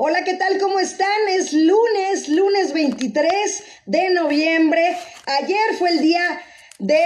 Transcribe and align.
Hola, 0.00 0.22
¿qué 0.22 0.34
tal? 0.34 0.60
¿Cómo 0.60 0.78
están? 0.78 1.28
Es 1.28 1.52
lunes, 1.52 2.28
lunes 2.28 2.72
23 2.72 3.64
de 3.86 4.10
noviembre. 4.10 4.96
Ayer 5.26 5.74
fue 5.76 5.90
el 5.90 6.00
día 6.00 6.40
de 6.78 7.00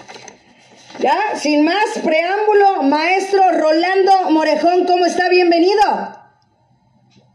ya, 1.01 1.35
sin 1.35 1.63
más 1.63 1.97
preámbulo, 2.03 2.83
maestro 2.83 3.41
Rolando 3.53 4.29
Morejón, 4.29 4.85
¿cómo 4.85 5.05
está? 5.07 5.29
Bienvenido. 5.29 5.81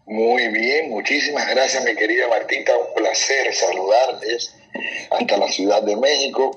Muy 0.07 0.47
bien, 0.49 0.91
muchísimas 0.91 1.49
gracias, 1.51 1.85
mi 1.85 1.97
querida 1.97 2.29
Martita. 2.29 2.73
Un 2.77 2.95
placer 2.95 3.53
saludarles 3.53 4.55
hasta 5.11 5.37
la 5.37 5.49
Ciudad 5.49 5.83
de 5.83 5.97
México. 5.97 6.57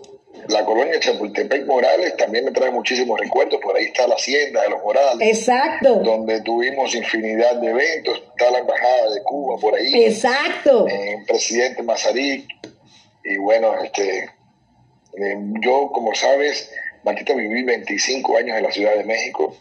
La 0.49 0.63
colonia 0.63 0.99
Chapultepec 0.99 1.65
Morales 1.65 2.15
también 2.15 2.45
me 2.45 2.51
trae 2.51 2.69
muchísimos 2.69 3.19
recuerdos. 3.19 3.59
Por 3.59 3.75
ahí 3.75 3.85
está 3.85 4.07
la 4.07 4.13
Hacienda 4.13 4.61
de 4.61 4.69
los 4.69 4.83
Morales. 4.83 5.27
Exacto. 5.39 5.95
Donde 5.95 6.41
tuvimos 6.41 6.93
infinidad 6.93 7.55
de 7.55 7.71
eventos. 7.71 8.21
Está 8.37 8.51
la 8.51 8.59
Embajada 8.59 9.09
de 9.15 9.23
Cuba 9.23 9.57
por 9.59 9.73
ahí. 9.73 10.05
Exacto. 10.05 10.85
El 10.87 11.25
presidente 11.25 11.81
Mazarik. 11.81 12.47
Y 13.23 13.37
bueno, 13.37 13.73
este, 13.83 14.25
eh, 15.17 15.37
yo, 15.61 15.89
como 15.91 16.13
sabes, 16.13 16.71
Martita, 17.03 17.33
viví 17.33 17.63
25 17.63 18.37
años 18.37 18.57
en 18.57 18.63
la 18.63 18.71
Ciudad 18.71 18.95
de 18.95 19.03
México. 19.03 19.55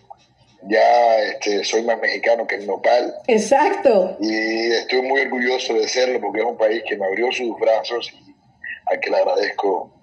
Ya 0.63 1.19
este, 1.23 1.65
soy 1.65 1.83
más 1.83 2.01
mexicano 2.01 2.47
que 2.47 2.57
el 2.57 2.67
nopal. 2.67 3.15
Exacto. 3.27 4.17
Y 4.21 4.73
estoy 4.73 5.03
muy 5.03 5.21
orgulloso 5.21 5.75
de 5.75 5.89
serlo 5.89 6.21
porque 6.21 6.41
es 6.41 6.47
un 6.47 6.57
país 6.57 6.83
que 6.87 6.97
me 6.97 7.07
abrió 7.07 7.31
sus 7.31 7.59
brazos 7.59 8.13
y 8.13 8.35
al 8.87 9.01
que 9.01 9.11
le 9.11 9.17
agradezco 9.19 9.98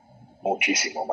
muchísimo. 0.46 1.06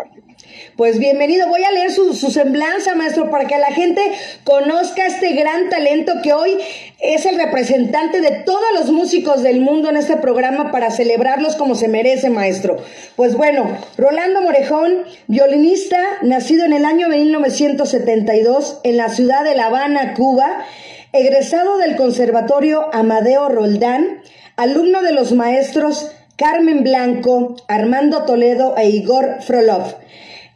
Pues 0.76 0.98
bienvenido, 0.98 1.48
voy 1.48 1.64
a 1.64 1.72
leer 1.72 1.90
su, 1.90 2.12
semblanza, 2.14 2.94
maestro, 2.94 3.30
para 3.30 3.46
que 3.46 3.56
la 3.56 3.72
gente 3.72 4.02
conozca 4.44 5.06
este 5.06 5.32
gran 5.32 5.70
talento 5.70 6.12
que 6.22 6.34
hoy 6.34 6.58
es 7.00 7.24
el 7.24 7.36
representante 7.36 8.20
de 8.20 8.42
todos 8.44 8.66
los 8.74 8.90
músicos 8.90 9.42
del 9.42 9.60
mundo 9.60 9.88
en 9.88 9.96
este 9.96 10.18
programa 10.18 10.70
para 10.70 10.90
celebrarlos 10.90 11.56
como 11.56 11.74
se 11.74 11.88
merece, 11.88 12.28
maestro. 12.28 12.76
Pues 13.16 13.34
bueno, 13.34 13.78
Rolando 13.96 14.42
Morejón, 14.42 15.04
violinista, 15.28 15.98
nacido 16.20 16.66
en 16.66 16.74
el 16.74 16.84
año 16.84 17.08
1972 17.08 18.80
en 18.84 18.98
la 18.98 19.08
ciudad 19.08 19.44
de 19.44 19.54
La 19.54 19.66
Habana, 19.66 20.12
Cuba, 20.12 20.64
egresado 21.14 21.78
del 21.78 21.96
Conservatorio 21.96 22.94
Amadeo 22.94 23.48
Roldán, 23.48 24.20
alumno 24.56 25.02
de 25.02 25.12
los 25.12 25.32
maestros 25.32 26.12
Carmen 26.36 26.82
Blanco, 26.82 27.56
Armando 27.68 28.24
Toledo 28.24 28.74
e 28.76 28.88
Igor 28.88 29.42
Frolov. 29.42 29.94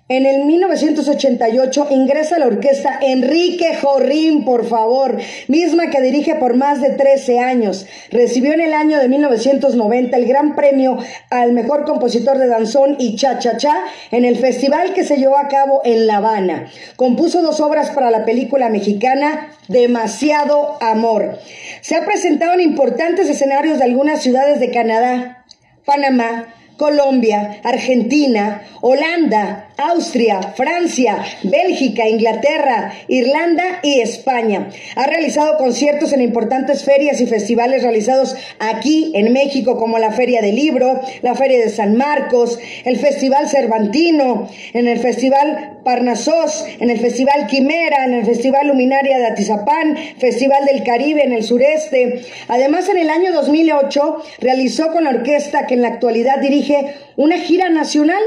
En 0.09 0.25
el 0.25 0.45
1988 0.45 1.89
ingresa 1.91 2.37
a 2.37 2.39
la 2.39 2.47
orquesta 2.47 2.97
Enrique 3.03 3.75
Jorrín, 3.75 4.45
por 4.45 4.65
favor, 4.65 5.19
misma 5.49 5.91
que 5.91 6.01
dirige 6.01 6.37
por 6.37 6.55
más 6.55 6.81
de 6.81 6.91
13 6.91 7.41
años. 7.41 7.87
Recibió 8.13 8.53
en 8.53 8.61
el 8.61 8.73
año 8.73 9.01
de 9.01 9.09
1990 9.09 10.17
el 10.17 10.27
gran 10.27 10.55
premio 10.55 10.97
al 11.29 11.53
mejor 11.53 11.85
compositor 11.85 12.39
de 12.39 12.47
danzón 12.47 12.95
y 13.01 13.17
cha-cha-cha 13.17 13.83
en 14.13 14.25
el 14.25 14.37
festival 14.37 14.95
que 14.95 15.03
se 15.03 15.17
llevó 15.17 15.39
a 15.39 15.49
cabo 15.49 15.83
en 15.85 16.07
La 16.07 16.19
Habana. 16.19 16.71
Compuso 16.95 17.43
dos 17.43 17.59
obras 17.59 17.91
para 17.91 18.13
la 18.13 18.25
película 18.25 18.69
mexicana 18.69 19.49
Demasiado 19.67 20.79
Amor. 20.81 21.41
Se 21.81 21.97
ha 21.97 22.05
presentado 22.05 22.53
en 22.53 22.61
importantes 22.61 23.29
escenarios 23.29 23.79
de 23.79 23.85
algunas 23.85 24.23
ciudades 24.23 24.61
de 24.61 24.71
Canadá, 24.71 25.43
Panamá, 25.87 26.53
Colombia, 26.77 27.61
Argentina, 27.65 28.63
Holanda, 28.83 29.66
Austria, 29.79 30.41
Francia, 30.57 31.23
Bélgica, 31.43 32.09
Inglaterra, 32.09 32.93
Irlanda 33.09 33.81
y 33.83 34.01
España. 34.01 34.71
Ha 34.95 35.07
realizado 35.07 35.57
conciertos 35.59 36.13
en 36.13 36.23
importantes 36.23 36.85
ferias 36.85 37.21
y 37.21 37.27
festivales 37.27 37.83
realizados 37.83 38.35
aquí 38.59 39.13
en 39.15 39.33
México, 39.33 39.77
como 39.77 39.99
la 39.99 40.13
Feria 40.13 40.41
del 40.41 40.57
Libro, 40.57 41.01
la 41.23 41.35
Feria 41.35 41.59
de 41.59 41.69
San 41.69 41.97
Marcos, 41.97 42.59
el 42.85 42.99
Festival 42.99 43.49
Cervantino, 43.49 44.49
en 44.73 44.89
el 44.89 44.99
Festival 44.99 45.79
Parnasos, 45.85 46.65
en 46.81 46.91
el 46.91 46.99
Festival 46.99 47.47
Quimera, 47.47 48.07
en 48.07 48.15
el 48.15 48.25
Festival 48.25 48.69
Luminaria 48.69 49.19
de 49.19 49.27
Atizapán, 49.27 49.97
Festival 50.19 50.65
del 50.65 50.83
Caribe 50.85 51.23
en 51.25 51.33
el 51.33 51.43
sureste. 51.43 52.23
Además, 52.49 52.89
en 52.89 52.99
el 52.99 53.11
año 53.11 53.33
2008 53.33 54.23
realizó 54.41 54.91
con 54.93 55.05
la 55.05 55.11
orquesta 55.11 55.67
que 55.67 55.75
en 55.75 55.83
la 55.83 55.89
actualidad 55.89 56.39
dirige 56.41 56.95
una 57.17 57.39
gira 57.39 57.69
nacional 57.69 58.23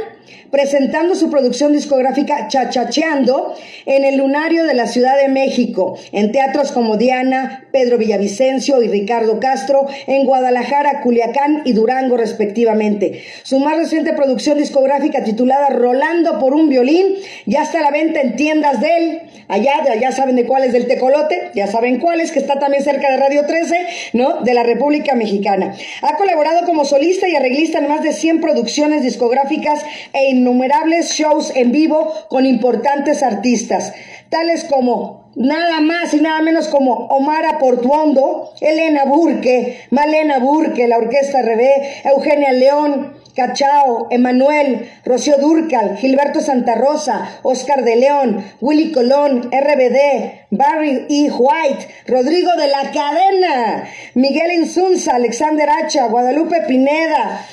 presentando 0.51 1.15
su 1.15 1.29
producción 1.29 1.73
discográfica 1.73 2.47
Chachacheando 2.47 3.55
en 3.85 4.03
el 4.03 4.17
Lunario 4.17 4.65
de 4.65 4.73
la 4.73 4.87
Ciudad 4.87 5.17
de 5.17 5.27
México, 5.27 5.97
en 6.11 6.31
teatros 6.31 6.71
como 6.71 6.97
Diana, 6.97 7.67
Pedro 7.71 7.97
Villavicencio 7.97 8.81
y 8.81 8.87
Ricardo 8.87 9.39
Castro, 9.39 9.87
en 10.07 10.25
Guadalajara, 10.25 11.01
Culiacán 11.01 11.61
y 11.65 11.73
Durango 11.73 12.17
respectivamente. 12.17 13.23
Su 13.43 13.59
más 13.59 13.77
reciente 13.77 14.13
producción 14.13 14.57
discográfica 14.57 15.23
titulada 15.23 15.69
Rolando 15.69 16.39
por 16.39 16.53
un 16.53 16.69
violín 16.69 17.15
ya 17.45 17.63
está 17.63 17.79
a 17.79 17.83
la 17.83 17.91
venta 17.91 18.21
en 18.21 18.35
tiendas 18.35 18.81
de 18.81 18.97
él, 18.97 19.21
allá 19.47 19.73
ya 19.99 20.11
saben 20.11 20.35
de 20.35 20.45
cuáles 20.45 20.73
del 20.73 20.87
Tecolote, 20.87 21.51
ya 21.53 21.67
saben 21.67 21.99
cuáles, 21.99 22.31
que 22.31 22.39
está 22.39 22.59
también 22.59 22.83
cerca 22.83 23.11
de 23.11 23.17
Radio 23.17 23.45
13, 23.45 23.75
¿no? 24.13 24.41
De 24.41 24.53
la 24.53 24.63
República 24.63 25.15
Mexicana. 25.15 25.75
Ha 26.01 26.15
colaborado 26.15 26.65
como 26.65 26.85
solista 26.85 27.27
y 27.27 27.35
arreglista 27.35 27.79
en 27.79 27.87
más 27.87 28.03
de 28.03 28.13
100 28.13 28.41
producciones 28.41 29.03
discográficas 29.03 29.83
e 30.19 30.29
innumerables 30.29 31.13
shows 31.13 31.51
en 31.55 31.71
vivo 31.71 32.13
con 32.29 32.45
importantes 32.45 33.23
artistas, 33.23 33.93
tales 34.29 34.65
como 34.65 35.29
nada 35.35 35.79
más 35.79 36.13
y 36.13 36.21
nada 36.21 36.41
menos 36.41 36.67
como 36.67 36.93
Omar 37.07 37.57
Portuondo, 37.59 38.53
Elena 38.59 39.05
Burke, 39.05 39.87
Malena 39.89 40.39
Burke, 40.39 40.87
la 40.87 40.97
Orquesta 40.97 41.41
Rebé, 41.41 42.01
Eugenia 42.03 42.51
León, 42.51 43.13
Cachao, 43.35 44.07
Emanuel, 44.11 44.89
Rocío 45.05 45.37
Durcal, 45.37 45.97
Gilberto 45.97 46.41
Santa 46.41 46.75
Rosa, 46.75 47.39
Oscar 47.43 47.83
de 47.83 47.95
León, 47.95 48.43
Willy 48.59 48.91
Colón, 48.91 49.49
RBD, 49.51 50.47
Barry 50.49 51.05
E. 51.09 51.31
White, 51.31 51.87
Rodrigo 52.07 52.51
de 52.57 52.67
la 52.67 52.91
Cadena, 52.91 53.89
Miguel 54.15 54.51
Insunza, 54.53 55.15
Alexander 55.15 55.69
Hacha, 55.69 56.07
Guadalupe 56.07 56.63
Pineda, 56.67 57.45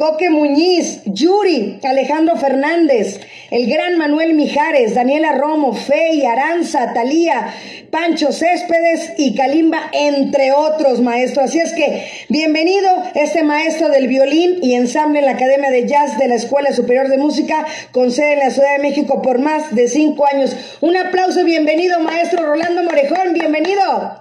Coque 0.00 0.30
Muñiz, 0.30 1.02
Yuri, 1.04 1.78
Alejandro 1.82 2.34
Fernández, 2.36 3.20
el 3.50 3.68
gran 3.70 3.98
Manuel 3.98 4.32
Mijares, 4.32 4.94
Daniela 4.94 5.32
Romo, 5.32 5.74
Fey, 5.74 6.24
Aranza, 6.24 6.94
Talía, 6.94 7.54
Pancho 7.90 8.32
Céspedes 8.32 9.12
y 9.18 9.34
Kalimba, 9.34 9.90
entre 9.92 10.52
otros 10.52 11.02
maestros. 11.02 11.50
Así 11.50 11.58
es 11.58 11.74
que, 11.74 12.10
bienvenido 12.30 12.88
este 13.14 13.42
maestro 13.42 13.90
del 13.90 14.08
violín 14.08 14.60
y 14.62 14.72
ensamble 14.72 15.18
en 15.18 15.26
la 15.26 15.32
Academia 15.32 15.68
de 15.70 15.86
Jazz 15.86 16.16
de 16.16 16.28
la 16.28 16.36
Escuela 16.36 16.72
Superior 16.72 17.08
de 17.08 17.18
Música, 17.18 17.66
con 17.92 18.10
sede 18.10 18.32
en 18.32 18.38
la 18.38 18.50
Ciudad 18.50 18.72
de 18.72 18.82
México 18.82 19.20
por 19.20 19.38
más 19.38 19.74
de 19.74 19.86
cinco 19.86 20.24
años. 20.24 20.56
Un 20.80 20.96
aplauso, 20.96 21.44
bienvenido, 21.44 22.00
maestro 22.00 22.46
Rolando 22.46 22.84
Morejón, 22.84 23.34
bienvenido. 23.34 24.18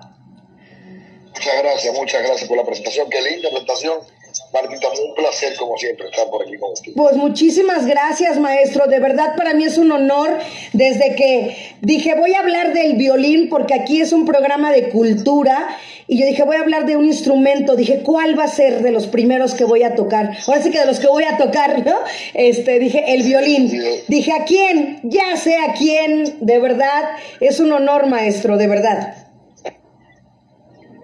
Muchas 1.34 1.58
gracias, 1.64 1.96
muchas 1.96 2.22
gracias 2.22 2.50
por 2.50 2.58
la 2.58 2.66
presentación. 2.66 3.10
Qué 3.10 3.22
linda 3.22 3.48
presentación 3.50 4.19
Martita, 4.52 4.88
un 4.90 5.14
placer 5.14 5.56
como 5.58 5.78
siempre 5.78 6.08
estar 6.08 6.28
por 6.30 6.42
aquí 6.42 6.58
con 6.58 6.72
usted. 6.72 6.94
Pues 6.96 7.16
muchísimas 7.16 7.86
gracias, 7.86 8.40
maestro. 8.40 8.88
De 8.88 9.00
verdad 9.00 9.36
para 9.38 9.54
mí 9.54 9.64
es 9.64 9.78
un 9.78 9.92
honor 9.92 10.40
desde 10.74 11.16
que 11.16 11.76
dije 11.82 12.16
voy 12.16 12.34
a 12.34 12.40
hablar 12.40 12.74
del 12.74 12.94
violín 12.94 13.50
porque 13.50 13.76
aquí 13.76 14.02
es 14.02 14.12
un 14.12 14.26
programa 14.26 14.72
de 14.72 14.90
cultura 14.90 15.78
y 16.08 16.20
yo 16.20 16.26
dije 16.26 16.44
voy 16.44 16.56
a 16.56 16.62
hablar 16.62 16.88
de 16.88 16.98
un 16.98 17.06
instrumento. 17.06 17.76
Dije 17.76 18.02
cuál 18.04 18.38
va 18.38 18.46
a 18.46 18.48
ser 18.48 18.82
de 18.82 18.92
los 18.92 19.06
primeros 19.06 19.54
que 19.54 19.66
voy 19.66 19.84
a 19.84 19.94
tocar. 19.94 20.32
Ahora 20.48 20.64
sí 20.64 20.72
que 20.72 20.80
de 20.80 20.88
los 20.88 21.00
que 21.00 21.08
voy 21.08 21.26
a 21.26 21.38
tocar, 21.38 21.86
¿no? 21.86 21.96
Este 22.34 22.80
dije 22.80 23.14
el 23.14 23.24
violín. 23.24 23.72
Dije 24.08 24.32
a 24.32 24.46
quién, 24.46 25.00
ya 25.04 25.38
sé 25.38 25.58
a 25.58 25.74
quién. 25.74 26.38
De 26.40 26.58
verdad 26.58 27.04
es 27.40 27.60
un 27.60 27.72
honor, 27.72 28.08
maestro, 28.08 28.58
de 28.58 28.68
verdad 28.68 29.19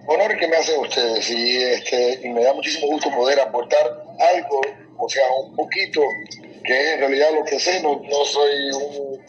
honor 0.08 0.38
que 0.38 0.48
me 0.48 0.56
hacen 0.56 0.80
ustedes 0.80 1.30
y, 1.30 1.58
este, 1.58 2.20
y 2.24 2.30
me 2.30 2.44
da 2.44 2.54
muchísimo 2.54 2.88
gusto 2.88 3.10
poder 3.12 3.40
aportar 3.40 4.06
algo, 4.36 4.62
o 4.98 5.10
sea, 5.10 5.24
un 5.44 5.56
poquito, 5.56 6.02
que 6.64 6.94
en 6.94 7.00
realidad 7.00 7.30
lo 7.34 7.44
que 7.44 7.60
sé, 7.60 7.82
no, 7.82 8.02
no 8.04 8.26
soy 8.26 8.72
un, 8.72 9.20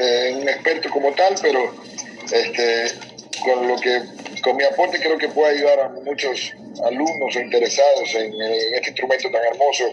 eh, 0.00 0.36
un, 0.40 0.48
experto 0.48 0.90
como 0.90 1.12
tal, 1.12 1.34
pero 1.42 1.74
este, 2.32 2.84
con 3.44 3.68
lo 3.68 3.76
que 3.76 4.02
con 4.42 4.56
mi 4.56 4.64
aporte 4.64 4.98
creo 4.98 5.18
que 5.18 5.28
puede 5.28 5.56
ayudar 5.56 5.80
a 5.80 5.88
muchos 5.88 6.52
alumnos 6.84 7.36
o 7.36 7.40
interesados 7.40 8.14
en, 8.14 8.32
en 8.32 8.74
este 8.74 8.90
instrumento 8.90 9.30
tan 9.30 9.42
hermoso 9.44 9.84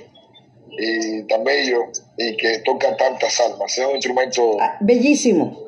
y 0.69 1.23
tan 1.23 1.43
bello 1.43 1.85
y 2.17 2.37
que 2.37 2.59
toca 2.59 2.95
tantas 2.95 3.39
almas. 3.41 3.77
Es 3.77 3.85
un 3.85 3.95
instrumento 3.95 4.57
ah, 4.61 4.77
bellísimo 4.79 5.66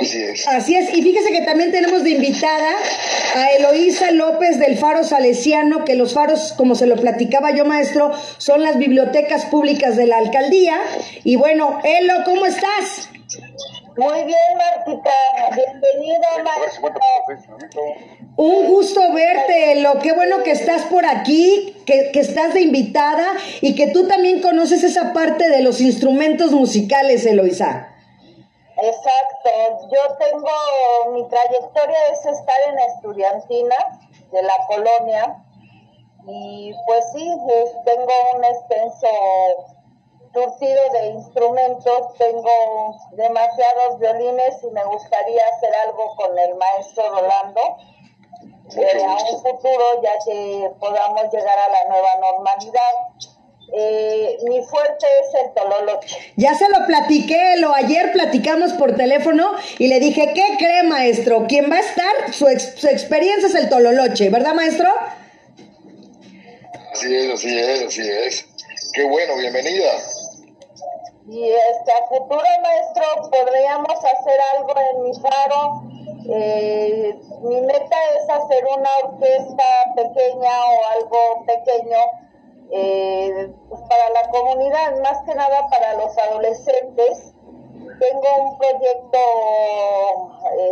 Así 0.00 0.22
es. 0.22 0.48
Así 0.48 0.74
es. 0.74 0.94
Y 0.94 1.02
fíjese 1.02 1.30
que 1.30 1.42
también 1.42 1.70
tenemos 1.70 2.04
de 2.04 2.10
invitada 2.10 2.70
a 3.34 3.48
Eloísa 3.58 4.10
López 4.12 4.58
del 4.58 4.78
Faro 4.78 5.04
Salesiano, 5.04 5.84
que 5.84 5.94
los 5.94 6.14
faros, 6.14 6.52
como 6.54 6.74
se 6.74 6.86
lo 6.86 6.96
platicaba 6.96 7.54
yo, 7.54 7.64
maestro, 7.64 8.12
son 8.38 8.62
las 8.62 8.78
bibliotecas 8.78 9.46
públicas 9.46 9.96
de 9.96 10.06
la 10.06 10.18
alcaldía. 10.18 10.78
Y 11.22 11.36
bueno, 11.36 11.80
Elo, 11.84 12.14
¿cómo 12.24 12.46
estás? 12.46 13.10
Muy 13.96 14.24
bien, 14.24 14.36
Martita. 14.58 15.10
Bienvenida, 15.54 16.28
maestro. 16.42 16.92
Un 18.36 18.66
gusto 18.66 19.12
verte, 19.12 19.72
Elo. 19.72 20.00
Qué 20.02 20.12
bueno 20.12 20.42
que 20.42 20.50
estás 20.50 20.82
por 20.82 21.06
aquí, 21.06 21.76
que, 21.86 22.10
que 22.12 22.20
estás 22.20 22.54
de 22.54 22.62
invitada 22.62 23.32
y 23.60 23.76
que 23.76 23.88
tú 23.88 24.08
también 24.08 24.40
conoces 24.40 24.82
esa 24.82 25.12
parte 25.12 25.48
de 25.48 25.62
los 25.62 25.80
instrumentos 25.80 26.50
musicales, 26.50 27.24
Eloísa. 27.26 27.93
Exacto, 28.76 29.88
yo 29.88 30.16
tengo, 30.16 31.12
mi 31.12 31.28
trayectoria 31.28 32.06
es 32.12 32.26
estar 32.26 32.56
en 32.68 32.78
estudiantina 32.80 33.76
de 34.32 34.42
la 34.42 34.54
colonia 34.66 35.44
y 36.26 36.74
pues 36.86 37.04
sí, 37.12 37.36
tengo 37.84 38.12
un 38.34 38.44
extenso 38.44 39.06
surtido 40.32 40.82
de 40.92 41.06
instrumentos, 41.10 42.14
tengo 42.18 42.96
demasiados 43.12 43.98
violines 44.00 44.62
y 44.64 44.70
me 44.70 44.84
gustaría 44.84 45.42
hacer 45.54 45.72
algo 45.86 46.16
con 46.16 46.36
el 46.36 46.56
maestro 46.56 47.10
Rolando 47.10 47.60
eh, 48.76 49.04
a 49.04 49.34
un 49.34 49.42
futuro 49.42 50.02
ya 50.02 50.12
que 50.24 50.70
podamos 50.80 51.32
llegar 51.32 51.58
a 51.58 51.68
la 51.68 51.84
nueva 51.88 52.14
normalidad. 52.20 52.92
Eh, 53.72 54.38
mi 54.44 54.62
fuerte 54.62 55.06
es 55.22 55.42
el 55.42 55.54
tololoche. 55.54 56.16
Ya 56.36 56.54
se 56.54 56.68
lo 56.68 56.86
platiqué, 56.86 57.56
lo 57.58 57.74
ayer 57.74 58.12
platicamos 58.12 58.72
por 58.74 58.96
teléfono 58.96 59.52
y 59.78 59.88
le 59.88 60.00
dije, 60.00 60.32
¿qué 60.34 60.56
cree 60.58 60.82
maestro? 60.84 61.46
¿Quién 61.48 61.70
va 61.70 61.76
a 61.76 61.80
estar? 61.80 62.32
Su, 62.32 62.46
su 62.76 62.86
experiencia 62.88 63.48
es 63.48 63.54
el 63.54 63.68
tololoche, 63.68 64.28
¿verdad 64.30 64.54
maestro? 64.54 64.88
Así 66.92 67.14
es, 67.14 67.34
así 67.34 67.58
es, 67.58 67.82
así 67.82 68.02
es. 68.02 68.46
Qué 68.92 69.04
bueno, 69.04 69.36
bienvenida. 69.36 69.92
Y 71.28 71.50
este, 71.50 71.92
a 71.92 72.06
futuro, 72.08 72.44
maestro, 72.62 73.30
podríamos 73.30 73.96
hacer 73.98 74.40
algo 74.56 74.74
en 74.92 75.02
mi 75.02 75.12
faro. 75.20 75.82
Eh, 76.30 77.14
mi 77.42 77.60
meta 77.62 77.96
es 78.16 78.30
hacer 78.30 78.64
una 78.64 78.88
orquesta 79.02 79.64
pequeña 79.96 80.64
o 80.64 80.84
algo 81.00 81.44
pequeño 81.46 81.98
eh, 82.70 83.52
para 83.88 84.08
la 84.10 84.28
comunidad, 84.30 85.00
más 85.02 85.22
que 85.24 85.34
nada 85.34 85.68
para 85.68 85.94
los 85.94 86.16
adolescentes. 86.18 87.32
Tengo 88.00 88.28
un 88.40 88.58
proyecto 88.58 89.18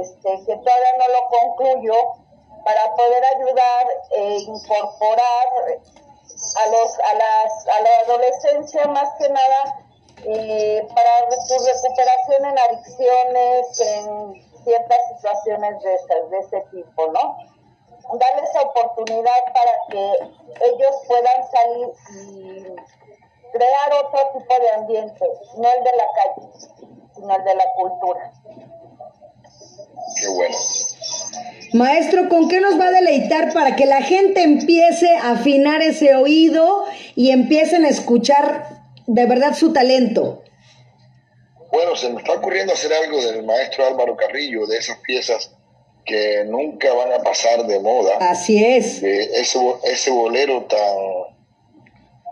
este, 0.01 0.31
que 0.45 0.57
todavía 0.57 0.93
no 0.99 1.09
lo 1.09 1.29
concluyo 1.39 1.95
para 2.65 2.95
poder 2.95 3.23
ayudar 3.37 3.87
e 4.17 4.39
incorporar 4.39 5.47
a, 6.57 6.69
los, 6.69 6.99
a, 6.99 7.15
las, 7.15 7.69
a 7.69 7.83
la 7.83 7.91
adolescencia 8.07 8.87
más 8.87 9.09
que 9.19 9.29
nada 9.29 9.83
eh, 10.25 10.87
para 10.95 11.31
su 11.47 11.55
recuperación 11.65 12.47
en 12.47 12.59
adicciones, 12.59 13.81
en 13.81 14.65
ciertas 14.65 14.99
situaciones 15.17 15.83
de, 15.83 15.91
de 16.31 16.39
ese 16.39 16.61
tipo, 16.71 17.07
¿no? 17.09 17.37
Darles 18.09 18.51
oportunidad 18.63 19.45
para 19.47 19.73
que 19.91 20.13
ellos 20.67 20.97
puedan 21.07 21.41
salir 21.51 21.89
y 22.11 22.63
crear 23.53 24.05
otro 24.05 24.21
tipo 24.39 24.55
de 24.61 24.71
ambiente, 24.71 25.25
no 25.57 25.69
el 25.73 25.85
de 25.85 25.91
la 25.97 26.09
calle, 26.15 26.49
sino 27.15 27.37
el 27.37 27.45
de 27.45 27.55
la 27.55 27.65
cultura. 27.77 28.33
Qué 30.19 30.29
bueno. 30.29 30.57
Maestro, 31.75 32.29
¿con 32.29 32.49
qué 32.49 32.61
nos 32.61 32.79
va 32.79 32.89
a 32.89 32.91
deleitar 32.91 33.53
para 33.53 33.77
que 33.77 33.87
la 33.87 34.03
gente 34.03 34.43
empiece 34.43 35.09
a 35.17 35.33
afinar 35.33 35.81
ese 35.83 36.15
oído 36.17 36.85
y 37.15 37.31
empiecen 37.31 37.85
a 37.85 37.89
escuchar 37.89 38.67
de 39.07 39.27
verdad 39.27 39.55
su 39.55 39.73
talento? 39.73 40.43
Bueno, 41.71 41.97
se 41.97 42.11
me 42.11 42.21
está 42.21 42.35
ocurriendo 42.35 42.75
hacer 42.75 42.93
algo 42.93 43.19
del 43.23 43.45
maestro 43.45 43.87
Álvaro 43.87 44.15
Carrillo, 44.17 44.67
de 44.67 44.77
esas 44.77 44.99
piezas 44.99 45.51
que 46.05 46.45
nunca 46.47 46.93
van 46.95 47.13
a 47.13 47.19
pasar 47.19 47.65
de 47.67 47.79
moda. 47.81 48.17
Así 48.21 48.63
es. 48.65 49.01
De 49.01 49.23
ese, 49.41 49.59
ese 49.85 50.11
bolero 50.11 50.65
tan, 50.65 50.79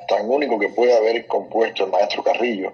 tan 0.09 0.29
único 0.31 0.59
que 0.59 0.69
puede 0.69 0.97
haber 0.97 1.27
compuesto 1.27 1.85
el 1.85 1.91
maestro 1.91 2.23
Carrillo. 2.23 2.73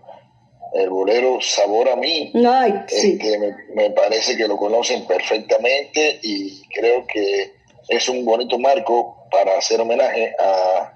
El 0.75 0.91
bolero 0.91 1.39
Sabor 1.41 1.89
a 1.89 1.97
mí, 1.97 2.33
Ay, 2.47 2.75
sí. 2.89 3.19
este, 3.21 3.39
me, 3.39 3.55
me 3.75 3.91
parece 3.91 4.37
que 4.37 4.47
lo 4.49 4.57
conocen 4.57 5.07
perfectamente 5.07 6.19
y 6.23 6.61
creo 6.69 7.07
que 7.07 7.53
es 7.89 8.09
un 8.09 8.25
bonito 8.25 8.59
marco 8.59 9.27
para 9.31 9.57
hacer 9.57 9.81
homenaje 9.81 10.35
a, 10.39 10.93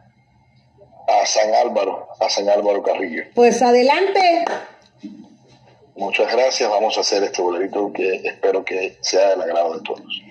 a 1.09 1.27
San 1.27 1.55
Álvaro, 1.55 2.09
a 2.19 2.29
San 2.29 2.49
Álvaro 2.49 2.83
Carrillo. 2.83 3.25
Pues 3.35 3.63
adelante. 3.63 4.45
Muchas 6.01 6.33
gracias, 6.33 6.71
vamos 6.71 6.97
a 6.97 7.03
hacer 7.03 7.23
este 7.25 7.43
bolerito 7.43 7.93
que 7.93 8.23
espero 8.25 8.65
que 8.65 8.97
sea 9.03 9.29
del 9.29 9.43
agrado 9.43 9.75
de 9.75 9.83
todos. 9.83 10.23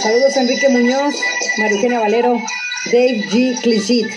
Saludos 0.00 0.36
Enrique 0.36 0.68
Muñoz, 0.68 1.16
Marijena 1.58 1.98
Valero, 1.98 2.38
Dave 2.86 3.20
G. 3.28 3.60
Clicit. 3.60 4.12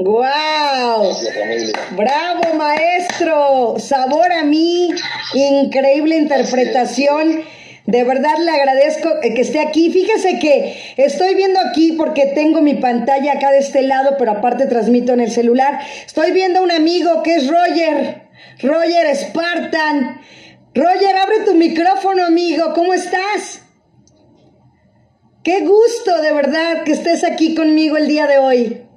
¡Guau! 0.00 1.02
Gracias, 1.06 1.34
familia. 1.34 1.72
¡Bravo, 1.90 2.54
maestro! 2.54 3.74
Sabor 3.78 4.30
a 4.30 4.44
mí, 4.44 4.90
increíble 5.34 6.16
interpretación. 6.16 7.42
De 7.84 8.04
verdad 8.04 8.36
le 8.38 8.50
agradezco 8.52 9.08
eh, 9.24 9.34
que 9.34 9.40
esté 9.40 9.58
aquí. 9.58 9.90
Fíjese 9.90 10.38
que 10.38 10.94
estoy 10.98 11.34
viendo 11.34 11.58
aquí 11.58 11.92
porque 11.92 12.26
tengo 12.26 12.60
mi 12.60 12.74
pantalla 12.74 13.32
acá 13.32 13.50
de 13.50 13.58
este 13.58 13.82
lado, 13.82 14.14
pero 14.18 14.30
aparte 14.30 14.66
transmito 14.66 15.14
en 15.14 15.20
el 15.20 15.32
celular. 15.32 15.80
Estoy 16.06 16.30
viendo 16.30 16.60
a 16.60 16.62
un 16.62 16.70
amigo 16.70 17.24
que 17.24 17.34
es 17.34 17.48
Roger, 17.48 18.28
Roger 18.62 19.16
Spartan. 19.16 20.20
Roger, 20.76 21.16
abre 21.16 21.40
tu 21.44 21.54
micrófono, 21.54 22.24
amigo. 22.24 22.72
¿Cómo 22.72 22.94
estás? 22.94 23.62
Qué 25.42 25.60
gusto, 25.62 26.22
de 26.22 26.32
verdad, 26.32 26.84
que 26.84 26.92
estés 26.92 27.24
aquí 27.24 27.56
conmigo 27.56 27.96
el 27.96 28.06
día 28.06 28.28
de 28.28 28.38
hoy. 28.38 28.87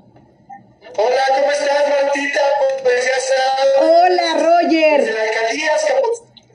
Hola, 0.98 1.24
¿cómo 1.30 1.52
estás, 1.52 1.88
Martita? 1.88 2.42
Pues 2.84 3.06
ya 3.06 3.20
sabes. 3.20 3.74
Hola, 3.78 4.34
Roger. 4.40 5.02
Desde 5.02 5.14
la 5.14 5.24
alcaldía 5.24 5.72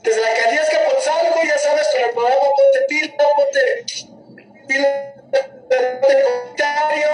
desde 0.02 0.20
la 0.20 0.28
alcaldía 0.28 0.62
Escapotzalco, 0.62 1.40
ya 1.42 1.58
sabes, 1.58 1.88
con 1.90 2.00
el 2.02 2.10
programa 2.10 2.40
Ponte 2.40 2.84
Pila, 2.86 3.14
Ponte 3.16 3.84
Pila 4.68 5.14
de 5.70 6.22
comentario. 6.22 7.08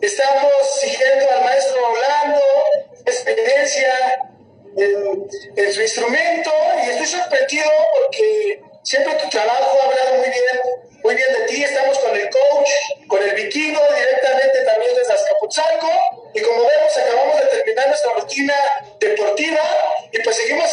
Estamos 0.00 0.52
siguiendo 0.80 1.30
al 1.32 1.44
maestro 1.44 1.76
Orlando, 1.90 2.40
experiencia 3.04 4.18
en, 4.76 5.26
en 5.56 5.72
su 5.72 5.82
instrumento, 5.82 6.50
y 6.86 6.90
estoy 6.90 7.06
sorprendido 7.06 7.70
porque 8.00 8.62
siempre 8.84 9.14
tu 9.14 9.28
trabajo 9.28 9.78
ha 9.82 9.86
hablado 9.86 10.18
muy 10.18 10.28
bien, 10.28 10.44
muy 11.02 11.14
bien 11.14 11.32
de 11.32 11.46
ti. 11.46 11.64
Estamos 11.64 11.98
con 11.98 12.14
el 12.14 12.28
coach, 12.30 12.70
con 13.08 13.22
el 13.22 13.34
vikingo, 13.34 13.80
directamente 13.96 14.62
también 14.64 14.94
desde 14.94 15.12
Azcapotzalco. 15.12 15.90
Y 16.34 16.40
como 16.40 16.58
vemos, 16.58 16.96
acabamos 16.96 17.40
de 17.40 17.46
terminar 17.46 17.88
nuestra 17.88 18.12
rutina 18.12 18.54
deportiva 19.00 19.62
y 20.12 20.18
pues 20.20 20.36
seguimos 20.36 20.70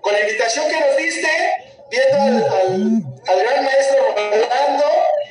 con 0.00 0.12
la 0.12 0.20
invitación 0.20 0.68
que 0.68 0.80
nos 0.80 0.96
diste, 0.96 1.28
viendo 1.90 2.18
al 2.18 3.38
gran 3.42 3.64
maestro 3.64 4.14
Rolando 4.14 4.84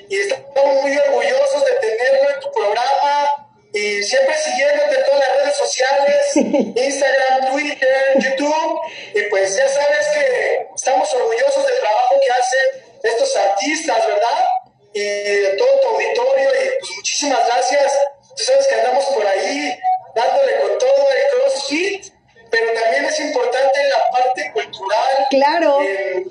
y 0.10 0.20
estamos 0.20 0.82
muy 0.82 0.98
orgullosos 0.98 1.66
de 1.66 1.72
tenerlo 1.74 2.30
en 2.30 2.40
tu 2.40 2.52
programa 2.52 3.41
y 3.74 4.04
siempre 4.04 4.36
siguiéndote 4.38 5.00
en 5.00 5.06
todas 5.06 5.20
las 5.20 5.38
redes 5.38 5.58
sociales, 5.58 6.36
Instagram, 6.76 7.52
Twitter, 7.52 8.14
YouTube 8.20 8.82
y 9.14 9.22
pues 9.24 9.56
ya 9.56 9.68
sabes 9.68 10.08
que 10.14 10.68
estamos 10.76 11.14
orgullosos 11.14 11.66
del 11.66 11.80
trabajo 11.80 12.16
que 12.24 12.32
hacen 12.32 12.84
estos 13.04 13.36
artistas, 13.36 14.06
¿verdad? 14.08 14.46
Y 14.94 15.02
de 15.04 15.56
todo 15.58 15.80
tu 15.82 15.88
auditorio 15.88 16.50
y 16.50 16.80
pues 16.80 16.92
muchísimas 16.98 17.46
gracias. 17.48 17.98
Tú 18.36 18.44
sabes 18.44 18.68
que 18.68 18.76
andamos 18.76 19.06
por 19.06 19.26
ahí 19.26 19.80
dándole 20.16 20.60
con 20.60 20.78
todo 20.78 21.08
el 21.10 21.44
CrossFit, 21.44 22.14
pero 22.50 22.74
también 22.74 23.06
es 23.06 23.20
importante 23.20 23.84
la 23.88 24.04
parte 24.12 24.52
cultural. 24.54 25.28
Claro. 25.30 25.82
En, 25.82 26.30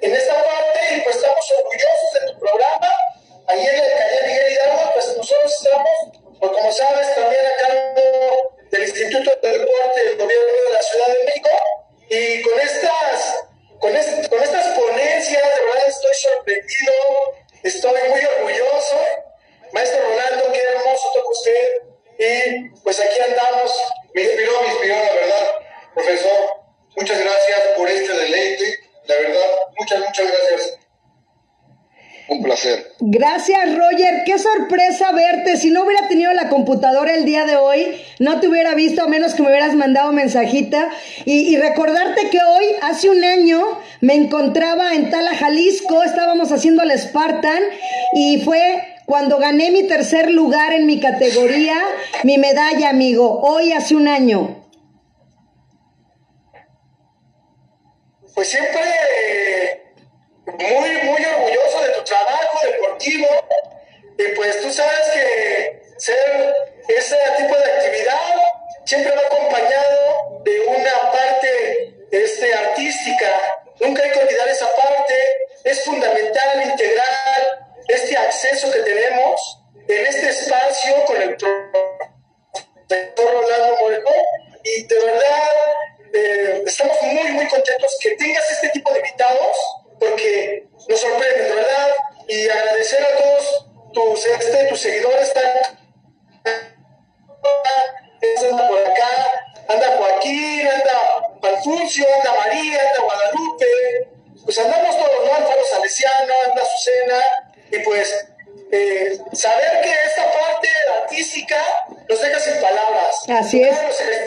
en 0.00 0.14
esta 0.14 0.34
parte, 0.42 1.02
pues 1.04 1.16
estamos 1.16 1.44
orgullosos 1.58 2.12
de 2.14 2.32
tu 2.32 2.38
programa. 2.38 2.88
Ahí 3.46 3.66
en 3.66 3.74
el 3.74 3.92
Calle 3.92 4.26
Miguel 4.26 4.52
Hidalgo, 4.52 4.90
pues 4.94 5.16
nosotros 5.16 5.52
estamos, 5.52 5.79
sorpresa 34.60 35.12
verte. 35.12 35.56
Si 35.56 35.70
no 35.70 35.84
hubiera 35.84 36.08
tenido 36.08 36.32
la 36.32 36.48
computadora 36.48 37.14
el 37.14 37.24
día 37.24 37.44
de 37.44 37.56
hoy, 37.56 38.00
no 38.18 38.40
te 38.40 38.48
hubiera 38.48 38.74
visto 38.74 39.02
a 39.02 39.06
menos 39.06 39.34
que 39.34 39.42
me 39.42 39.48
hubieras 39.48 39.74
mandado 39.74 40.12
mensajita. 40.12 40.90
Y, 41.24 41.54
y 41.54 41.56
recordarte 41.56 42.28
que 42.30 42.38
hoy, 42.38 42.64
hace 42.82 43.08
un 43.08 43.24
año, 43.24 43.62
me 44.00 44.14
encontraba 44.14 44.94
en 44.94 45.10
Tala, 45.10 45.34
Jalisco. 45.34 46.02
Estábamos 46.02 46.52
haciendo 46.52 46.82
el 46.82 46.98
Spartan 46.98 47.62
y 48.14 48.40
fue 48.42 48.84
cuando 49.06 49.38
gané 49.38 49.70
mi 49.70 49.84
tercer 49.84 50.30
lugar 50.30 50.72
en 50.72 50.86
mi 50.86 51.00
categoría, 51.00 51.76
mi 52.24 52.38
medalla, 52.38 52.90
amigo. 52.90 53.40
Hoy, 53.40 53.72
hace 53.72 53.94
un 53.94 54.08
año. 54.08 54.56
Pues 58.34 58.48
siempre 58.48 58.80
muy, 60.46 60.90
muy 61.04 61.24
orgulloso 61.24 61.82
de 61.82 61.92
tu 61.98 62.04
trabajo 62.04 62.58
deportivo. 62.64 63.26
Y 64.20 64.28
pues 64.34 64.60
tú 64.60 64.70
sabes 64.70 65.08
que 65.14 65.80
ser 65.96 66.54
ese 66.88 67.16
tipo 67.38 67.56
de 67.56 67.64
actividad 67.72 68.36
siempre 68.84 69.16
va 69.16 69.22
acompañado 69.22 70.42
de 70.44 70.60
una 70.60 71.10
parte 71.10 71.94
este, 72.10 72.52
artística. 72.52 73.30
Nunca 73.80 74.02
hay 74.02 74.10
que 74.10 74.18
olvidar 74.18 74.46
esa 74.46 74.68
parte. 74.76 75.14
Es 75.64 75.82
fundamental 75.84 76.62
integrar 76.64 77.64
este 77.88 78.14
acceso 78.14 78.70
que 78.70 78.80
tenemos 78.80 79.62
en 79.88 80.06
este 80.06 80.28
espacio 80.28 81.02
con 81.06 81.22
el 81.22 81.36
profesor 81.36 81.70
Rolando 83.16 83.76
Moreno. 83.80 84.10
Y 84.64 84.82
de 84.82 84.98
verdad, 84.98 85.48
eh, 86.12 86.62
estamos 86.66 87.00
muy, 87.04 87.32
muy 87.32 87.48
contentos 87.48 87.96
que 88.02 88.10
tengas 88.16 88.50
este 88.50 88.68
tipo 88.68 88.92
de 88.92 88.98
invitados 88.98 89.56
porque 89.98 90.66
nos 90.90 91.00
sorprende, 91.00 91.42
de 91.44 91.54
verdad, 91.54 91.94
y 92.28 92.48
agradecer 92.50 93.02
a 93.02 93.16
todos 93.16 93.69
tus, 93.92 94.26
este, 94.26 94.64
tus 94.66 94.80
seguidores. 94.80 95.32
Anda 98.50 98.68
por 98.68 98.78
acá, 98.78 99.30
anda 99.68 99.96
Joaquín, 99.96 100.66
anda 100.66 101.20
Alfuncio, 101.42 102.06
anda 102.16 102.34
María, 102.40 102.80
anda 102.80 103.02
Guadalupe, 103.02 103.66
pues 104.44 104.58
andamos 104.58 104.96
todos, 104.96 105.26
¿no? 105.26 105.34
Alfaro 105.34 105.64
Salesiano, 105.70 106.32
anda 106.46 106.62
Azucena, 106.62 107.22
y 107.70 107.78
pues 107.80 108.26
eh, 108.72 109.18
saber 109.32 109.80
que 109.82 109.92
esta 110.06 110.24
parte 110.32 110.68
artística 111.02 111.56
nos 112.08 112.20
deja 112.20 112.40
sin 112.40 112.54
palabras. 112.60 113.16
Así 113.28 113.62
es. 113.62 113.76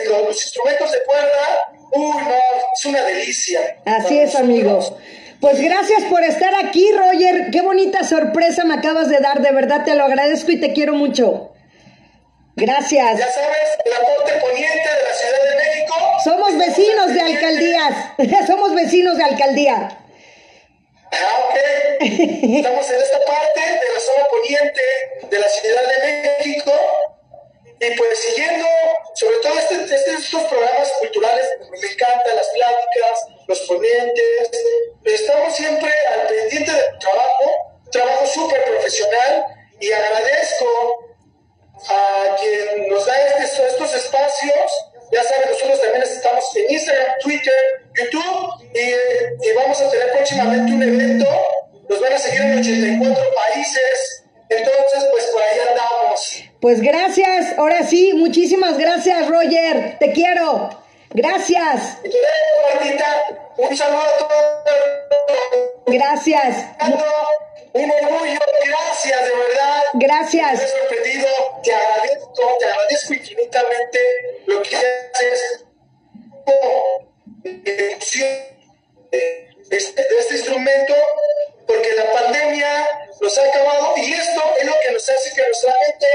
Los, 0.08 0.22
los, 0.22 0.42
instrumentos 0.42 0.92
de 0.92 1.02
cuerda, 1.04 1.72
uy, 1.92 2.22
no, 2.22 2.38
es 2.74 2.86
una 2.86 3.02
delicia. 3.02 3.76
Así 3.84 4.18
es, 4.18 4.34
amigos. 4.34 4.92
Pues 5.44 5.60
gracias 5.60 6.04
por 6.04 6.24
estar 6.24 6.54
aquí, 6.54 6.90
Roger. 6.92 7.50
Qué 7.52 7.60
bonita 7.60 8.02
sorpresa 8.02 8.64
me 8.64 8.72
acabas 8.72 9.10
de 9.10 9.18
dar. 9.18 9.42
De 9.42 9.52
verdad 9.52 9.84
te 9.84 9.94
lo 9.94 10.04
agradezco 10.04 10.50
y 10.52 10.58
te 10.58 10.72
quiero 10.72 10.94
mucho. 10.94 11.52
Gracias. 12.56 13.18
Ya 13.18 13.30
sabes, 13.30 13.78
el 13.84 13.92
aporte 13.92 14.32
poniente 14.40 14.88
de 14.88 15.02
la 15.02 15.14
Ciudad 15.14 15.50
de 15.50 15.56
México. 15.56 15.94
Somos 16.24 16.56
vecinos 16.56 17.12
de 17.12 17.20
alcaldías. 17.20 18.46
Somos 18.46 18.74
vecinos 18.74 19.18
de 19.18 19.24
alcaldía. 19.24 19.98
Ah, 21.12 21.44
ok. 21.46 21.56
Estamos 22.00 22.90
en 22.90 23.02
esta 23.02 23.20
parte 23.26 23.60
de 23.60 23.92
la 23.92 24.00
zona 24.00 24.24
poniente 24.30 24.82
de 25.28 25.38
la 25.38 25.48
Ciudad 25.50 25.82
de 25.82 26.38
México. 26.38 26.72
Y 27.84 27.96
pues 27.98 28.18
siguiendo, 28.18 28.66
sobre 29.14 29.36
todo 29.38 29.58
este, 29.58 29.74
este, 29.74 30.12
estos 30.12 30.42
programas 30.44 30.90
culturales, 31.00 31.46
me 31.70 31.86
encantan 31.86 32.36
las 32.36 32.48
pláticas, 32.48 33.26
los 33.46 33.60
ponentes, 33.60 34.50
estamos 35.04 35.54
siempre 35.54 35.92
al 36.12 36.26
pendiente 36.26 36.72
de 36.72 36.82
tu 36.92 36.98
trabajo, 36.98 37.52
trabajo 37.92 38.26
súper 38.26 38.64
profesional 38.64 39.44
y 39.80 39.92
agradezco 39.92 41.16
a 41.88 42.36
quien 42.40 42.88
nos 42.88 43.04
da 43.04 43.18
este, 43.26 43.66
estos 43.66 43.94
espacios. 43.94 44.90
Ya 45.12 45.22
saben, 45.22 45.50
nosotros 45.50 45.80
también 45.82 46.02
estamos 46.04 46.56
en 46.56 46.72
Instagram, 46.72 47.18
Twitter, 47.22 47.54
YouTube 47.96 48.70
y, 48.72 49.46
y 49.46 49.52
vamos 49.52 49.78
a 49.82 49.90
tener 49.90 50.10
próximamente 50.12 50.72
un 50.72 50.82
evento. 50.82 51.26
Nos 51.86 52.00
van 52.00 52.14
a 52.14 52.18
seguir 52.18 52.40
en 52.40 52.58
84 52.60 53.24
países. 53.34 54.23
Entonces, 54.48 55.08
pues 55.10 55.24
por 55.26 55.42
ahí 55.42 55.58
andamos. 55.68 56.44
Pues 56.60 56.80
gracias, 56.80 57.58
ahora 57.58 57.82
sí, 57.84 58.12
muchísimas 58.14 58.78
gracias, 58.78 59.28
Roger. 59.28 59.98
Te 59.98 60.12
quiero. 60.12 60.70
Gracias. 61.10 62.02
Te 62.02 62.10
Martita. 62.74 63.22
Un 63.56 63.76
saludo 63.76 64.00
a 64.02 64.18
todos. 64.18 64.34
Gracias. 65.86 66.56
Un 67.72 67.90
orgullo, 67.90 68.40
gracias, 68.64 69.24
de 69.24 69.30
verdad. 69.30 69.82
Gracias. 69.94 70.60
Me 70.60 70.66
sorprendido, 70.68 71.28
te 71.62 71.74
agradezco, 71.74 72.56
te 72.58 72.66
agradezco 72.66 73.14
infinitamente 73.14 73.98
lo 74.46 74.62
que 74.62 74.76
haces 74.76 75.64
de 79.74 79.78
este, 79.78 80.02
de 80.02 80.18
este 80.20 80.34
instrumento, 80.34 80.94
porque 81.66 81.92
la 81.94 82.12
pandemia 82.12 82.88
nos 83.20 83.38
ha 83.38 83.44
acabado 83.44 83.94
y 83.96 84.12
esto 84.12 84.42
es 84.60 84.66
lo 84.66 84.74
que 84.80 84.90
nos 84.92 85.10
hace 85.10 85.34
que 85.34 85.42
nuestra 85.42 85.74
mente, 85.88 86.06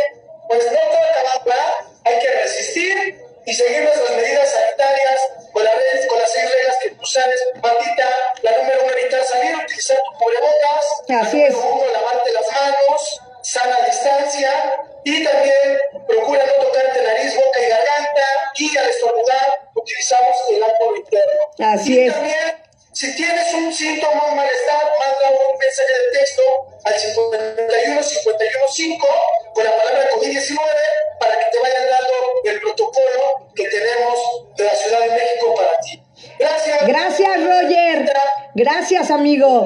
pues 0.47 0.63
no 0.63 0.79
está 0.79 1.35
acabada, 1.35 1.91
hay 2.05 2.19
que 2.19 2.31
resistir 2.31 3.21
y 3.45 3.53
seguir 3.53 3.81
nuestras 3.81 4.11
medidas 4.15 4.49
sanitarias 4.49 5.21
con, 5.51 5.63
la, 5.65 5.71
con 6.07 6.19
las 6.19 6.31
seis 6.31 6.49
reglas 6.49 6.77
que 6.81 6.91
tú 6.91 7.05
sabes, 7.05 7.39
Martita, 7.61 8.07
la 8.43 8.57
número 8.59 8.83
uno, 8.85 8.93
evitar 8.93 9.25
salir, 9.25 9.55
utilizar 9.57 9.97
tu 9.97 10.23
cubrebocas, 10.23 10.85
Así 11.27 11.41
la 11.41 11.49
número 11.49 11.75
uno, 11.75 11.91
lavarte 11.91 12.31
las 12.31 12.47
manos, 12.47 13.21
sana 13.43 13.77
distancia. 13.85 14.85
Y 15.03 15.23
también 15.23 15.79
procura 16.07 16.45
no 16.45 16.65
tocarte 16.65 17.01
nariz, 17.01 17.35
boca 17.35 17.59
y 17.59 17.69
garganta. 17.69 18.25
Y 18.55 18.77
al 18.77 18.89
estornudar 18.89 19.59
utilizamos 19.73 20.35
el 20.51 20.63
alcohol 20.63 20.97
interno. 20.97 21.73
Así 21.73 21.95
y 21.95 22.07
es. 22.07 22.13
también, 22.13 22.68
si 22.99 23.15
tienes 23.15 23.53
un 23.53 23.73
síntoma 23.73 24.23
o 24.29 24.35
malestar, 24.35 24.83
manda 24.99 25.29
un 25.31 25.57
mensaje 25.57 25.93
de 26.03 26.19
texto 26.19 26.41
al 26.83 26.93
51 26.93 28.03
51 28.03 28.65
5 28.67 29.07
con 29.53 29.63
la 29.63 29.71
palabra 29.77 30.09
COVID-19 30.09 30.59
para 31.17 31.39
que 31.39 31.45
te 31.49 31.59
vayan 31.59 31.85
dando 31.89 32.13
el 32.43 32.59
protocolo 32.59 33.51
que 33.55 33.69
tenemos 33.69 34.19
de 34.57 34.63
la 34.65 34.75
Ciudad 34.75 34.99
de 34.99 35.11
México 35.11 35.55
para 35.55 35.79
ti. 35.79 36.03
Gracias. 36.39 36.87
Gracias, 36.87 37.43
Roger. 37.45 38.13
Gracias, 38.55 39.11
amigo. 39.11 39.65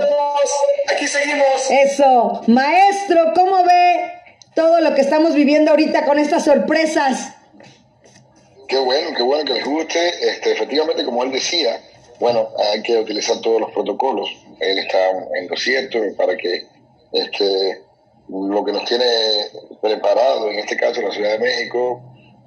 Aquí 0.90 1.08
seguimos. 1.08 1.72
Eso. 1.72 2.44
Maestro, 2.46 3.34
¿cómo 3.34 3.64
ve 3.64 4.14
todo 4.54 4.80
lo 4.80 4.94
que 4.94 5.02
estamos 5.02 5.34
viviendo 5.34 5.72
ahorita 5.72 6.06
con 6.06 6.20
estas 6.20 6.46
sorpresas? 6.46 7.32
Qué 8.68 8.78
bueno, 8.78 9.18
qué 9.18 9.24
bueno 9.24 9.44
que 9.44 9.54
les 9.54 9.66
guste. 9.66 10.30
Este, 10.30 10.52
efectivamente, 10.52 11.04
como 11.04 11.24
él 11.24 11.32
decía, 11.32 11.82
bueno, 12.24 12.50
hay 12.72 12.82
que 12.82 12.98
utilizar 12.98 13.42
todos 13.42 13.60
los 13.60 13.72
protocolos. 13.72 14.30
Él 14.62 14.80
está 14.80 15.10
en 15.38 15.48
lo 15.50 15.58
cierto 15.58 16.00
para 16.18 16.38
que 16.38 16.64
este, 17.12 17.82
lo 18.30 18.64
que 18.64 18.72
nos 18.72 18.86
tiene 18.86 19.06
preparado, 19.82 20.50
en 20.50 20.60
este 20.60 20.78
caso 20.78 21.02
la 21.02 21.12
Ciudad 21.12 21.34
de 21.34 21.40
México, 21.40 22.02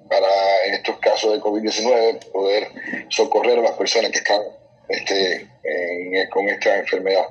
para 0.08 0.26
en 0.66 0.74
estos 0.74 0.96
casos 0.98 1.32
de 1.34 1.40
COVID-19, 1.40 2.30
poder 2.32 2.68
socorrer 3.10 3.58
a 3.58 3.62
las 3.62 3.72
personas 3.72 4.10
que 4.12 4.18
están 4.18 4.40
este, 4.88 5.34
en- 5.64 6.30
con 6.30 6.48
esta 6.48 6.78
enfermedad. 6.78 7.26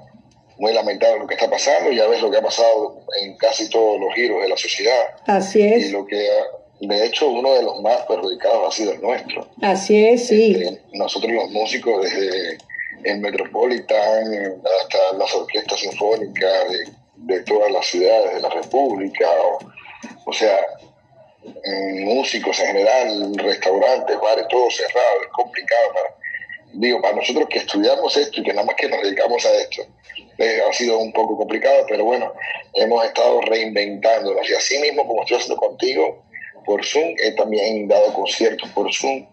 Muy 0.57 0.71
lamentable 0.71 1.19
lo 1.19 1.27
que 1.27 1.33
está 1.33 1.49
pasando, 1.49 1.91
ya 1.91 2.05
ves 2.07 2.21
lo 2.21 2.29
que 2.29 2.37
ha 2.37 2.41
pasado 2.43 3.01
en 3.21 3.35
casi 3.37 3.69
todos 3.71 3.99
los 3.99 4.13
giros 4.13 4.41
de 4.43 4.49
la 4.49 4.57
sociedad 4.57 5.03
Así 5.25 5.61
y 5.61 5.73
es. 5.73 5.91
lo 5.91 6.05
que 6.05 6.29
ha- 6.29 6.64
de 6.79 7.05
hecho 7.05 7.27
uno 7.29 7.53
de 7.53 7.63
los 7.63 7.81
más 7.81 8.01
perjudicados 8.05 8.67
ha 8.67 8.71
sido 8.71 8.93
el 8.93 9.01
nuestro. 9.01 9.47
Así 9.61 10.05
es, 10.05 10.27
sí. 10.27 10.55
Eh, 10.55 10.81
nosotros 10.93 11.31
los 11.31 11.49
músicos 11.51 12.03
desde 12.03 12.57
el 13.03 13.19
Metropolitan 13.19 14.61
hasta 14.81 15.17
las 15.17 15.33
orquestas 15.33 15.79
sinfónicas 15.79 16.69
de, 16.69 17.35
de 17.35 17.43
todas 17.43 17.71
las 17.71 17.85
ciudades 17.85 18.35
de 18.35 18.41
la 18.41 18.49
República, 18.49 19.27
o, 19.43 19.59
o 20.25 20.33
sea, 20.33 20.57
músicos 22.03 22.59
en 22.59 22.67
general, 22.67 23.33
restaurantes, 23.37 24.19
bares, 24.19 24.47
todo 24.49 24.69
cerrado, 24.69 25.21
es 25.21 25.31
complicado 25.31 25.93
para, 25.93 26.15
digo, 26.73 27.01
para 27.01 27.15
nosotros 27.15 27.47
que 27.49 27.59
estudiamos 27.59 28.15
esto 28.17 28.41
y 28.41 28.43
que 28.43 28.53
nada 28.53 28.65
más 28.65 28.75
que 28.75 28.89
nos 28.89 29.01
dedicamos 29.01 29.45
a 29.45 29.53
esto, 29.55 29.83
eh, 30.37 30.61
ha 30.67 30.73
sido 30.73 30.97
un 30.97 31.13
poco 31.13 31.37
complicado, 31.37 31.85
pero 31.87 32.03
bueno, 32.03 32.33
hemos 32.73 33.05
estado 33.05 33.41
reinventándonos 33.41 34.49
y 34.49 34.53
así 34.53 34.77
mismo 34.79 35.07
como 35.07 35.21
estoy 35.21 35.37
haciendo 35.37 35.57
contigo 35.57 36.24
por 36.65 36.85
Zoom, 36.85 37.15
he 37.23 37.31
también 37.31 37.87
dado 37.87 38.13
conciertos 38.13 38.69
por 38.69 38.93
Zoom 38.93 39.25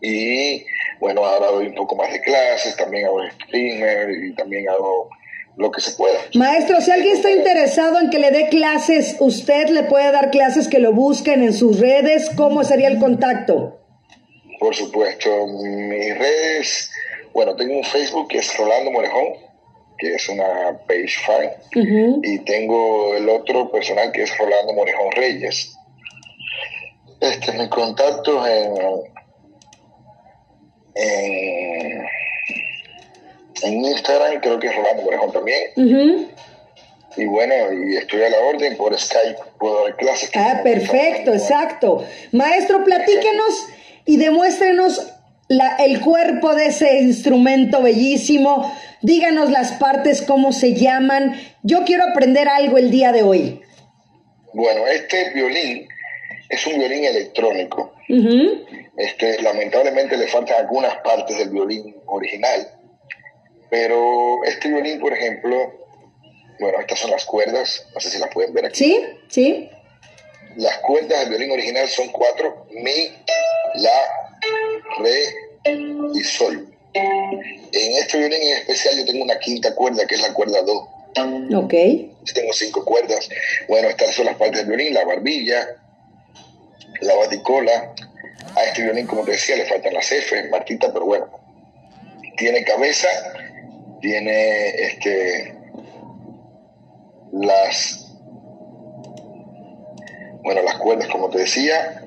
y 0.00 0.64
bueno, 0.98 1.24
ahora 1.24 1.50
doy 1.50 1.66
un 1.68 1.74
poco 1.74 1.96
más 1.96 2.12
de 2.12 2.20
clases, 2.20 2.76
también 2.76 3.06
hago 3.06 3.20
streamer 3.30 4.10
y 4.24 4.34
también 4.34 4.68
hago 4.68 5.10
lo 5.56 5.70
que 5.70 5.80
se 5.80 5.92
pueda. 5.92 6.18
Maestro, 6.34 6.80
si 6.80 6.90
alguien 6.90 7.16
está 7.16 7.30
interesado 7.30 8.00
en 8.00 8.10
que 8.10 8.18
le 8.18 8.30
dé 8.30 8.48
clases, 8.48 9.16
usted 9.20 9.68
le 9.68 9.82
puede 9.84 10.10
dar 10.12 10.30
clases 10.30 10.68
que 10.68 10.78
lo 10.78 10.92
busquen 10.92 11.42
en 11.42 11.52
sus 11.52 11.80
redes. 11.80 12.30
¿Cómo 12.36 12.64
sería 12.64 12.88
el 12.88 12.98
contacto? 12.98 13.78
Por 14.58 14.74
supuesto, 14.74 15.46
mis 15.46 16.18
redes, 16.18 16.90
bueno, 17.32 17.56
tengo 17.56 17.76
un 17.76 17.84
Facebook 17.84 18.28
que 18.28 18.38
es 18.38 18.56
Rolando 18.56 18.90
Morejón, 18.90 19.34
que 19.98 20.14
es 20.14 20.28
una 20.28 20.78
page 20.86 21.14
fan, 21.26 21.50
y 22.22 22.38
tengo 22.40 23.16
el 23.16 23.28
otro 23.28 23.70
personal 23.70 24.12
que 24.12 24.22
es 24.22 24.38
Rolando 24.38 24.72
Morejón 24.72 25.12
Reyes. 25.12 25.76
Este, 27.20 27.52
mis 27.52 27.68
contactos 27.68 28.48
en, 28.48 28.74
en, 30.94 32.06
en 33.62 33.84
Instagram 33.84 34.40
creo 34.40 34.58
que 34.58 34.68
es 34.68 34.76
Rolando 34.76 35.02
Morejón 35.02 35.32
también. 35.32 36.30
Y 37.16 37.26
bueno, 37.26 37.54
y 37.72 37.96
estoy 37.96 38.22
a 38.22 38.30
la 38.30 38.38
orden 38.38 38.76
por 38.76 38.98
Skype, 38.98 39.36
puedo 39.58 39.84
dar 39.84 39.96
clases. 39.96 40.30
Ah, 40.34 40.60
perfecto, 40.62 41.34
exacto. 41.34 42.04
Maestro, 42.32 42.84
platíquenos 42.84 43.68
y 44.06 44.16
demuéstrenos 44.16 45.12
la, 45.48 45.76
el 45.76 46.00
cuerpo 46.00 46.54
de 46.54 46.66
ese 46.66 47.00
instrumento 47.00 47.82
bellísimo. 47.82 48.72
Díganos 49.02 49.50
las 49.50 49.72
partes, 49.72 50.22
cómo 50.22 50.52
se 50.52 50.74
llaman. 50.74 51.34
Yo 51.62 51.84
quiero 51.84 52.04
aprender 52.04 52.48
algo 52.48 52.78
el 52.78 52.90
día 52.90 53.12
de 53.12 53.24
hoy. 53.24 53.60
Bueno, 54.54 54.86
este 54.86 55.30
violín 55.34 55.88
es 56.50 56.66
un 56.66 56.78
violín 56.78 57.04
electrónico. 57.04 57.94
este, 58.96 59.40
lamentablemente 59.40 60.16
le 60.16 60.26
faltan 60.26 60.56
algunas 60.58 60.96
partes 60.98 61.38
del 61.38 61.50
violín 61.50 61.96
original, 62.06 62.68
pero 63.70 64.44
este 64.44 64.68
violín, 64.68 65.00
por 65.00 65.12
ejemplo, 65.12 65.86
bueno, 66.58 66.80
estas 66.80 66.98
son 66.98 67.12
las 67.12 67.24
cuerdas, 67.24 67.86
no 67.94 68.00
sé 68.00 68.10
si 68.10 68.18
las 68.18 68.30
pueden 68.34 68.52
ver 68.52 68.66
aquí. 68.66 68.78
Sí, 68.78 69.06
sí. 69.28 69.70
Las 70.56 70.78
cuerdas 70.78 71.20
del 71.20 71.30
violín 71.30 71.52
original 71.52 71.88
son 71.88 72.08
cuatro, 72.08 72.66
mi, 72.70 73.12
la, 73.76 73.92
re 74.98 75.22
y 76.12 76.20
sol. 76.24 76.66
En 76.92 77.92
este 77.92 78.18
violín 78.18 78.42
en 78.42 78.58
especial 78.58 78.98
yo 78.98 79.04
tengo 79.04 79.22
una 79.22 79.38
quinta 79.38 79.72
cuerda, 79.76 80.04
que 80.06 80.16
es 80.16 80.20
la 80.20 80.34
cuerda 80.34 80.60
do. 80.62 80.88
Ok. 81.56 81.74
Tengo 82.34 82.52
cinco 82.52 82.84
cuerdas. 82.84 83.28
Bueno, 83.68 83.88
estas 83.88 84.14
son 84.14 84.26
las 84.26 84.36
partes 84.36 84.58
del 84.58 84.66
violín, 84.66 84.94
la 84.94 85.04
barbilla, 85.04 85.79
la 87.00 87.14
baticola. 87.14 87.94
A 88.56 88.64
este 88.64 88.82
violín, 88.82 89.06
como 89.06 89.22
te 89.22 89.32
decía, 89.32 89.56
le 89.56 89.66
faltan 89.66 89.94
las 89.94 90.10
F, 90.10 90.48
Martita, 90.48 90.92
pero 90.92 91.06
bueno. 91.06 91.28
Tiene 92.36 92.64
cabeza, 92.64 93.08
tiene 94.00 94.68
este 94.68 95.54
las 97.32 98.10
bueno, 100.42 100.62
las 100.62 100.76
cuerdas, 100.76 101.08
como 101.08 101.28
te 101.30 101.38
decía, 101.38 102.02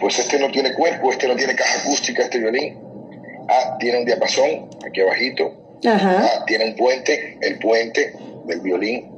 pues 0.00 0.18
este 0.18 0.38
no 0.38 0.50
tiene 0.50 0.74
cuerpo, 0.74 1.12
este 1.12 1.28
no 1.28 1.36
tiene 1.36 1.54
caja 1.54 1.80
acústica, 1.80 2.22
este 2.22 2.38
violín. 2.38 2.78
Ah, 3.48 3.76
tiene 3.78 3.98
un 4.00 4.04
diapasón 4.04 4.68
aquí 4.86 5.00
abajito. 5.00 5.78
Ah, 5.86 6.44
tiene 6.46 6.66
un 6.66 6.76
puente, 6.76 7.38
el 7.40 7.58
puente 7.58 8.14
del 8.46 8.60
violín. 8.60 9.12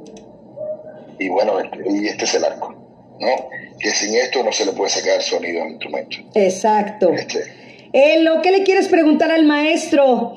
Y 1.17 1.29
bueno, 1.29 1.59
este, 1.59 1.79
y 1.89 2.07
este 2.07 2.25
es 2.25 2.35
el 2.35 2.45
arco, 2.45 2.75
¿no? 3.19 3.49
Que 3.79 3.91
sin 3.91 4.15
esto 4.15 4.43
no 4.43 4.51
se 4.51 4.65
le 4.65 4.73
puede 4.73 4.89
sacar 4.89 5.21
sonido 5.21 5.63
al 5.63 5.71
instrumento. 5.71 6.17
Exacto. 6.33 7.11
Este. 7.13 7.89
Elo, 7.93 8.41
¿qué 8.41 8.51
le 8.51 8.63
quieres 8.63 8.87
preguntar 8.87 9.31
al 9.31 9.45
maestro? 9.45 10.35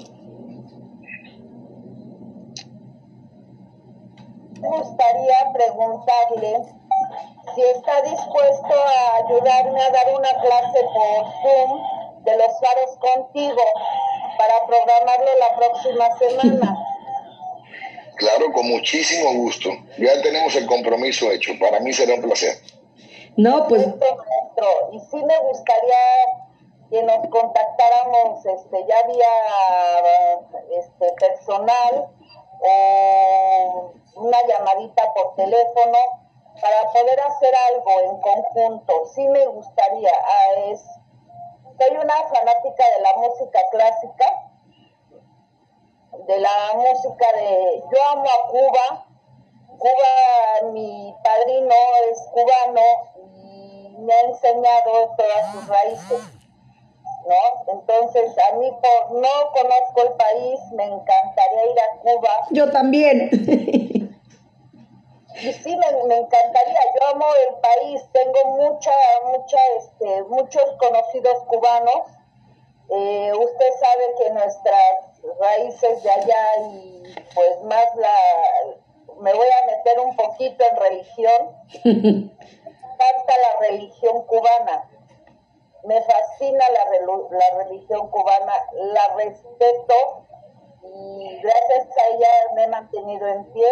Me 4.61 4.69
gustaría 4.69 5.53
preguntarle 5.53 6.57
si 7.55 7.61
está 7.61 8.01
dispuesto 8.03 8.75
a 8.75 9.27
ayudarme 9.27 9.81
a 9.83 9.91
dar 9.91 10.07
una 10.17 10.29
clase 10.41 10.81
por 10.95 11.27
Zoom 11.43 12.25
de 12.25 12.37
los 12.37 12.47
faros 12.47 12.97
contigo 13.01 13.63
para 14.39 14.55
programarlo 14.67 15.27
la 15.39 15.57
próxima 15.57 16.19
semana. 16.19 16.77
Claro, 18.17 18.53
con 18.53 18.69
muchísimo 18.69 19.35
gusto. 19.35 19.71
Ya 19.99 20.23
tenemos 20.23 20.55
el 20.55 20.67
compromiso 20.67 21.31
hecho. 21.33 21.53
Para 21.59 21.81
mí 21.81 21.93
será 21.93 22.15
un 22.15 22.23
placer. 22.23 22.57
No, 23.37 23.67
pues. 23.69 23.87
Y 24.93 25.01
sí 25.01 25.25
me 25.25 25.39
gustaría 25.39 25.95
que 26.91 27.03
nos 27.03 27.27
contactáramos 27.29 28.45
este, 28.45 28.87
ya 28.87 29.03
vía 29.07 30.79
este, 30.79 31.13
personal 31.15 32.09
o 32.61 33.93
una 34.17 34.39
llamadita 34.47 35.13
por 35.15 35.35
teléfono 35.37 35.99
para 36.61 36.93
poder 36.93 37.19
hacer 37.21 37.55
algo 37.73 38.01
en 38.03 38.21
conjunto. 38.21 39.07
Sí 39.15 39.27
me 39.29 39.47
gustaría. 39.47 40.11
Ah, 40.23 40.61
es, 40.69 40.83
soy 41.81 41.97
una 41.97 42.15
fanática 42.15 42.85
de 42.97 43.03
la 43.03 43.17
música 43.17 43.61
clásica, 43.71 44.27
de 46.27 46.39
la 46.39 46.73
música 46.75 47.27
de... 47.37 47.83
Yo 47.91 48.09
amo 48.11 48.25
a 48.25 48.49
Cuba. 48.49 49.07
Cuba, 49.79 50.71
mi 50.73 51.17
padrino 51.25 51.75
es 52.11 52.19
cubano 52.31 52.83
me 54.03 54.13
ha 54.13 54.21
enseñado 54.29 55.15
todas 55.17 55.53
sus 55.53 55.69
raíces. 55.69 56.23
¿no? 57.27 57.73
Entonces, 57.73 58.35
a 58.51 58.57
mí 58.57 58.69
por 58.71 59.13
no 59.13 59.29
conozco 59.53 60.03
el 60.03 60.13
país, 60.15 60.61
me 60.73 60.85
encantaría 60.85 61.71
ir 61.71 61.81
a 61.81 62.01
Cuba. 62.01 62.31
Yo 62.51 62.71
también. 62.71 63.31
y 65.35 65.53
sí 65.53 65.77
me, 65.77 66.17
encantaría 66.17 66.79
yo 66.95 67.09
amo 67.15 67.27
el 67.49 67.55
país 67.61 68.03
tengo 68.13 68.45
mucha 68.57 68.93
mucha 69.25 69.57
este 69.79 70.23
muchos 70.25 70.63
conocidos 70.79 71.43
cubanos 71.47 72.07
eh, 72.91 73.33
usted 73.35 73.67
sabe 73.81 74.15
que 74.19 74.31
nuestras 74.31 75.23
raíces 75.41 76.03
de 76.03 76.11
allá 76.11 76.47
y 76.71 77.15
pues 77.35 77.63
más 77.63 77.87
la 77.97 78.17
me 79.21 79.33
voy 79.33 79.47
a 79.47 79.67
meter 79.67 80.01
un 80.01 80.15
poquito 80.17 80.65
en 80.71 80.77
religión 80.77 82.31
falta 83.03 83.35
la 83.47 83.69
religión 83.69 84.27
cubana 84.27 84.89
me 85.85 86.01
fascina 86.03 86.65
la, 86.71 87.39
la 87.39 87.65
religión 87.65 88.09
cubana 88.11 88.53
la 88.75 89.15
respeto 89.17 90.27
y 90.85 91.41
gracias 91.43 91.87
a 91.87 92.15
ella 92.15 92.29
me 92.55 92.65
he 92.65 92.69
mantenido 92.69 93.27
en 93.27 93.45
pie 93.53 93.67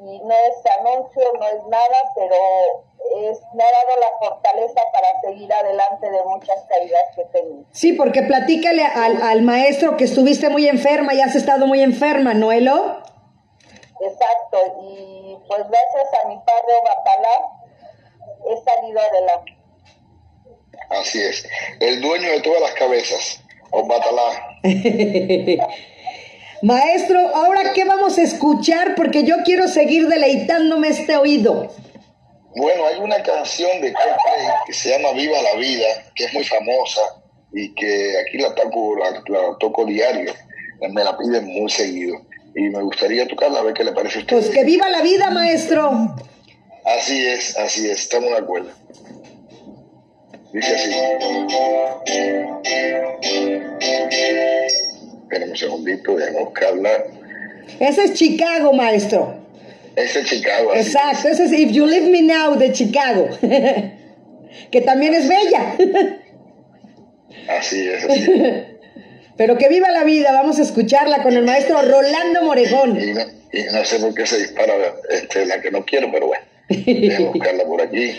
y 0.00 0.20
no 0.20 0.30
es 0.30 0.78
anuncio, 0.78 1.22
no 1.40 1.48
es 1.48 1.64
nada, 1.68 1.96
pero 2.14 2.34
es, 3.16 3.40
me 3.52 3.64
ha 3.64 3.66
dado 3.66 4.00
la 4.00 4.18
fortaleza 4.28 4.80
para 4.92 5.20
seguir 5.20 5.52
adelante 5.52 6.08
de 6.08 6.22
muchas 6.24 6.64
caídas 6.68 7.02
que 7.16 7.24
tengo. 7.24 7.64
Sí, 7.72 7.94
porque 7.94 8.22
platícale 8.22 8.84
al, 8.84 9.20
al 9.20 9.42
maestro 9.42 9.96
que 9.96 10.04
estuviste 10.04 10.50
muy 10.50 10.68
enferma 10.68 11.14
y 11.14 11.20
has 11.20 11.34
estado 11.34 11.66
muy 11.66 11.82
enferma, 11.82 12.32
¿no, 12.32 12.52
Elo? 12.52 13.02
Exacto, 14.00 14.58
y 14.82 15.36
pues 15.48 15.68
gracias 15.68 16.22
a 16.22 16.28
mi 16.28 16.36
padre 16.36 16.74
Batalá 16.84 17.57
he 18.48 18.56
salido 18.64 19.00
adelante. 19.00 19.56
Así 20.90 21.20
es, 21.20 21.46
el 21.80 22.00
dueño 22.00 22.30
de 22.30 22.40
todas 22.40 22.60
las 22.60 22.72
cabezas, 22.72 23.42
Batalá. 23.70 24.58
Maestro, 26.62 27.20
ahora 27.36 27.72
qué 27.72 27.84
vamos 27.84 28.18
a 28.18 28.22
escuchar 28.22 28.94
porque 28.96 29.24
yo 29.24 29.36
quiero 29.44 29.68
seguir 29.68 30.08
deleitándome 30.08 30.88
este 30.88 31.16
oído. 31.16 31.72
Bueno, 32.56 32.86
hay 32.86 32.98
una 32.98 33.22
canción 33.22 33.80
de 33.80 33.92
Coldplay 33.92 34.48
que 34.66 34.72
se 34.72 34.90
llama 34.90 35.12
Viva 35.12 35.40
la 35.40 35.54
Vida, 35.54 35.86
que 36.14 36.24
es 36.24 36.34
muy 36.34 36.44
famosa 36.44 37.00
y 37.52 37.72
que 37.74 38.14
aquí 38.18 38.38
la 38.38 38.54
toco, 38.54 38.96
la, 38.96 39.22
toco 39.60 39.84
diario, 39.84 40.32
me 40.90 41.04
la 41.04 41.16
piden 41.16 41.46
muy 41.46 41.70
seguido 41.70 42.20
y 42.54 42.62
me 42.62 42.82
gustaría 42.82 43.28
tocarla 43.28 43.60
a 43.60 43.62
ver 43.62 43.74
qué 43.74 43.84
le 43.84 43.92
parece 43.92 44.18
a 44.18 44.20
usted. 44.22 44.36
Pues 44.36 44.50
que 44.50 44.64
viva 44.64 44.88
la 44.88 45.02
vida, 45.02 45.30
maestro. 45.30 46.16
Así 46.96 47.26
es, 47.26 47.56
así 47.58 47.90
es, 47.90 48.00
estamos 48.00 48.30
de 48.30 48.38
acuerdo. 48.38 48.70
Dice 50.54 50.74
así. 50.74 50.90
Esperen 55.22 55.50
un 55.50 55.56
segundito, 55.56 56.16
déjame 56.16 56.44
buscarla. 56.44 57.04
Ese 57.78 58.04
es 58.04 58.14
Chicago, 58.14 58.72
maestro. 58.72 59.34
Ese 59.96 60.20
es 60.20 60.26
Chicago. 60.26 60.74
Exacto, 60.74 61.28
ese 61.28 61.44
es 61.44 61.52
If 61.52 61.72
You 61.72 61.84
Leave 61.84 62.08
Me 62.08 62.22
Now 62.22 62.56
de 62.56 62.72
Chicago. 62.72 63.28
que 64.70 64.80
también 64.80 65.12
es 65.12 65.28
bella. 65.28 65.76
así 67.58 67.86
es, 67.86 68.04
así 68.04 68.32
Pero 69.36 69.58
que 69.58 69.68
viva 69.68 69.90
la 69.90 70.04
vida, 70.04 70.32
vamos 70.32 70.58
a 70.58 70.62
escucharla 70.62 71.22
con 71.22 71.34
el 71.34 71.44
maestro 71.44 71.82
Rolando 71.82 72.44
Morejón. 72.44 72.98
Y 72.98 73.62
no, 73.64 73.84
sé 73.84 73.98
por 73.98 74.14
qué 74.14 74.26
se 74.26 74.38
dispara 74.38 74.72
este, 75.10 75.44
la 75.44 75.60
que 75.60 75.70
no 75.70 75.84
quiero, 75.84 76.10
pero 76.10 76.28
bueno, 76.28 76.47
buscarla 76.68 77.64
por 77.64 77.82
aquí. 77.82 78.12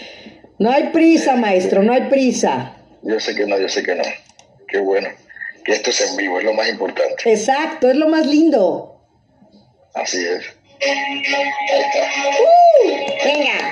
No 0.58 0.72
hay 0.72 0.90
prisa, 0.90 1.36
maestro, 1.36 1.84
no 1.84 1.94
hay 1.94 2.10
prisa. 2.10 2.76
Yo 3.04 3.20
sé 3.20 3.36
que 3.36 3.46
no, 3.46 3.58
yo 3.58 3.70
sé 3.70 3.84
que 3.84 3.96
no. 3.96 4.04
Qué 4.68 4.80
bueno 4.80 5.10
que 5.64 5.74
esto 5.74 5.90
es 5.90 6.02
en 6.02 6.18
vivo, 6.18 6.40
es 6.40 6.46
lo 6.46 6.54
más 6.54 6.70
importante. 6.70 7.32
Exacto, 7.32 7.90
es 7.90 7.96
lo 7.96 8.08
más 8.10 8.26
lindo. 8.26 9.02
Así 9.94 10.26
es. 10.26 10.44
Ahí 10.82 11.24
está. 11.70 12.00
¡Uh! 12.42 12.90
venga. 13.26 13.70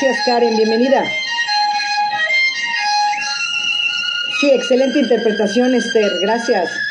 Gracias, 0.00 0.24
Karen. 0.24 0.56
Bienvenida. 0.56 1.04
Sí, 4.40 4.50
excelente 4.50 4.98
interpretación, 4.98 5.74
Esther. 5.74 6.10
Gracias. 6.22 6.89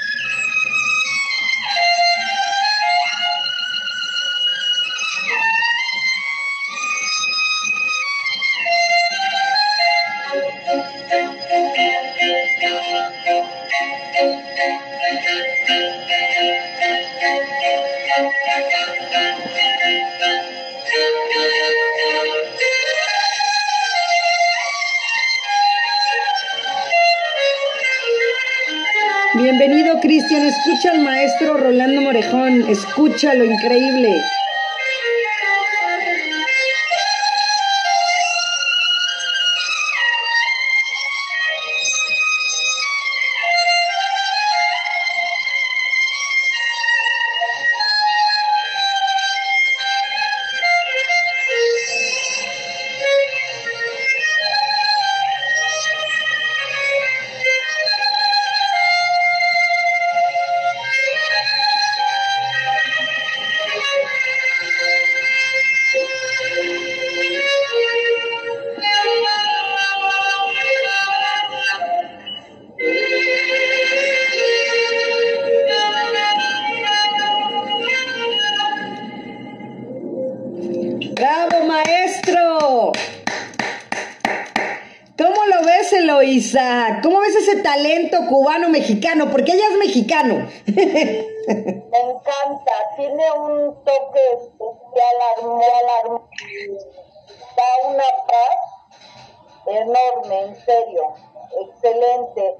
Escucha 30.50 30.90
al 30.90 31.04
maestro 31.04 31.58
Rolando 31.58 32.02
Morejón. 32.02 32.68
Escucha 32.68 33.36
lo 33.36 33.46
increíble. 33.46 34.10
Talento 87.80 88.26
cubano-mexicano? 88.28 89.32
Porque 89.32 89.54
ella 89.54 89.64
es 89.72 89.78
mexicano. 89.78 90.50
Me 90.66 92.00
encanta, 92.12 92.74
tiene 92.98 93.32
un 93.32 93.84
toque 93.84 94.20
especial, 94.34 95.16
armónico, 95.38 96.30
da 97.56 97.90
una 97.90 98.04
paz 98.28 98.60
enorme, 99.68 100.42
en 100.42 100.56
serio, 100.56 101.04
excelente. 101.62 102.56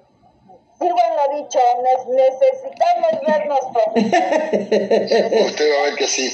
Sigo 0.80 0.96
en 0.96 1.16
lo 1.18 1.26
dicho, 1.44 1.60
necesitamos 2.08 3.12
vernos 3.28 3.60
pronto. 3.60 4.00
Usted 5.46 5.72
va 5.74 5.80
a 5.80 5.84
ver 5.84 5.96
que 5.96 6.08
sí. 6.08 6.26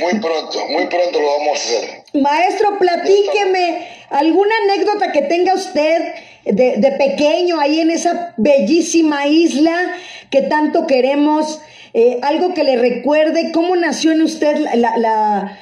Muy 0.00 0.20
pronto, 0.20 0.58
muy 0.68 0.86
pronto 0.86 1.20
lo 1.20 1.26
vamos 1.26 1.48
a 1.48 1.52
hacer. 1.54 2.04
Maestro, 2.12 2.78
platíqueme 2.78 3.88
alguna 4.10 4.54
anécdota 4.64 5.10
que 5.10 5.22
tenga 5.22 5.54
usted 5.54 6.14
de, 6.44 6.76
de 6.76 6.92
pequeño 6.92 7.58
ahí 7.60 7.80
en 7.80 7.90
esa 7.90 8.34
bellísima 8.36 9.26
isla 9.26 9.96
que 10.30 10.42
tanto 10.42 10.86
queremos. 10.86 11.60
Eh, 11.92 12.18
algo 12.22 12.54
que 12.54 12.64
le 12.64 12.76
recuerde 12.76 13.52
cómo 13.52 13.76
nació 13.76 14.10
en 14.12 14.22
usted 14.22 14.56
la, 14.74 14.96
la, 14.96 15.58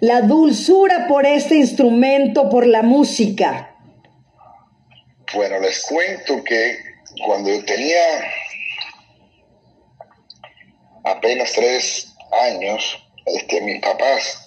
la 0.00 0.20
dulzura 0.22 1.06
por 1.08 1.26
este 1.26 1.56
instrumento, 1.56 2.48
por 2.48 2.66
la 2.66 2.82
música. 2.82 3.74
Bueno, 5.34 5.60
les 5.60 5.82
cuento 5.82 6.42
que 6.42 6.78
cuando 7.26 7.50
yo 7.50 7.62
tenía 7.66 8.00
apenas 11.04 11.52
tres 11.52 12.14
años, 12.46 13.06
este, 13.26 13.60
mis 13.60 13.80
papás 13.80 14.44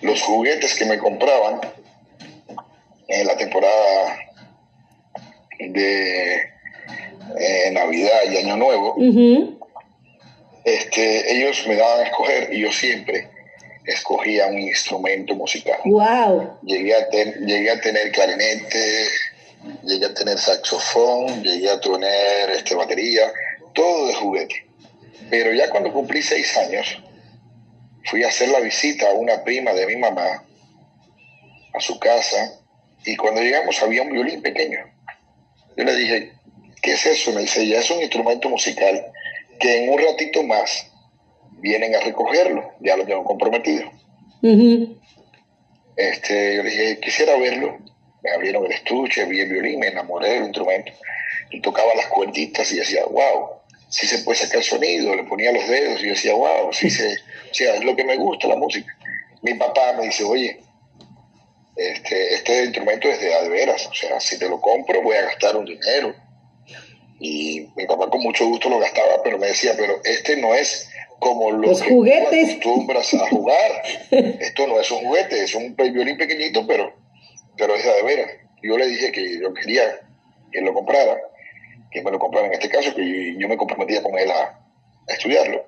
los 0.00 0.22
juguetes 0.22 0.74
que 0.74 0.84
me 0.84 0.98
compraban 0.98 1.60
en 3.08 3.26
la 3.26 3.36
temporada 3.36 4.18
de 5.58 6.34
eh, 7.38 7.70
Navidad 7.72 8.20
y 8.30 8.36
Año 8.36 8.56
Nuevo, 8.56 8.96
este, 10.64 11.32
ellos 11.36 11.66
me 11.66 11.76
daban 11.76 12.00
a 12.00 12.04
escoger 12.04 12.52
y 12.52 12.60
yo 12.60 12.72
siempre 12.72 13.28
escogía 13.84 14.46
un 14.46 14.60
instrumento 14.60 15.34
musical. 15.34 15.78
Wow. 15.84 16.58
Llegué 16.62 16.94
a, 16.94 17.08
llegué 17.10 17.70
a 17.70 17.80
tener 17.80 18.12
clarinete, 18.12 19.08
llegué 19.84 20.06
a 20.06 20.14
tener 20.14 20.38
saxofón, 20.38 21.42
llegué 21.42 21.68
a 21.70 21.80
tener 21.80 22.50
este, 22.54 22.74
batería, 22.74 23.32
todo 23.72 24.06
de 24.06 24.14
juguete. 24.14 24.66
Pero 25.30 25.52
ya 25.52 25.70
cuando 25.70 25.92
cumplí 25.92 26.22
seis 26.22 26.56
años, 26.58 27.02
fui 28.04 28.22
a 28.22 28.28
hacer 28.28 28.48
la 28.48 28.60
visita 28.60 29.10
a 29.10 29.14
una 29.14 29.42
prima 29.42 29.72
de 29.72 29.86
mi 29.86 29.96
mamá, 29.96 30.44
a 31.74 31.80
su 31.80 31.98
casa, 31.98 32.61
y 33.04 33.16
cuando 33.16 33.40
llegamos 33.40 33.82
había 33.82 34.02
un 34.02 34.12
violín 34.12 34.42
pequeño. 34.42 34.78
Yo 35.76 35.84
le 35.84 35.94
dije, 35.96 36.32
¿qué 36.82 36.92
es 36.92 37.06
eso? 37.06 37.32
Me 37.32 37.42
dice, 37.42 37.66
ya 37.66 37.80
es 37.80 37.90
un 37.90 38.00
instrumento 38.00 38.48
musical 38.48 39.06
que 39.58 39.84
en 39.84 39.92
un 39.92 39.98
ratito 39.98 40.42
más 40.42 40.90
vienen 41.60 41.94
a 41.94 42.00
recogerlo, 42.00 42.72
ya 42.80 42.96
lo 42.96 43.06
tengo 43.06 43.24
comprometido. 43.24 43.90
este, 45.96 46.56
yo 46.56 46.62
le 46.62 46.70
dije, 46.70 47.00
quisiera 47.00 47.36
verlo. 47.36 47.78
Me 48.22 48.30
abrieron 48.30 48.64
el 48.66 48.72
estuche, 48.72 49.24
vi 49.24 49.40
el 49.40 49.48
violín, 49.48 49.80
me 49.80 49.88
enamoré 49.88 50.30
del 50.30 50.44
instrumento. 50.44 50.92
Y 51.50 51.60
tocaba 51.60 51.94
las 51.94 52.06
cuerditas 52.06 52.70
y 52.72 52.76
decía, 52.76 53.04
wow, 53.06 53.48
si 53.88 54.06
se 54.06 54.18
puede 54.18 54.38
sacar 54.38 54.62
sonido, 54.62 55.14
le 55.14 55.24
ponía 55.24 55.52
los 55.52 55.66
dedos 55.68 56.00
y 56.00 56.04
yo 56.04 56.10
decía, 56.10 56.34
wow, 56.34 56.72
sí 56.72 56.88
se, 56.88 57.14
o 57.14 57.54
sea, 57.54 57.74
es 57.74 57.84
lo 57.84 57.94
que 57.96 58.04
me 58.04 58.16
gusta 58.16 58.48
la 58.48 58.56
música. 58.56 58.96
Mi 59.42 59.54
papá 59.54 59.92
me 59.98 60.06
dice, 60.06 60.24
oye, 60.24 60.61
este, 61.76 62.34
este 62.34 62.64
instrumento 62.64 63.08
es 63.08 63.20
de 63.20 63.48
veras, 63.48 63.86
o 63.86 63.94
sea, 63.94 64.20
si 64.20 64.38
te 64.38 64.48
lo 64.48 64.60
compro 64.60 65.02
voy 65.02 65.16
a 65.16 65.22
gastar 65.22 65.56
un 65.56 65.64
dinero. 65.64 66.14
Y 67.18 67.68
mi 67.76 67.86
papá 67.86 68.10
con 68.10 68.20
mucho 68.20 68.46
gusto 68.46 68.68
lo 68.68 68.80
gastaba, 68.80 69.22
pero 69.22 69.38
me 69.38 69.46
decía, 69.46 69.74
pero 69.76 70.00
este 70.04 70.36
no 70.36 70.54
es 70.54 70.90
como 71.20 71.52
los, 71.52 71.80
los 71.80 71.82
juguetes. 71.82 72.58
Tú 72.58 72.70
acostumbras 72.70 73.14
a 73.14 73.28
jugar. 73.28 73.82
Esto 74.10 74.66
no 74.66 74.80
es 74.80 74.90
un 74.90 74.98
juguete, 74.98 75.44
es 75.44 75.54
un 75.54 75.76
violín 75.76 76.16
pequeñito, 76.16 76.66
pero, 76.66 76.92
pero 77.56 77.76
es 77.76 77.84
de 77.84 78.02
veras. 78.02 78.30
Yo 78.62 78.76
le 78.76 78.86
dije 78.88 79.12
que 79.12 79.40
yo 79.40 79.54
quería 79.54 80.00
que 80.50 80.60
lo 80.60 80.74
comprara, 80.74 81.20
que 81.90 82.02
me 82.02 82.10
lo 82.10 82.18
comprara 82.18 82.48
en 82.48 82.54
este 82.54 82.68
caso, 82.68 82.94
que 82.94 83.34
yo 83.38 83.48
me 83.48 83.56
comprometía 83.56 84.02
con 84.02 84.18
él 84.18 84.30
a, 84.30 84.58
estudiarlo. 85.08 85.66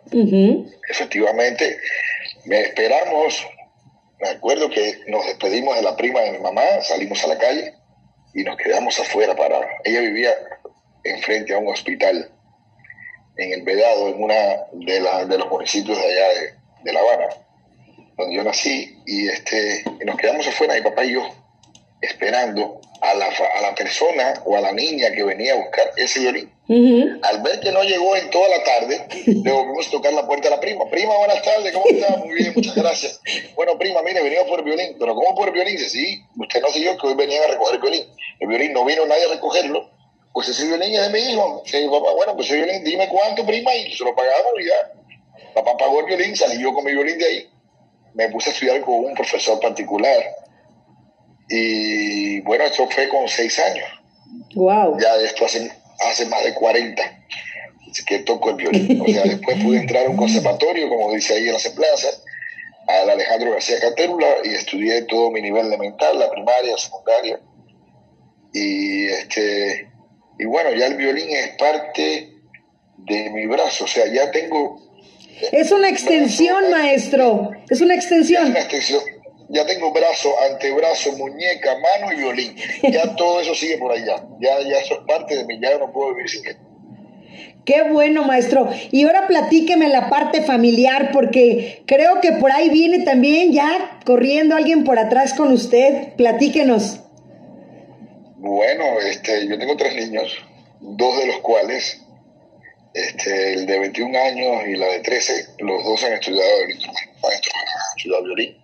Efectivamente, 0.88 1.76
me 2.44 2.60
esperamos 2.60 3.46
me 4.24 4.30
acuerdo 4.30 4.70
que 4.70 5.02
nos 5.06 5.26
despedimos 5.26 5.76
de 5.76 5.82
la 5.82 5.96
prima 5.96 6.20
de 6.20 6.32
mi 6.32 6.38
mamá, 6.38 6.62
salimos 6.80 7.22
a 7.24 7.26
la 7.26 7.36
calle 7.36 7.74
y 8.32 8.42
nos 8.42 8.56
quedamos 8.56 8.98
afuera 8.98 9.36
para... 9.36 9.60
Ella 9.84 10.00
vivía 10.00 10.34
enfrente 11.04 11.52
a 11.52 11.58
un 11.58 11.68
hospital 11.68 12.30
en 13.36 13.52
el 13.52 13.62
Vedado, 13.62 14.08
en 14.08 14.22
una 14.22 14.34
de, 14.72 15.00
la, 15.00 15.26
de 15.26 15.36
los 15.36 15.50
municipios 15.50 15.98
de 15.98 16.04
allá 16.04 16.28
de, 16.84 16.92
La 16.94 17.00
Habana, 17.00 17.26
donde 18.16 18.36
yo 18.36 18.44
nací, 18.44 18.98
y, 19.04 19.28
este, 19.28 19.84
nos 20.06 20.16
quedamos 20.16 20.46
afuera, 20.46 20.74
mi 20.74 20.80
papá 20.80 21.04
y 21.04 21.12
yo, 21.12 21.28
esperando 22.00 22.80
a 23.04 23.14
la, 23.14 23.26
a 23.26 23.60
la 23.60 23.74
persona 23.74 24.34
o 24.46 24.56
a 24.56 24.60
la 24.60 24.72
niña 24.72 25.12
que 25.12 25.22
venía 25.22 25.52
a 25.52 25.56
buscar 25.56 25.90
ese 25.96 26.20
violín. 26.20 26.50
Al 27.22 27.42
ver 27.42 27.60
que 27.60 27.70
no 27.70 27.82
llegó 27.82 28.16
en 28.16 28.30
toda 28.30 28.48
la 28.48 28.64
tarde, 28.64 29.06
le 29.26 29.52
volvimos 29.52 29.86
a 29.86 29.90
tocar 29.90 30.14
la 30.14 30.26
puerta 30.26 30.48
a 30.48 30.52
la 30.52 30.60
prima. 30.60 30.88
Prima, 30.88 31.14
buenas 31.18 31.42
tardes, 31.42 31.72
¿cómo 31.74 31.84
está? 31.86 32.16
Muy 32.16 32.34
bien, 32.34 32.52
muchas 32.56 32.74
gracias. 32.74 33.20
Bueno, 33.54 33.76
prima, 33.78 34.00
mire, 34.02 34.22
venimos 34.22 34.46
por 34.48 34.60
el 34.60 34.64
violín. 34.64 34.96
¿Pero 34.98 35.14
cómo 35.14 35.34
por 35.34 35.48
el 35.48 35.54
violín? 35.54 35.76
Dice, 35.76 35.90
sí, 35.90 36.22
usted 36.38 36.62
no 36.62 36.68
siguió 36.68 36.96
que 36.96 37.06
hoy 37.06 37.14
venían 37.14 37.44
a 37.44 37.48
recoger 37.48 37.74
el 37.74 37.80
violín. 37.82 38.04
El 38.40 38.48
violín 38.48 38.72
no 38.72 38.84
vino 38.86 39.04
nadie 39.04 39.24
a 39.26 39.34
recogerlo. 39.34 39.90
Pues 40.32 40.48
ese 40.48 40.66
violín 40.66 40.94
es 40.94 41.02
de 41.02 41.10
mi 41.10 41.18
hijo. 41.30 41.62
Papá, 41.62 42.12
bueno, 42.14 42.34
pues 42.34 42.48
ese 42.48 42.56
violín, 42.56 42.82
dime 42.82 43.08
cuánto, 43.08 43.44
prima, 43.44 43.74
y 43.74 43.94
se 43.94 44.02
lo 44.02 44.14
pagamos 44.16 44.52
y 44.58 44.64
ya. 44.64 45.52
Papá 45.54 45.76
pagó 45.76 46.00
el 46.00 46.06
violín, 46.06 46.34
salí 46.34 46.60
yo 46.62 46.72
con 46.72 46.84
mi 46.84 46.92
violín 46.92 47.18
de 47.18 47.26
ahí. 47.26 47.50
Me 48.14 48.30
puse 48.30 48.48
a 48.48 48.52
estudiar 48.54 48.80
con 48.80 48.94
un 49.04 49.14
profesor 49.14 49.60
particular 49.60 50.24
y 51.48 52.40
bueno, 52.40 52.64
eso 52.64 52.88
fue 52.88 53.08
con 53.08 53.28
seis 53.28 53.58
años. 53.58 53.86
Wow. 54.54 54.98
Ya 55.00 55.16
esto 55.16 55.44
hace, 55.44 55.70
hace 56.08 56.26
más 56.26 56.44
de 56.44 56.54
40 56.54 57.02
que 58.06 58.18
toco 58.20 58.50
el 58.50 58.56
violín. 58.56 59.00
O 59.00 59.06
sea, 59.06 59.22
después 59.22 59.62
pude 59.62 59.78
entrar 59.78 60.06
a 60.06 60.10
un 60.10 60.16
conservatorio, 60.16 60.88
como 60.88 61.12
dice 61.12 61.34
ahí 61.34 61.46
en 61.46 61.52
las 61.52 61.68
plazas, 61.68 62.22
al 62.88 63.10
Alejandro 63.10 63.52
García 63.52 63.80
Catérula 63.80 64.26
y 64.42 64.48
estudié 64.48 65.02
todo 65.02 65.30
mi 65.30 65.40
nivel 65.40 65.66
elemental, 65.66 66.18
la 66.18 66.30
primaria, 66.30 66.76
secundaria. 66.76 67.40
Y 68.52 69.06
este 69.06 69.88
y 70.38 70.44
bueno, 70.46 70.72
ya 70.72 70.86
el 70.86 70.96
violín 70.96 71.30
es 71.30 71.50
parte 71.56 72.32
de 72.96 73.30
mi 73.30 73.46
brazo, 73.46 73.84
o 73.84 73.88
sea, 73.88 74.06
ya 74.12 74.30
tengo 74.30 74.80
es 75.52 75.72
una 75.72 75.88
extensión, 75.88 76.70
maestro. 76.70 77.50
Es 77.68 77.80
una 77.80 77.94
extensión. 77.94 78.44
Es 78.44 78.50
una 78.50 78.60
extensión 78.60 79.13
ya 79.54 79.64
tengo 79.64 79.92
brazo, 79.92 80.34
antebrazo, 80.50 81.12
muñeca, 81.12 81.76
mano 81.78 82.12
y 82.12 82.16
violín. 82.16 82.56
Ya 82.82 83.14
todo 83.16 83.40
eso 83.40 83.54
sigue 83.54 83.78
por 83.78 83.92
allá. 83.92 84.24
Ya, 84.40 84.60
ya 84.60 84.78
eso 84.78 84.94
es 84.94 85.00
parte 85.06 85.36
de 85.36 85.44
mí, 85.44 85.60
ya 85.62 85.78
no 85.78 85.92
puedo 85.92 86.12
vivir 86.12 86.28
sin 86.28 86.46
él. 86.46 86.56
Qué 87.64 87.82
bueno, 87.82 88.24
maestro. 88.24 88.68
Y 88.90 89.04
ahora 89.04 89.26
platíqueme 89.28 89.88
la 89.88 90.10
parte 90.10 90.42
familiar, 90.42 91.10
porque 91.12 91.82
creo 91.86 92.20
que 92.20 92.32
por 92.32 92.50
ahí 92.50 92.68
viene 92.68 93.04
también 93.04 93.52
ya 93.52 94.00
corriendo 94.04 94.56
alguien 94.56 94.82
por 94.84 94.98
atrás 94.98 95.34
con 95.34 95.52
usted. 95.52 96.14
Platíquenos. 96.16 97.00
Bueno, 98.36 98.84
este, 99.00 99.46
yo 99.46 99.56
tengo 99.56 99.76
tres 99.76 99.94
niños, 99.94 100.36
dos 100.80 101.16
de 101.18 101.26
los 101.26 101.38
cuales, 101.38 102.02
este, 102.92 103.54
el 103.54 103.66
de 103.66 103.78
21 103.78 104.18
años 104.18 104.62
y 104.66 104.76
la 104.76 104.88
de 104.88 105.00
13, 105.00 105.46
los 105.60 105.82
dos 105.84 106.04
han 106.04 106.12
estudiado 106.12 106.60
el 106.64 106.72
instrumento, 106.72 107.30
estudiado 107.96 108.24
violín 108.24 108.56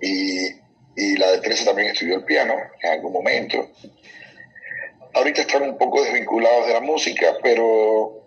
y, 0.00 1.16
la 1.16 1.32
de 1.32 1.38
13 1.38 1.64
también 1.64 1.88
estudió 1.88 2.16
el 2.16 2.24
piano 2.24 2.54
en 2.82 2.90
algún 2.92 3.12
momento. 3.12 3.70
Ahorita 5.14 5.42
están 5.42 5.62
un 5.62 5.78
poco 5.78 6.02
desvinculados 6.02 6.66
de 6.66 6.72
la 6.74 6.80
música, 6.80 7.36
pero 7.42 8.22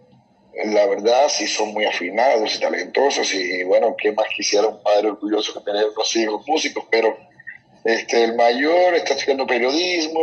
la 0.65 0.85
verdad 0.87 1.27
sí 1.29 1.47
son 1.47 1.73
muy 1.73 1.85
afinados 1.85 2.55
y 2.55 2.59
talentosos 2.59 3.33
y 3.33 3.63
bueno, 3.63 3.95
¿qué 3.97 4.11
más 4.11 4.27
quisiera 4.35 4.67
un 4.67 4.81
padre 4.81 5.09
orgulloso 5.09 5.53
que 5.53 5.71
tener 5.71 5.85
unos 5.85 6.15
hijos 6.15 6.43
músicos? 6.47 6.85
Pero 6.89 7.17
este, 7.83 8.23
el 8.23 8.35
mayor 8.35 8.95
está 8.95 9.13
estudiando 9.13 9.45
periodismo, 9.45 10.21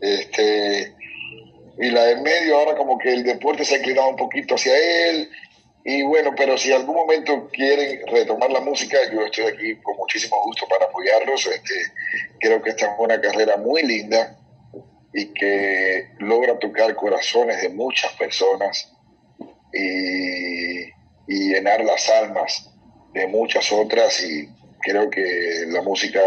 este, 0.00 0.94
y 1.78 1.90
la 1.90 2.04
de 2.04 2.16
medio 2.16 2.58
ahora 2.58 2.76
como 2.76 2.98
que 2.98 3.12
el 3.12 3.24
deporte 3.24 3.64
se 3.64 3.74
ha 3.74 3.78
inclinado 3.78 4.10
un 4.10 4.16
poquito 4.16 4.54
hacia 4.54 4.72
él, 4.76 5.28
y 5.84 6.02
bueno, 6.02 6.30
pero 6.36 6.56
si 6.56 6.72
algún 6.72 6.94
momento 6.94 7.48
quieren 7.52 8.06
retomar 8.06 8.50
la 8.50 8.60
música, 8.60 8.98
yo 9.12 9.22
estoy 9.22 9.46
aquí 9.46 9.76
con 9.82 9.96
muchísimo 9.96 10.36
gusto 10.44 10.66
para 10.68 10.84
apoyarlos. 10.86 11.46
Este, 11.46 11.74
creo 12.38 12.62
que 12.62 12.70
esta 12.70 12.86
es 12.86 12.92
una 12.98 13.20
carrera 13.20 13.56
muy 13.56 13.82
linda 13.82 14.38
y 15.12 15.26
que 15.34 16.08
logra 16.18 16.58
tocar 16.58 16.94
corazones 16.94 17.62
de 17.62 17.68
muchas 17.70 18.12
personas 18.12 18.92
y, 19.72 20.82
y 21.26 21.52
llenar 21.52 21.84
las 21.84 22.08
almas 22.10 22.70
de 23.12 23.26
muchas 23.26 23.70
otras 23.72 24.22
y 24.22 24.48
creo 24.80 25.10
que 25.10 25.64
la 25.66 25.82
música 25.82 26.20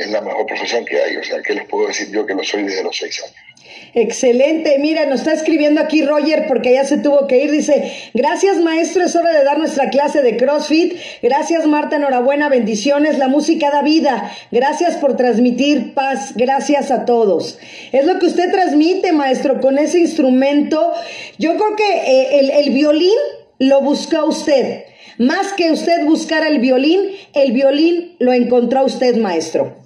es 0.00 0.10
la 0.10 0.20
mejor 0.20 0.46
profesión 0.46 0.84
que 0.84 1.00
hay. 1.00 1.16
O 1.16 1.24
sea, 1.24 1.40
¿qué 1.42 1.54
les 1.54 1.66
puedo 1.66 1.88
decir 1.88 2.10
yo 2.10 2.26
que 2.26 2.34
lo 2.34 2.42
soy 2.42 2.64
desde 2.64 2.82
los 2.82 2.96
seis 2.96 3.22
años? 3.22 3.50
Excelente. 3.94 4.78
Mira, 4.78 5.06
nos 5.06 5.20
está 5.20 5.32
escribiendo 5.32 5.80
aquí 5.80 6.02
Roger 6.02 6.46
porque 6.46 6.72
ya 6.74 6.84
se 6.84 6.98
tuvo 6.98 7.26
que 7.26 7.42
ir. 7.42 7.50
Dice, 7.50 7.92
gracias 8.14 8.58
maestro, 8.58 9.04
es 9.04 9.16
hora 9.16 9.36
de 9.36 9.44
dar 9.44 9.58
nuestra 9.58 9.90
clase 9.90 10.22
de 10.22 10.36
CrossFit. 10.36 10.94
Gracias 11.22 11.66
Marta, 11.66 11.96
enhorabuena, 11.96 12.48
bendiciones. 12.48 13.18
La 13.18 13.28
música 13.28 13.70
da 13.70 13.82
vida. 13.82 14.32
Gracias 14.52 14.96
por 14.96 15.16
transmitir 15.16 15.94
paz. 15.94 16.34
Gracias 16.36 16.90
a 16.90 17.04
todos. 17.04 17.58
Es 17.92 18.06
lo 18.06 18.18
que 18.18 18.26
usted 18.26 18.50
transmite, 18.52 19.12
maestro, 19.12 19.60
con 19.60 19.78
ese 19.78 19.98
instrumento. 19.98 20.92
Yo 21.38 21.56
creo 21.56 21.76
que 21.76 22.38
eh, 22.38 22.60
el, 22.64 22.70
violín 22.70 23.18
lo 23.58 23.80
buscó 23.80 24.24
usted. 24.26 24.84
Más 25.18 25.52
que 25.52 25.72
usted 25.72 26.04
buscar 26.04 26.46
el 26.46 26.60
violín, 26.60 27.00
el 27.34 27.52
violín 27.52 28.14
lo 28.20 28.32
encontró 28.32 28.84
usted, 28.84 29.16
maestro. 29.16 29.79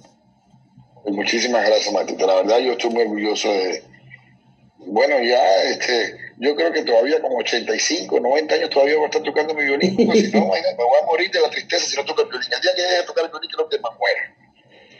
Muchísimas 1.07 1.65
gracias, 1.65 1.93
Matita. 1.93 2.25
La 2.25 2.35
verdad, 2.35 2.59
yo 2.59 2.73
estoy 2.73 2.89
muy 2.91 3.03
orgulloso 3.03 3.51
de. 3.51 3.83
Bueno, 4.87 5.21
ya, 5.21 5.63
este, 5.63 6.15
yo 6.37 6.55
creo 6.55 6.71
que 6.71 6.83
todavía 6.83 7.21
como 7.21 7.37
85, 7.37 8.19
90 8.19 8.55
años 8.55 8.69
todavía 8.69 8.95
voy 8.95 9.03
a 9.03 9.07
estar 9.07 9.23
tocando 9.23 9.53
mi 9.53 9.65
violín, 9.65 9.95
porque 9.95 10.21
si 10.21 10.31
no, 10.31 10.39
me 10.47 10.83
voy 10.83 10.99
a 11.01 11.05
morir 11.05 11.31
de 11.31 11.39
la 11.39 11.49
tristeza 11.49 11.85
si 11.85 11.95
no 11.95 12.05
toco 12.05 12.21
el 12.23 12.29
violín. 12.29 12.49
El 12.53 12.61
día 12.61 12.71
que 12.75 12.81
deje 12.81 12.95
de 12.97 13.03
tocar 13.03 13.25
el 13.25 13.31
violín, 13.31 13.49
creo 13.51 13.69
que 13.69 13.77
me 13.77 13.83
muero. 13.83 14.21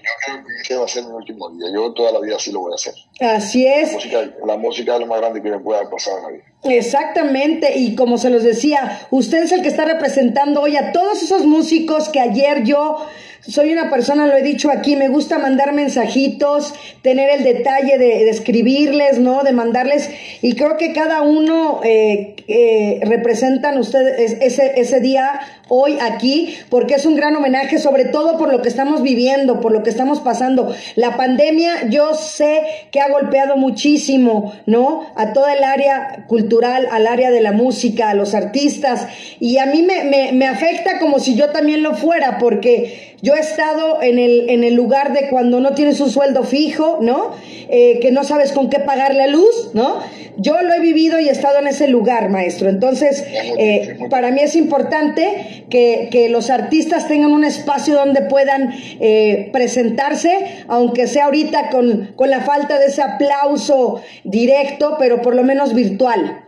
yo 0.02 0.10
creo 0.26 0.46
que 0.46 0.62
ese 0.62 0.76
va 0.76 0.86
a 0.86 0.88
ser 0.88 1.04
mi 1.04 1.12
último 1.12 1.50
día. 1.52 1.68
Yo 1.74 1.94
toda 1.94 2.12
la 2.12 2.20
vida 2.20 2.36
así 2.36 2.52
lo 2.52 2.62
voy 2.62 2.72
a 2.72 2.76
hacer. 2.76 2.94
Así 3.20 3.68
es. 3.68 3.90
La 3.90 3.94
música, 3.94 4.34
la 4.46 4.58
música 4.58 4.94
es 4.96 5.00
lo 5.00 5.06
más 5.08 5.20
grande 5.20 5.42
que 5.42 5.50
me 5.50 5.60
pueda 5.60 5.90
pasar 5.90 6.18
en 6.18 6.24
la 6.24 6.30
vida. 6.30 6.44
Exactamente, 6.64 7.78
y 7.78 7.96
como 7.96 8.18
se 8.18 8.30
los 8.30 8.44
decía, 8.44 9.08
usted 9.12 9.44
es 9.44 9.52
el 9.52 9.62
que 9.62 9.68
está 9.68 9.86
representando 9.86 10.62
hoy 10.62 10.78
a 10.78 10.92
todos 10.92 11.22
esos 11.22 11.46
músicos 11.46 12.10
que 12.10 12.20
ayer 12.20 12.64
yo 12.64 13.06
soy 13.48 13.72
una 13.72 13.90
persona, 13.90 14.26
lo 14.28 14.36
he 14.36 14.42
dicho 14.42 14.72
aquí, 14.72 14.96
me 14.96 15.08
gusta 15.08 15.38
mandar 15.38 15.74
mensajitos, 15.74 16.74
tener 17.02 17.30
el 17.30 17.44
detalle 17.44 17.98
de, 17.98 18.30
escribirles, 18.30 19.20
¿no? 19.20 19.44
De 19.44 19.54
mandarles, 19.54 20.10
y 20.42 20.56
creo 20.56 20.78
que 20.78 20.94
cada 20.94 21.22
uno 21.22 21.82
eh, 21.84 22.36
eh, 22.48 23.00
representan 23.04 23.78
ustedes 23.78 24.38
ese, 24.42 24.80
ese 24.80 25.00
día 25.00 25.40
hoy 25.68 25.98
aquí, 26.02 26.58
porque 26.70 26.96
es 26.96 27.06
un 27.06 27.16
gran 27.16 27.36
homenaje, 27.36 27.80
sobre 27.80 28.06
todo 28.06 28.38
por 28.38 28.52
lo 28.52 28.62
que 28.62 28.70
estamos 28.70 29.02
viviendo, 29.02 29.62
por 29.62 29.72
lo 29.72 29.84
que 29.84 29.90
estamos 29.90 30.20
pasando. 30.20 30.74
La 30.96 31.18
pandemia, 31.18 31.90
yo 31.90 32.14
sé 32.14 32.62
que 32.92 33.00
ha 33.00 33.10
golpeado 33.10 33.58
muchísimo, 33.58 34.54
¿no? 34.66 35.06
A 35.16 35.34
toda 35.34 35.54
el 35.54 35.64
área 35.64 36.26
cultural, 36.28 36.88
al 36.92 37.08
área 37.08 37.32
de 37.32 37.42
la 37.42 37.52
música, 37.52 38.10
a 38.10 38.16
los 38.16 38.34
artistas, 38.34 39.08
y 39.40 39.58
a 39.58 39.66
mí 39.68 39.84
me, 39.84 40.04
me, 40.04 40.32
me 40.32 40.48
afecta 40.48 41.00
como 41.00 41.20
si 41.20 41.36
yo 41.36 41.52
también 41.52 41.84
lo 41.84 41.96
fuera, 41.96 42.38
porque 42.38 43.16
yo 43.22 43.35
he 43.36 43.40
estado 43.40 44.02
en 44.02 44.20
el, 44.20 44.50
en 44.50 44.64
el 44.64 44.74
lugar 44.74 45.14
de 45.14 45.30
cuando 45.30 45.60
no 45.60 45.74
tienes 45.74 46.00
un 46.00 46.10
sueldo 46.10 46.44
fijo, 46.44 47.00
¿no? 47.02 47.34
Eh, 47.70 48.00
que 48.00 48.12
no 48.12 48.24
sabes 48.24 48.52
con 48.52 48.70
qué 48.70 48.80
pagar 48.80 49.16
la 49.16 49.28
luz, 49.28 49.72
¿no? 49.74 50.00
Yo 50.38 50.62
lo 50.62 50.74
he 50.74 50.80
vivido 50.80 51.20
y 51.20 51.30
he 51.30 51.32
estado 51.32 51.60
en 51.60 51.68
ese 51.68 51.88
lugar, 51.88 52.30
maestro. 52.30 52.70
Entonces, 52.70 53.24
eh, 53.58 53.98
para 54.10 54.32
mí 54.32 54.42
es 54.42 54.56
importante 54.56 55.66
que, 55.70 56.10
que, 56.12 56.30
los 56.30 56.50
artistas 56.50 57.08
tengan 57.08 57.32
un 57.32 57.44
espacio 57.44 57.96
donde 57.96 58.22
puedan 58.22 58.74
eh, 59.00 59.50
presentarse, 59.54 60.64
aunque 60.68 61.08
sea 61.08 61.26
ahorita 61.26 61.70
con, 61.70 62.14
con 62.16 62.30
la 62.30 62.42
falta 62.42 62.78
de 62.80 62.88
ese 62.88 63.02
aplauso 63.02 64.02
directo, 64.24 64.98
pero 65.00 65.22
por 65.22 65.36
lo 65.36 65.44
menos 65.44 65.74
virtual. 65.74 66.46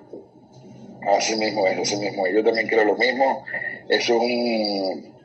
Así 1.18 1.36
mismo 1.36 1.66
es, 1.66 1.80
así 1.80 1.96
mismo. 1.96 2.28
Yo 2.28 2.44
también 2.44 2.68
creo 2.68 2.84
lo 2.84 2.98
mismo. 2.98 3.44
Es 3.88 4.10
un 4.10 5.16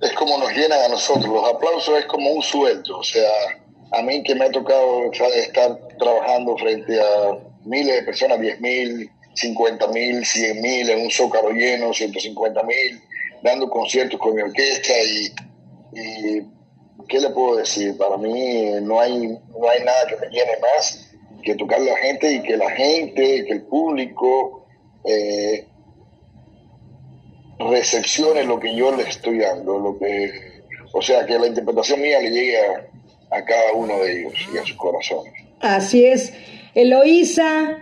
es 0.00 0.12
como 0.12 0.38
nos 0.38 0.52
llenan 0.52 0.80
a 0.84 0.88
nosotros. 0.88 1.26
Los 1.26 1.48
aplausos 1.48 1.98
es 1.98 2.06
como 2.06 2.30
un 2.30 2.42
sueldo. 2.42 2.98
O 2.98 3.02
sea, 3.02 3.30
a 3.92 4.02
mí 4.02 4.22
que 4.22 4.34
me 4.34 4.46
ha 4.46 4.50
tocado 4.50 5.10
estar 5.12 5.78
trabajando 5.98 6.56
frente 6.56 7.00
a 7.00 7.38
miles 7.64 7.96
de 7.96 8.02
personas, 8.02 8.40
10 8.40 8.60
mil, 8.60 9.10
50 9.34 9.86
mil, 9.88 10.24
100 10.24 10.60
mil, 10.60 10.90
en 10.90 11.00
un 11.02 11.10
zócalo 11.10 11.50
lleno, 11.50 11.92
150 11.92 12.62
mil, 12.64 13.00
dando 13.42 13.68
conciertos 13.68 14.18
con 14.18 14.34
mi 14.34 14.42
orquesta 14.42 14.92
y, 15.04 15.26
y, 15.98 16.46
¿qué 17.08 17.20
le 17.20 17.30
puedo 17.30 17.56
decir? 17.56 17.96
Para 17.96 18.16
mí 18.16 18.70
no 18.82 19.00
hay, 19.00 19.26
no 19.26 19.68
hay 19.68 19.84
nada 19.84 20.06
que 20.08 20.16
me 20.16 20.28
llene 20.28 20.52
más 20.60 21.04
que 21.42 21.54
tocar 21.54 21.80
a 21.80 21.84
la 21.84 21.96
gente 21.96 22.32
y 22.32 22.42
que 22.42 22.56
la 22.56 22.70
gente, 22.70 23.44
que 23.44 23.52
el 23.52 23.62
público 23.62 24.66
eh, 25.04 25.66
recepcione 27.58 28.44
lo 28.44 28.58
que 28.60 28.74
yo 28.74 28.94
le 28.94 29.04
estoy 29.04 29.38
dando, 29.38 29.78
lo 29.78 29.98
que, 29.98 30.62
o 30.92 31.02
sea, 31.02 31.26
que 31.26 31.38
la 31.38 31.46
interpretación 31.46 32.00
mía 32.00 32.20
le 32.20 32.30
llegue 32.30 32.58
a, 33.30 33.44
cada 33.44 33.72
uno 33.74 33.98
de 33.98 34.20
ellos 34.20 34.34
y 34.52 34.58
a 34.58 34.64
sus 34.64 34.76
corazones. 34.76 35.32
Así 35.60 36.04
es. 36.04 36.32
Eloísa, 36.74 37.78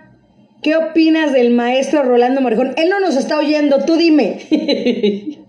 ¿qué 0.62 0.76
opinas 0.76 1.32
del 1.32 1.50
maestro 1.50 2.02
Rolando 2.02 2.40
Marjón? 2.40 2.74
Él 2.76 2.88
no 2.88 3.00
nos 3.00 3.16
está 3.16 3.38
oyendo, 3.38 3.84
tú 3.84 3.96
dime. 3.96 4.38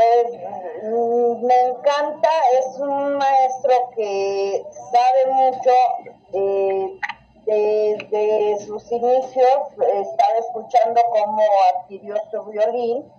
Pues, 0.00 0.40
mm, 0.82 1.44
me 1.44 1.54
encanta, 1.54 2.28
es 2.58 2.80
un 2.80 3.18
maestro 3.18 3.90
que 3.94 4.62
sabe 4.90 5.34
mucho, 5.34 5.70
eh, 6.32 6.98
desde 7.50 8.64
sus 8.64 8.92
inicios 8.92 9.58
estaba 9.76 10.38
escuchando 10.38 11.00
cómo 11.10 11.42
adquirió 11.74 12.14
su 12.30 12.44
violín 12.44 13.12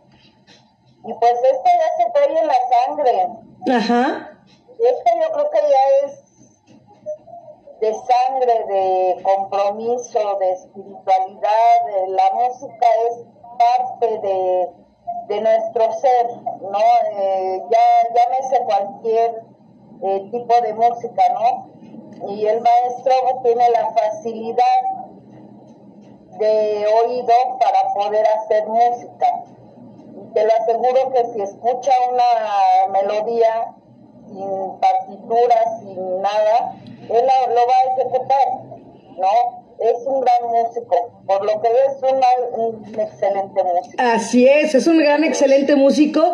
y 1.03 1.13
pues 1.15 1.33
este 1.33 1.69
ya 1.69 2.03
se 2.05 2.11
trae 2.11 2.39
en 2.39 2.47
la 2.47 2.53
sangre. 2.85 3.27
Ajá. 3.75 4.39
Este 4.79 5.11
yo 5.21 5.33
creo 5.33 5.49
que 5.49 5.59
ya 5.59 6.07
es 6.07 6.23
de 7.81 7.93
sangre, 7.93 8.65
de 8.67 9.21
compromiso, 9.23 10.37
de 10.39 10.51
espiritualidad, 10.51 12.07
la 12.07 12.31
música 12.33 12.87
es 13.09 13.25
parte 13.57 14.19
de, 14.19 14.69
de 15.27 15.41
nuestro 15.41 15.91
ser, 15.93 16.27
¿no? 16.61 16.79
Eh, 17.17 17.63
ya 17.69 18.13
llámese 18.15 18.63
cualquier 18.63 19.43
eh, 20.03 20.29
tipo 20.31 20.61
de 20.61 20.73
música, 20.73 21.23
¿no? 21.33 21.70
Y 22.27 22.45
el 22.45 22.61
maestro 22.61 23.13
tiene 23.43 23.69
la 23.71 23.91
facilidad 23.91 24.81
de 26.37 26.87
oído 27.03 27.33
para 27.59 27.93
poder 27.93 28.25
hacer 28.27 28.67
música. 28.67 29.43
Te 30.33 30.45
lo 30.45 30.53
aseguro 30.53 31.11
que 31.11 31.25
si 31.33 31.41
escucha 31.41 31.91
una 32.09 32.91
melodía 32.91 33.73
sin 34.27 34.79
partitura, 34.79 35.79
sin 35.79 36.21
nada, 36.21 36.75
él 37.09 37.27
lo 37.49 37.61
va 37.67 37.73
a 37.73 37.93
ejecutar, 37.93 38.47
¿no? 39.17 39.60
Es 39.81 40.05
un 40.05 40.21
gran 40.21 40.51
músico, 40.51 41.23
por 41.25 41.43
lo 41.43 41.61
que 41.61 41.67
es 41.67 42.03
un, 42.03 42.99
excelente 42.99 43.63
músico. 43.63 43.95
Así 43.97 44.47
es, 44.47 44.75
es 44.75 44.85
un 44.85 44.99
gran, 44.99 45.23
excelente 45.23 45.75
músico 45.75 46.33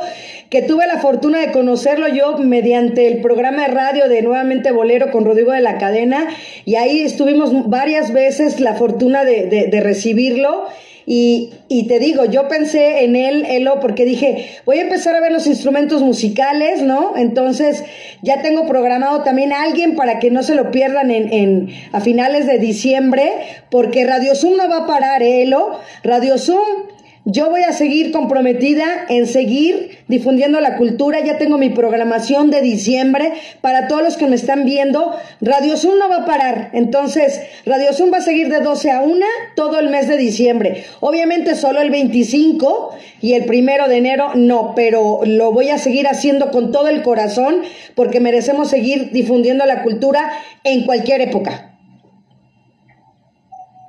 que 0.49 0.61
tuve 0.61 0.85
la 0.85 0.99
fortuna 0.99 1.39
de 1.39 1.51
conocerlo 1.51 2.07
yo 2.09 2.37
mediante 2.37 3.07
el 3.07 3.21
programa 3.21 3.67
de 3.67 3.73
radio 3.73 4.09
de 4.09 4.21
Nuevamente 4.21 4.71
Bolero 4.71 5.11
con 5.11 5.23
Rodrigo 5.23 5.53
de 5.53 5.61
la 5.61 5.77
Cadena 5.77 6.27
y 6.65 6.75
ahí 6.75 7.01
estuvimos 7.01 7.69
varias 7.69 8.11
veces 8.11 8.59
la 8.59 8.75
fortuna 8.75 9.23
de, 9.23 9.45
de 9.45 9.81
recibirlo 9.81 10.65
y, 11.09 11.51
y, 11.69 11.87
te 11.87 11.99
digo, 11.99 12.25
yo 12.25 12.49
pensé 12.49 13.05
en 13.05 13.15
él, 13.15 13.45
Elo, 13.47 13.79
porque 13.79 14.03
dije, 14.03 14.49
voy 14.65 14.79
a 14.79 14.81
empezar 14.81 15.15
a 15.15 15.21
ver 15.21 15.31
los 15.31 15.47
instrumentos 15.47 16.01
musicales, 16.01 16.81
¿no? 16.81 17.15
Entonces 17.15 17.85
ya 18.21 18.41
tengo 18.41 18.67
programado 18.67 19.23
también 19.23 19.53
a 19.53 19.63
alguien 19.63 19.95
para 19.95 20.19
que 20.19 20.31
no 20.31 20.43
se 20.43 20.53
lo 20.53 20.69
pierdan 20.69 21.09
en, 21.09 21.31
en, 21.31 21.69
a 21.93 22.01
finales 22.01 22.45
de 22.45 22.59
diciembre, 22.59 23.31
porque 23.71 24.05
Radio 24.05 24.35
Zoom 24.35 24.57
no 24.57 24.67
va 24.67 24.79
a 24.79 24.85
parar, 24.85 25.23
¿eh, 25.23 25.43
Elo. 25.43 25.79
Radio 26.03 26.37
Zoom 26.37 26.86
yo 27.29 27.49
voy 27.49 27.63
a 27.63 27.73
seguir 27.73 28.13
comprometida 28.13 28.85
en 29.09 29.27
seguir 29.27 29.99
difundiendo 30.07 30.61
la 30.61 30.77
cultura. 30.77 31.19
Ya 31.19 31.37
tengo 31.37 31.57
mi 31.57 31.69
programación 31.69 32.51
de 32.51 32.61
diciembre 32.61 33.33
para 33.59 33.89
todos 33.89 34.01
los 34.01 34.15
que 34.15 34.27
me 34.27 34.37
están 34.37 34.63
viendo. 34.63 35.13
Radio 35.41 35.75
Zoom 35.75 35.99
no 35.99 36.07
va 36.07 36.23
a 36.23 36.25
parar. 36.25 36.69
Entonces, 36.71 37.41
Radio 37.65 37.91
Zoom 37.91 38.13
va 38.13 38.19
a 38.19 38.21
seguir 38.21 38.47
de 38.47 38.61
12 38.61 38.91
a 38.91 39.01
1 39.01 39.25
todo 39.57 39.77
el 39.77 39.89
mes 39.89 40.07
de 40.07 40.15
diciembre. 40.15 40.85
Obviamente 41.01 41.55
solo 41.55 41.81
el 41.81 41.89
25 41.89 42.95
y 43.19 43.33
el 43.33 43.43
primero 43.43 43.89
de 43.89 43.97
enero 43.97 44.29
no, 44.35 44.71
pero 44.73 45.19
lo 45.25 45.51
voy 45.51 45.67
a 45.69 45.77
seguir 45.77 46.07
haciendo 46.07 46.49
con 46.49 46.71
todo 46.71 46.87
el 46.87 47.03
corazón 47.03 47.61
porque 47.93 48.21
merecemos 48.21 48.69
seguir 48.69 49.11
difundiendo 49.11 49.65
la 49.65 49.83
cultura 49.83 50.31
en 50.63 50.85
cualquier 50.85 51.19
época. 51.19 51.77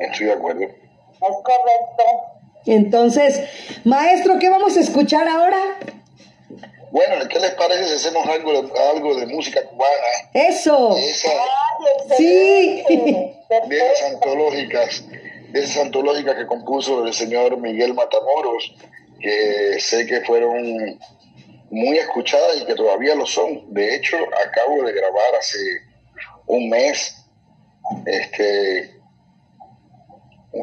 Estoy 0.01 0.26
de 0.26 0.32
acuerdo. 0.32 0.62
Es 0.62 0.72
correcto. 1.20 2.38
Entonces, 2.68 3.40
maestro, 3.84 4.38
¿qué 4.38 4.50
vamos 4.50 4.76
a 4.76 4.80
escuchar 4.80 5.26
ahora? 5.26 5.58
Bueno, 6.90 7.14
¿qué 7.28 7.40
les 7.40 7.52
parece 7.52 7.86
si 7.86 7.94
hacemos 7.94 8.26
algo 8.26 8.52
de, 8.52 8.80
algo 8.94 9.14
de 9.16 9.26
música 9.26 9.62
cubana? 9.64 9.90
Eso. 10.34 10.94
sí. 12.16 12.84
De 12.88 13.76
esas 13.76 14.12
antológicas, 14.12 15.04
de 15.50 15.60
esas 15.60 15.84
antológicas 15.84 16.34
que 16.36 16.46
compuso 16.46 17.06
el 17.06 17.14
señor 17.14 17.56
Miguel 17.58 17.94
Matamoros, 17.94 18.74
que 19.18 19.80
sé 19.80 20.06
que 20.06 20.20
fueron 20.20 20.98
muy 21.70 21.96
escuchadas 21.96 22.60
y 22.60 22.66
que 22.66 22.74
todavía 22.74 23.14
lo 23.14 23.24
son. 23.24 23.72
De 23.72 23.94
hecho, 23.94 24.16
acabo 24.46 24.82
de 24.84 24.92
grabar 24.92 25.34
hace 25.38 25.58
un 26.46 26.68
mes 26.68 27.16
este 28.04 28.97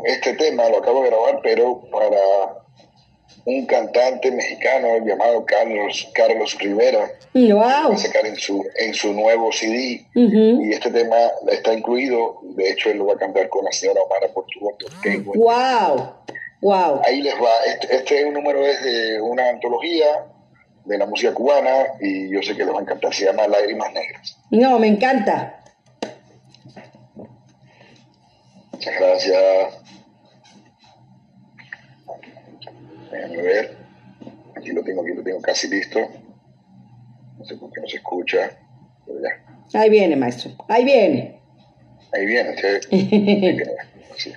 este 0.06 0.34
tema 0.34 0.70
lo 0.70 0.78
acabo 0.80 1.04
de 1.04 1.10
grabar, 1.10 1.40
pero 1.44 1.82
para 1.92 2.66
un 3.46 3.66
cantante 3.68 4.32
mexicano 4.32 5.06
llamado 5.06 5.46
Carlos 5.46 6.10
Carlos 6.14 6.58
Rivera. 6.60 7.12
Wow. 7.34 7.60
Va 7.60 7.94
a 7.94 7.98
sacar 7.98 8.26
en 8.26 8.36
su, 8.36 8.66
en 8.76 8.94
su 8.94 9.14
nuevo 9.14 9.52
CD. 9.52 10.06
Y 10.14 10.74
este 10.74 10.90
tema 10.92 11.16
está 11.48 11.74
incluido. 11.74 12.40
De 12.56 12.72
hecho, 12.72 12.90
él 12.90 12.98
lo 12.98 13.08
va 13.08 13.14
a 13.14 13.18
cantar 13.18 13.48
con 13.50 13.64
la 13.64 13.72
señora 13.72 14.02
Omar 14.02 14.32
Portugal. 14.34 14.76
Wow. 15.36 16.14
Wow. 16.62 17.02
Ahí 17.06 17.22
les 17.22 17.36
va. 17.36 17.52
Este, 17.68 17.96
este 17.96 18.32
número 18.32 18.66
es 18.66 18.84
de 18.84 19.22
una 19.22 19.50
antología 19.50 20.26
de 20.86 20.98
la 20.98 21.06
música 21.06 21.34
cubana 21.34 21.86
y 22.00 22.32
yo 22.32 22.42
sé 22.42 22.56
que 22.56 22.66
les 22.66 22.74
va 22.74 22.80
a 22.80 22.82
encantar. 22.82 23.14
Se 23.14 23.26
llama 23.26 23.48
Lágrimas 23.48 23.94
Negras. 23.94 24.38
No, 24.50 24.80
me 24.80 24.88
encanta. 24.88 25.62
Muchas 28.86 29.02
gracias. 29.02 29.74
Déjame 33.12 33.42
ver. 33.42 33.78
Aquí 34.56 34.72
lo 34.74 34.84
tengo, 34.84 35.02
aquí 35.02 35.14
lo 35.16 35.24
tengo 35.24 35.42
casi 35.42 35.68
listo. 35.68 36.00
No 37.40 37.46
sé 37.46 37.56
por 37.56 37.72
qué 37.72 37.82
no 37.82 37.88
se 37.88 37.98
escucha. 37.98 38.52
Pero 39.08 39.20
ya. 39.24 39.80
Ahí 39.80 39.90
viene, 39.90 40.16
maestro. 40.16 40.52
Ahí 40.70 40.86
viene. 40.86 41.42
Ahí 42.14 42.26
viene. 42.28 42.52
Así. 44.14 44.34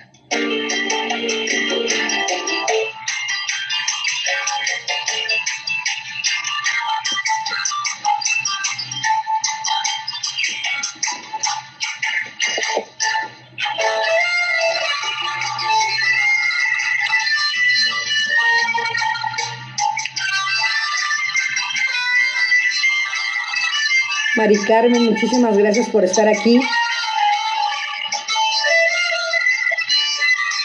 Mari 24.39 24.55
Carmen, 24.65 25.03
muchísimas 25.03 25.57
gracias 25.57 25.89
por 25.89 26.05
estar 26.05 26.25
aquí. 26.29 26.61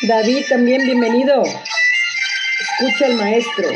David, 0.07 0.45
también 0.49 0.81
bienvenido. 0.85 1.43
Escucha 1.43 3.07
al 3.07 3.15
maestro. 3.15 3.69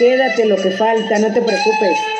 Quédate 0.00 0.46
lo 0.46 0.56
que 0.56 0.70
falta, 0.70 1.18
no 1.18 1.30
te 1.30 1.42
preocupes. 1.42 2.19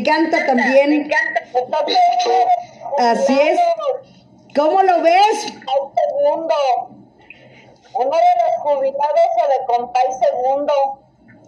Encanta, 0.00 0.36
me 0.36 0.42
encanta 0.42 0.44
Me 0.44 0.52
también. 0.52 0.92
encanta. 0.92 1.40
Así 2.98 3.38
es. 3.40 3.58
¿Cómo 4.56 4.82
lo 4.82 5.00
ves? 5.02 5.46
Compay 5.64 5.94
segundo. 5.94 6.54
Uno 7.92 8.10
de 8.10 8.10
los 8.10 8.62
jubilados 8.62 9.30
o 9.44 9.48
de 9.48 9.66
Compay 9.66 10.06
segundo. 10.20 10.72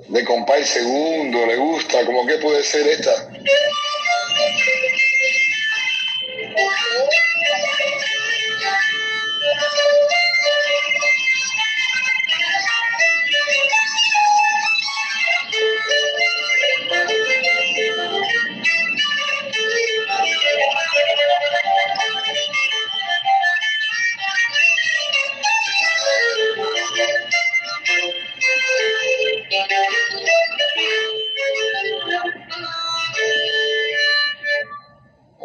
De 0.08 0.24
compay 0.24 0.64
segundo, 0.64 1.46
le 1.46 1.56
gusta. 1.56 2.04
¿Cómo 2.04 2.26
que 2.26 2.38
puede 2.38 2.62
ser 2.64 2.84
esta? 2.88 3.12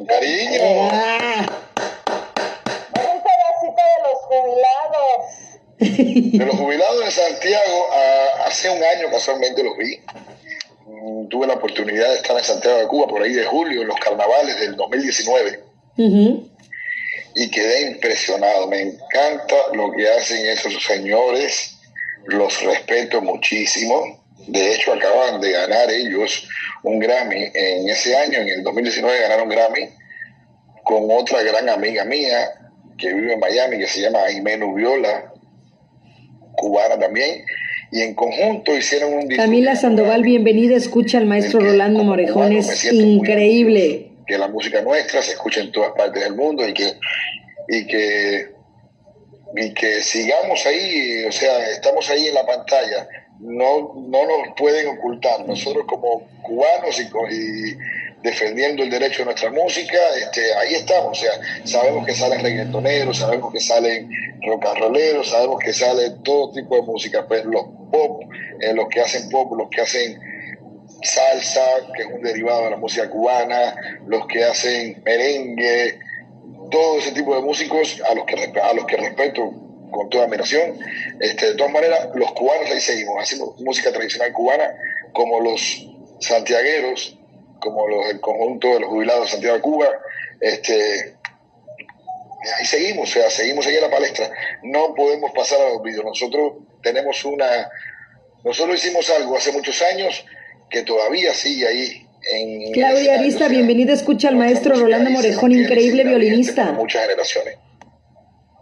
Cariño. 0.08 0.64
Un 2.94 3.18
pedacito 3.24 3.84
de 3.84 3.98
los 4.04 4.18
jubilados. 4.24 5.20
De 5.78 6.46
los 6.46 6.56
jubilados 6.56 7.06
de 7.06 7.12
Santiago, 7.12 7.88
ah, 7.92 8.46
hace 8.48 8.70
un 8.70 8.84
año 8.84 9.12
casualmente 9.12 9.64
los 9.64 9.78
vi. 9.78 10.02
Tuve 11.38 11.46
la 11.46 11.54
oportunidad 11.54 12.10
de 12.10 12.16
estar 12.16 12.36
en 12.36 12.44
Santiago 12.44 12.80
de 12.80 12.88
Cuba 12.88 13.06
por 13.06 13.22
ahí 13.22 13.32
de 13.32 13.46
julio, 13.46 13.84
en 13.84 13.90
los 13.90 14.00
carnavales 14.00 14.60
del 14.60 14.76
2019. 14.76 15.60
Y 17.36 17.52
quedé 17.52 17.92
impresionado. 17.92 18.68
Me 18.68 18.82
encanta 18.82 19.56
lo 19.74 19.92
que 19.92 20.10
hacen 20.10 20.48
esos 20.48 20.84
señores. 20.84 21.78
Los 22.26 22.60
respeto 22.64 23.22
muchísimo. 23.22 24.26
De 24.48 24.74
hecho, 24.74 24.94
acaban 24.94 25.40
de 25.40 25.52
ganar 25.52 25.92
ellos 25.92 26.48
un 26.82 26.98
Grammy. 26.98 27.52
En 27.54 27.88
ese 27.88 28.18
año, 28.18 28.40
en 28.40 28.50
el 28.50 28.64
2019, 28.64 29.22
ganaron 29.22 29.48
Grammy 29.48 29.90
con 30.86 31.04
otra 31.12 31.44
gran 31.44 31.70
amiga 31.70 32.04
mía 32.04 32.50
que 32.98 33.14
vive 33.14 33.34
en 33.34 33.40
Miami, 33.40 33.78
que 33.78 33.86
se 33.86 34.02
llama 34.02 34.28
Jimeno 34.28 34.74
Viola, 34.74 35.32
cubana 36.56 36.98
también, 36.98 37.46
y 37.92 38.02
en 38.02 38.16
conjunto 38.16 38.76
hicieron 38.76 39.14
un 39.14 39.28
Camila 39.28 39.76
Sandoval, 39.76 40.22
bienvenida, 40.22 40.76
escucha 40.76 41.18
al 41.18 41.26
maestro 41.26 41.60
Rolando 41.60 42.04
Morejón, 42.04 42.52
es 42.54 42.92
increíble. 42.92 44.12
Que 44.26 44.38
la 44.38 44.50
música 44.50 44.82
nuestra 44.82 45.22
se 45.22 45.32
escuche 45.32 45.62
en 45.62 45.72
todas 45.72 45.92
partes 45.92 46.22
del 46.22 46.36
mundo 46.36 46.68
y 46.68 46.74
que, 46.74 46.94
y 47.70 47.88
que, 47.88 48.52
y 49.56 49.74
que 49.74 50.02
sigamos 50.02 50.66
ahí, 50.66 51.24
o 51.26 51.32
sea, 51.32 51.70
estamos 51.70 52.10
ahí 52.10 52.28
en 52.28 52.34
la 52.34 52.46
pantalla, 52.46 53.08
no, 53.40 53.94
no 54.10 54.26
nos 54.26 54.56
pueden 54.58 54.88
ocultar. 54.88 55.48
Nosotros 55.48 55.86
como 55.88 56.28
cubanos 56.42 57.00
y, 57.00 57.04
y 57.04 57.78
defendiendo 58.24 58.84
el 58.84 58.90
derecho 58.90 59.20
de 59.20 59.26
nuestra 59.26 59.52
música, 59.52 59.98
este, 60.20 60.54
ahí 60.56 60.74
estamos, 60.74 61.18
o 61.18 61.22
sea, 61.22 61.32
sabemos 61.66 62.06
que 62.06 62.14
salen 62.14 62.42
reggaetoneros, 62.42 63.18
sabemos 63.18 63.52
que 63.52 63.60
salen 63.60 64.10
rock 64.46 64.66
sabemos 65.24 65.60
que 65.60 65.74
sale 65.74 66.12
todo 66.24 66.52
tipo 66.52 66.76
de 66.76 66.82
música, 66.82 67.28
pues, 67.28 67.46
los 67.46 67.64
pop, 67.92 68.24
eh, 68.62 68.74
los 68.74 68.88
que 68.90 69.02
hacen 69.02 69.30
pop, 69.30 69.52
los 69.58 69.70
que 69.70 69.82
hacen 69.82 70.20
salsa, 71.04 71.62
que 71.96 72.04
es 72.04 72.08
un 72.08 72.22
derivado 72.22 72.64
de 72.64 72.72
la 72.72 72.78
música 72.78 73.10
cubana, 73.10 73.76
los 74.08 74.26
que 74.28 74.44
hacen 74.44 75.02
merengue, 75.06 76.00
todo 76.72 76.98
ese 76.98 77.12
tipo 77.12 77.36
de 77.36 77.42
músicos 77.42 78.02
a 78.10 78.14
los 78.14 78.26
que, 78.26 78.60
a 78.60 78.74
los 78.74 78.86
que 78.86 78.98
respeto 78.98 79.54
con 79.92 80.10
toda 80.10 80.26
admiración. 80.26 80.80
Este, 81.20 81.48
de 81.48 81.56
todas 81.56 81.72
maneras, 81.72 82.10
los 82.16 82.32
cubanos 82.34 82.70
ahí 82.72 82.82
seguimos 82.82 83.16
haciendo 83.20 83.56
música 83.60 83.92
tradicional 83.92 84.34
cubana, 84.34 84.76
como 85.14 85.40
los 85.40 85.88
santiagueros, 86.20 87.18
como 87.60 87.88
los 87.88 88.08
del 88.08 88.20
conjunto 88.20 88.68
de 88.68 88.80
los 88.82 88.90
jubilados 88.90 89.26
de 89.26 89.32
Santiago 89.32 89.56
de 89.56 89.62
Cuba, 89.62 89.88
este, 90.40 91.18
ahí 92.58 92.66
seguimos, 92.66 93.10
o 93.10 93.14
sea, 93.14 93.30
seguimos 93.30 93.66
ahí 93.68 93.76
en 93.76 93.82
la 93.82 93.90
palestra. 93.90 94.30
No 94.64 94.94
podemos 94.96 95.32
pasar 95.32 95.62
a 95.62 95.70
los 95.70 95.84
vídeos. 95.84 96.06
Nosotros 96.06 96.54
tenemos 96.82 97.24
una, 97.26 97.70
nosotros 98.44 98.78
hicimos 98.78 99.10
algo 99.10 99.38
hace 99.38 99.52
muchos 99.52 99.82
años 99.94 100.26
que 100.70 100.84
todavía 100.84 101.34
sigue 101.34 101.68
ahí. 101.68 102.04
En 102.30 102.72
Claudia 102.74 103.16
Arista, 103.16 103.48
bienvenida, 103.48 103.94
escucha 103.94 104.28
al 104.28 104.36
maestro 104.36 104.76
Rolando 104.76 105.10
Morejón, 105.12 105.52
increíble 105.54 106.04
violinista. 106.04 106.74
Muchas 106.74 107.04
generaciones. 107.04 107.58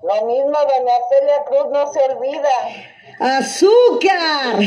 Lo 0.03 0.25
mismo, 0.27 0.51
doña 0.51 0.93
Celia 1.09 1.43
Cruz, 1.47 1.71
no 1.71 1.91
se 1.91 1.99
olvida. 1.99 2.49
¡Azúcar! 3.19 4.59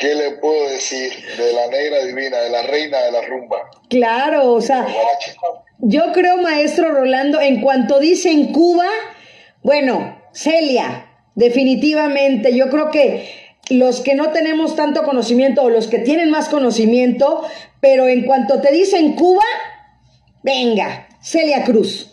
¿Qué 0.00 0.14
le 0.14 0.30
puedo 0.32 0.70
decir 0.70 1.12
de 1.36 1.52
la 1.52 1.66
negra 1.66 2.02
divina, 2.06 2.38
de 2.38 2.48
la 2.48 2.62
reina 2.62 3.02
de 3.02 3.12
la 3.12 3.20
rumba? 3.20 3.70
Claro, 3.90 4.54
o 4.54 4.60
sea, 4.62 4.86
yo 5.78 6.12
creo, 6.12 6.38
maestro 6.38 6.92
Rolando, 6.92 7.38
en 7.38 7.60
cuanto 7.60 8.00
dicen 8.00 8.50
Cuba, 8.50 8.88
bueno, 9.62 10.18
Celia, 10.32 11.06
definitivamente, 11.34 12.56
yo 12.56 12.70
creo 12.70 12.90
que 12.90 13.28
los 13.68 14.00
que 14.00 14.14
no 14.14 14.32
tenemos 14.32 14.74
tanto 14.74 15.04
conocimiento 15.04 15.64
o 15.64 15.68
los 15.68 15.86
que 15.86 15.98
tienen 15.98 16.30
más 16.30 16.48
conocimiento, 16.48 17.46
pero 17.82 18.08
en 18.08 18.24
cuanto 18.24 18.62
te 18.62 18.72
dicen 18.72 19.16
Cuba, 19.16 19.44
venga, 20.42 21.08
Celia 21.20 21.62
Cruz. 21.62 22.10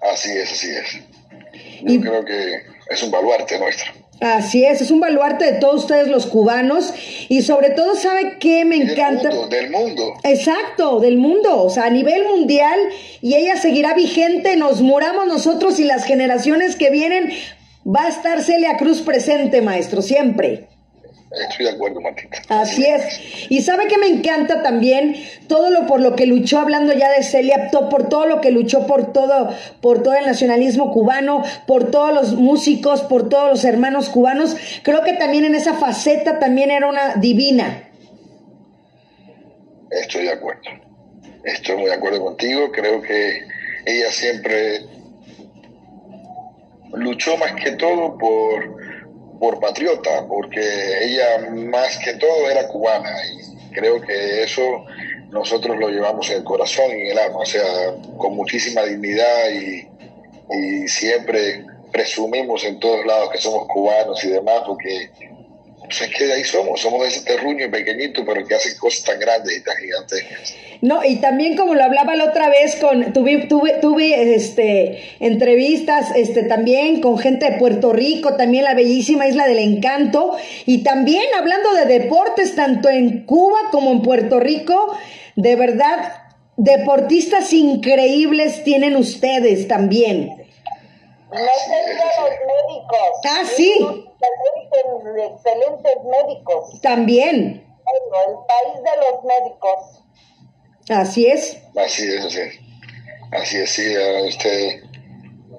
Así 0.00 0.30
es, 0.30 0.52
así 0.52 0.70
es. 0.70 1.00
Yo 1.82 2.00
creo 2.00 2.24
que 2.24 2.62
es 2.88 3.02
un 3.02 3.10
baluarte 3.10 3.58
nuestro. 3.58 4.03
Así 4.24 4.64
es, 4.64 4.80
es 4.80 4.90
un 4.90 5.00
baluarte 5.00 5.44
de 5.44 5.58
todos 5.58 5.82
ustedes 5.82 6.08
los 6.08 6.24
cubanos 6.24 6.94
y 7.28 7.42
sobre 7.42 7.68
todo, 7.68 7.94
¿sabe 7.94 8.38
qué 8.40 8.64
me 8.64 8.76
encanta? 8.76 9.28
Del 9.28 9.36
mundo, 9.36 9.48
del 9.54 9.70
mundo. 9.70 10.14
Exacto, 10.22 10.98
del 10.98 11.18
mundo, 11.18 11.62
o 11.62 11.68
sea, 11.68 11.84
a 11.84 11.90
nivel 11.90 12.24
mundial 12.24 12.80
y 13.20 13.34
ella 13.34 13.56
seguirá 13.56 13.92
vigente, 13.92 14.56
nos 14.56 14.80
muramos 14.80 15.26
nosotros 15.26 15.78
y 15.78 15.84
las 15.84 16.06
generaciones 16.06 16.74
que 16.76 16.88
vienen, 16.88 17.34
va 17.86 18.04
a 18.04 18.08
estar 18.08 18.42
Celia 18.42 18.78
Cruz 18.78 19.02
presente, 19.02 19.60
maestro, 19.60 20.00
siempre. 20.00 20.68
Estoy 21.40 21.66
de 21.66 21.72
acuerdo, 21.72 22.00
Martita. 22.00 22.38
Así 22.48 22.84
es. 22.84 23.46
Y 23.48 23.62
sabe 23.62 23.86
que 23.86 23.98
me 23.98 24.06
encanta 24.06 24.62
también 24.62 25.16
todo 25.48 25.70
lo 25.70 25.86
por 25.86 26.00
lo 26.00 26.14
que 26.14 26.26
luchó, 26.26 26.58
hablando 26.58 26.92
ya 26.92 27.10
de 27.10 27.22
Celia, 27.22 27.70
por 27.70 28.08
todo 28.08 28.26
lo 28.26 28.40
que 28.40 28.50
luchó 28.50 28.86
por 28.86 29.12
todo, 29.12 29.54
por 29.80 30.02
todo 30.02 30.14
el 30.14 30.26
nacionalismo 30.26 30.92
cubano, 30.92 31.42
por 31.66 31.90
todos 31.90 32.12
los 32.14 32.34
músicos, 32.34 33.02
por 33.02 33.28
todos 33.28 33.50
los 33.50 33.64
hermanos 33.64 34.08
cubanos. 34.08 34.56
Creo 34.82 35.02
que 35.02 35.14
también 35.14 35.44
en 35.44 35.54
esa 35.54 35.74
faceta 35.74 36.38
también 36.38 36.70
era 36.70 36.88
una 36.88 37.16
divina. 37.16 37.88
Estoy 39.90 40.24
de 40.24 40.32
acuerdo. 40.32 40.62
Estoy 41.44 41.76
muy 41.76 41.86
de 41.86 41.94
acuerdo 41.94 42.24
contigo. 42.24 42.70
Creo 42.72 43.02
que 43.02 43.42
ella 43.86 44.10
siempre 44.10 44.80
luchó 46.94 47.36
más 47.36 47.52
que 47.54 47.72
todo 47.72 48.16
por 48.18 48.83
por 49.38 49.60
patriota, 49.60 50.26
porque 50.28 50.60
ella 50.60 51.50
más 51.50 51.98
que 51.98 52.14
todo 52.14 52.48
era 52.50 52.68
cubana 52.68 53.10
y 53.26 53.72
creo 53.72 54.00
que 54.00 54.42
eso 54.42 54.84
nosotros 55.30 55.76
lo 55.78 55.88
llevamos 55.88 56.30
en 56.30 56.38
el 56.38 56.44
corazón 56.44 56.90
y 56.90 57.02
en 57.02 57.10
el 57.10 57.18
alma, 57.18 57.38
o 57.40 57.46
sea, 57.46 57.64
con 58.16 58.36
muchísima 58.36 58.82
dignidad 58.82 59.50
y, 59.50 59.88
y 60.56 60.88
siempre 60.88 61.64
presumimos 61.92 62.64
en 62.64 62.78
todos 62.78 63.04
lados 63.04 63.30
que 63.30 63.38
somos 63.38 63.66
cubanos 63.68 64.22
y 64.24 64.28
demás, 64.28 64.62
porque 64.66 65.10
pues 65.84 66.00
es 66.00 66.10
que 66.16 66.32
ahí 66.32 66.44
somos, 66.44 66.80
somos 66.80 67.06
ese 67.06 67.24
terruño 67.24 67.70
pequeñito, 67.70 68.24
pero 68.24 68.46
que 68.46 68.54
hace 68.54 68.76
cosas 68.76 69.04
tan 69.04 69.18
grandes 69.18 69.58
y 69.58 69.62
tan 69.62 69.76
gigantescas. 69.76 70.54
No, 70.80 71.04
y 71.04 71.16
también 71.16 71.56
como 71.56 71.74
lo 71.74 71.82
hablaba 71.82 72.16
la 72.16 72.24
otra 72.24 72.48
vez, 72.48 72.76
con, 72.76 73.12
tuve, 73.12 73.46
tuve, 73.46 73.74
tuve 73.80 74.34
este, 74.34 75.16
entrevistas 75.20 76.12
este, 76.16 76.42
también 76.42 77.00
con 77.00 77.18
gente 77.18 77.50
de 77.50 77.58
Puerto 77.58 77.92
Rico, 77.92 78.36
también 78.36 78.64
la 78.64 78.74
bellísima 78.74 79.26
Isla 79.26 79.46
del 79.46 79.58
Encanto, 79.58 80.36
y 80.66 80.82
también 80.82 81.24
hablando 81.38 81.72
de 81.74 81.86
deportes, 81.86 82.54
tanto 82.54 82.88
en 82.88 83.24
Cuba 83.24 83.58
como 83.70 83.92
en 83.92 84.02
Puerto 84.02 84.40
Rico, 84.40 84.96
de 85.36 85.56
verdad, 85.56 86.12
deportistas 86.56 87.52
increíbles 87.52 88.64
tienen 88.64 88.96
ustedes 88.96 89.68
también. 89.68 90.43
No 91.34 91.40
los 91.40 92.30
médicos. 92.30 93.10
Ah, 93.24 93.42
sí. 93.44 93.72
Excelentes, 93.72 95.32
excelentes 95.32 95.96
médicos. 96.04 96.80
También. 96.80 97.66
el 97.86 98.34
país 98.46 98.82
de 98.82 98.90
los 99.02 99.24
médicos. 99.24 100.04
Así 100.88 101.26
es. 101.26 101.58
Así 101.76 102.08
es, 102.08 102.24
así 102.24 102.40
es. 102.40 102.60
Así 103.32 103.56
es, 103.56 103.70
sí. 103.70 103.94
Este, 104.28 104.82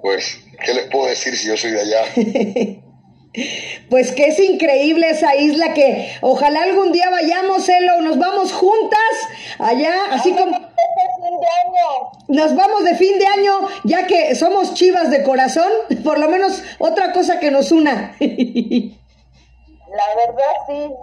pues, 0.02 0.40
¿qué 0.64 0.74
les 0.74 0.90
puedo 0.90 1.08
decir 1.08 1.36
si 1.36 1.48
yo 1.48 1.58
soy 1.58 1.72
de 1.72 1.82
allá? 1.82 2.06
Pues 3.90 4.12
que 4.12 4.28
es 4.28 4.40
increíble 4.40 5.10
esa 5.10 5.36
isla 5.36 5.74
que 5.74 6.12
ojalá 6.22 6.64
algún 6.64 6.92
día 6.92 7.10
vayamos, 7.10 7.68
Elo, 7.70 8.02
nos 8.02 8.18
vamos 8.18 8.52
juntas 8.52 9.00
allá, 9.60 9.94
así 10.12 10.32
como... 10.34 10.60
Nos 12.28 12.56
vamos 12.56 12.84
de 12.84 12.96
fin 12.96 13.20
de 13.20 13.28
año, 13.28 13.68
ya 13.84 14.08
que 14.08 14.34
somos 14.36 14.74
chivas 14.74 15.12
de 15.12 15.24
corazón, 15.24 15.72
por 16.04 16.20
lo 16.20 16.28
menos 16.30 16.64
otra 16.80 17.14
cosa 17.14 17.40
que 17.40 17.52
nos 17.52 17.72
una. 17.72 18.16
La 19.96 20.16
verdad 20.16 20.54
sí, 20.68 20.94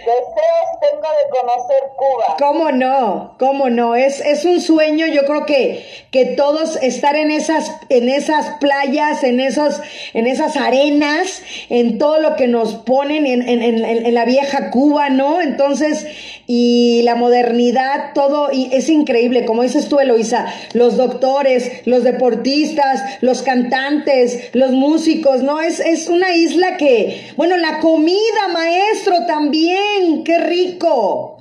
deseos 0.00 0.68
tengo 0.80 1.08
de 1.08 1.30
conocer 1.30 1.82
Cuba. 1.96 2.36
¿Cómo 2.38 2.70
no? 2.70 3.34
¿Cómo 3.38 3.70
no? 3.70 3.94
Es, 3.94 4.20
es 4.20 4.44
un 4.44 4.60
sueño, 4.60 5.06
yo 5.06 5.22
creo 5.24 5.46
que, 5.46 5.86
que 6.10 6.26
todos 6.26 6.76
estar 6.82 7.16
en 7.16 7.30
esas, 7.30 7.70
en 7.88 8.10
esas 8.10 8.58
playas, 8.60 9.24
en, 9.24 9.40
esos, 9.40 9.80
en 10.12 10.26
esas 10.26 10.56
arenas, 10.56 11.42
en 11.70 11.96
todo 11.98 12.20
lo 12.20 12.36
que 12.36 12.46
nos 12.46 12.74
ponen 12.74 13.24
en, 13.24 13.48
en, 13.48 13.62
en, 13.62 13.84
en 13.84 14.14
la 14.14 14.26
vieja 14.26 14.70
Cuba, 14.70 15.08
¿no? 15.08 15.40
Entonces, 15.40 16.06
y 16.46 17.02
la 17.02 17.14
modernidad, 17.14 18.12
todo, 18.14 18.52
y 18.52 18.70
es 18.72 18.88
increíble, 18.88 19.44
como 19.44 19.62
dices 19.62 19.88
tú, 19.88 19.98
Eloisa, 19.98 20.46
los 20.74 20.96
doctores, 20.96 21.86
los 21.86 22.04
deportistas, 22.04 23.18
los 23.20 23.42
cantantes, 23.42 24.50
los 24.54 24.70
músicos, 24.70 25.42
¿no? 25.42 25.60
Es, 25.60 25.80
es 25.80 26.08
una 26.08 26.34
isla 26.34 26.76
que, 26.76 27.32
bueno, 27.36 27.56
la 27.56 27.80
comida, 27.80 28.48
maestro, 28.52 29.26
también, 29.26 30.22
qué 30.24 30.38
rico. 30.38 31.36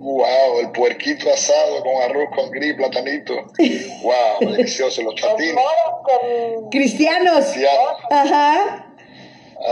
Wow, 0.00 0.60
el 0.60 0.70
puerquito 0.70 1.28
asado 1.28 1.82
con 1.82 2.02
arroz 2.02 2.28
con 2.34 2.50
gris, 2.50 2.74
platanito. 2.74 3.34
Wow, 4.02 4.52
delicioso, 4.52 5.02
los 5.02 5.16
chatinos. 5.16 5.64
Cristianos. 6.70 7.44
Ajá. 8.10 8.87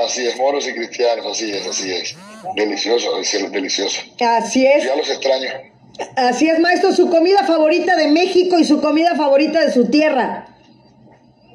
Así 0.05 0.27
es, 0.27 0.37
moros 0.37 0.69
y 0.69 0.75
cristianos, 0.75 1.27
así 1.27 1.51
es, 1.51 1.67
así 1.67 1.93
es. 1.93 2.17
Delicioso, 2.55 3.19
es 3.19 3.53
delicioso. 3.53 4.03
Así 4.21 4.67
es. 4.67 4.85
Ya 4.85 4.97
los 4.97 5.09
extraño. 5.09 5.49
Así 6.17 6.49
es, 6.49 6.59
maestro, 6.59 6.93
su 6.93 7.09
comida 7.09 7.45
favorita 7.47 7.97
de 7.97 8.09
México 8.09 8.59
y 8.59 8.65
su 8.65 8.81
comida 8.81 9.15
favorita 9.15 9.65
de 9.65 9.73
su 9.73 9.89
tierra. 9.89 10.49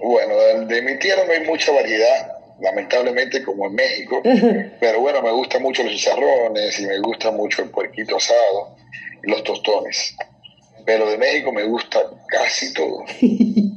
Bueno, 0.04 0.34
de, 0.66 0.82
mi 0.82 0.98
tierra 0.98 1.24
no 1.26 1.34
hay 1.34 1.46
mucha 1.46 1.72
variedad, 1.72 2.38
lamentablemente 2.60 3.44
como 3.44 3.68
en 3.68 3.76
México, 3.76 4.22
pero 4.80 5.00
bueno, 5.00 5.22
me 5.22 5.32
gustan 5.32 5.62
mucho 5.62 5.84
los 5.84 5.92
chicharrones 5.92 6.80
y 6.80 6.88
me 6.88 7.00
gusta 7.00 7.30
mucho 7.30 7.62
el 7.62 7.70
puerquito 7.70 8.18
asado 8.18 8.76
y 9.24 9.30
los 9.30 9.44
tostones. 9.44 10.16
Pero 10.86 11.08
de 11.08 11.18
México 11.20 11.52
me 11.52 11.64
gusta 11.64 12.00
casi 12.28 12.74
todo. 12.74 13.06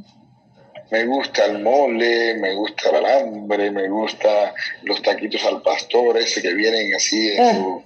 me 0.91 1.05
gusta 1.05 1.45
el 1.45 1.59
mole, 1.59 2.35
me 2.35 2.53
gusta 2.53 2.89
el 2.89 2.95
alambre, 2.97 3.71
me 3.71 3.87
gusta 3.89 4.53
los 4.83 5.01
taquitos 5.01 5.43
al 5.45 5.61
pastor, 5.61 6.17
ese 6.17 6.41
que 6.41 6.53
vienen 6.53 6.93
así 6.93 7.31
en, 7.31 7.43
ah. 7.43 7.53
su, 7.53 7.83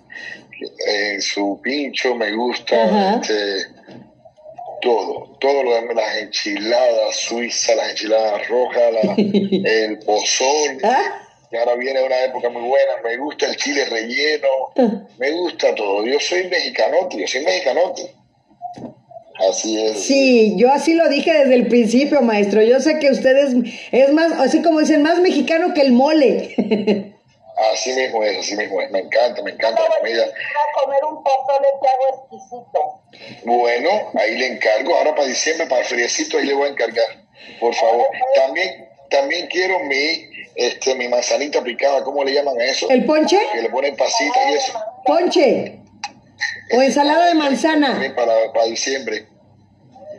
en 0.87 1.21
su 1.21 1.59
pincho, 1.61 2.15
me 2.15 2.31
gusta 2.33 3.15
este, 3.15 3.67
todo, 4.81 5.37
todo 5.39 5.63
lo 5.63 5.75
demás, 5.75 5.95
las 5.95 6.17
enchiladas 6.17 7.15
suizas, 7.15 7.75
las 7.75 7.89
enchiladas 7.91 8.47
rojas, 8.47 8.93
el 9.17 9.99
pozol. 9.99 10.77
¿Ah? 10.83 11.25
Y 11.51 11.57
ahora 11.57 11.75
viene 11.75 12.03
una 12.03 12.25
época 12.25 12.49
muy 12.49 12.61
buena, 12.61 13.01
me 13.03 13.17
gusta 13.17 13.47
el 13.47 13.55
chile 13.55 13.85
relleno, 13.85 14.47
ah. 14.77 15.07
me 15.17 15.31
gusta 15.31 15.73
todo. 15.73 16.05
Yo 16.05 16.19
soy 16.19 16.47
mexicanote, 16.47 17.17
yo 17.17 17.27
soy 17.27 17.43
mexicanote. 17.43 18.13
Así 19.47 19.81
es. 19.81 20.03
Sí, 20.03 20.55
yo 20.57 20.71
así 20.71 20.93
lo 20.93 21.07
dije 21.07 21.31
desde 21.31 21.55
el 21.55 21.67
principio, 21.67 22.21
maestro. 22.21 22.61
Yo 22.61 22.79
sé 22.79 22.99
que 22.99 23.09
usted 23.09 23.35
es, 23.91 24.13
más, 24.13 24.33
así 24.33 24.61
como 24.61 24.79
dicen, 24.79 25.01
más 25.01 25.19
mexicano 25.19 25.73
que 25.73 25.81
el 25.81 25.93
mole. 25.93 26.55
así 27.73 27.93
mismo 27.93 28.23
es, 28.23 28.39
así 28.39 28.55
mismo 28.57 28.81
es. 28.81 28.91
Me 28.91 28.99
encanta, 28.99 29.41
me 29.41 29.51
encanta 29.51 29.81
la 29.81 29.95
comida. 29.97 30.23
A 30.25 30.81
comer 30.83 30.99
un 31.09 31.23
pozole 31.23 31.67
que 31.81 31.87
hago 31.87 32.17
exquisito. 32.17 33.45
Bueno, 33.45 33.89
ahí 34.15 34.37
le 34.37 34.47
encargo. 34.47 34.95
Ahora 34.95 35.15
para 35.15 35.27
diciembre, 35.27 35.67
para 35.67 35.81
el 35.81 35.87
friecito, 35.87 36.37
ahí 36.37 36.45
le 36.45 36.53
voy 36.53 36.67
a 36.67 36.71
encargar. 36.71 37.07
Por 37.61 37.73
favor. 37.73 38.07
También, 38.35 38.89
también 39.09 39.47
quiero 39.47 39.79
mi, 39.79 40.29
este, 40.55 40.95
mi 40.95 41.07
manzanita 41.07 41.63
picada, 41.63 42.03
¿cómo 42.03 42.25
le 42.25 42.33
llaman 42.33 42.59
a 42.59 42.65
eso? 42.65 42.89
¿El 42.89 43.05
ponche? 43.05 43.39
Que 43.53 43.61
le 43.61 43.69
ponen 43.69 43.95
pasita 43.95 44.51
y 44.51 44.55
eso. 44.55 44.73
Ponche. 45.05 45.79
O 46.75 46.81
ensalada 46.81 47.27
de 47.27 47.35
manzana. 47.35 48.13
Para, 48.15 48.51
para 48.51 48.65
diciembre. 48.65 49.28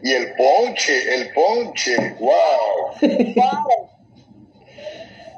Y 0.03 0.13
el 0.13 0.33
ponche, 0.35 1.15
el 1.15 1.33
ponche, 1.33 2.15
wow. 2.19 2.95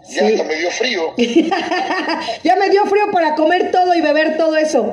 Ya 0.09 0.27
hasta 0.27 0.45
me 0.45 0.57
dio 0.57 0.71
frío. 0.71 1.15
ya 2.43 2.57
me 2.57 2.69
dio 2.69 2.85
frío 2.87 3.11
para 3.13 3.35
comer 3.35 3.71
todo 3.71 3.95
y 3.95 4.01
beber 4.01 4.37
todo 4.37 4.57
eso. 4.57 4.91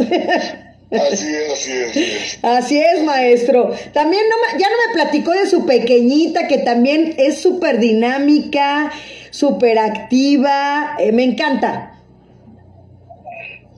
Así 0.92 1.36
es, 1.36 1.52
así 1.52 1.72
es, 1.72 2.40
así 2.42 2.80
es. 2.80 3.04
maestro. 3.04 3.76
También 3.94 4.24
no, 4.30 4.58
ya 4.58 4.68
no 4.70 4.76
me 4.88 4.94
platicó 4.94 5.32
de 5.32 5.46
su 5.46 5.66
pequeñita, 5.66 6.48
que 6.48 6.60
también 6.60 7.16
es 7.18 7.42
súper 7.42 7.80
dinámica, 7.80 8.92
súper 9.30 9.78
activa. 9.78 10.96
Eh, 11.00 11.12
me 11.12 11.24
encanta. 11.24 12.00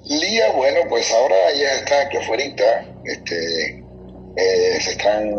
Lía, 0.05 0.51
bueno, 0.53 0.81
pues 0.89 1.11
ahora 1.11 1.35
ya 1.57 1.73
está 1.75 2.01
aquí 2.01 2.17
afuera, 2.17 2.43
este, 3.05 3.83
eh, 4.35 4.79
se 4.81 4.91
están, 4.91 5.31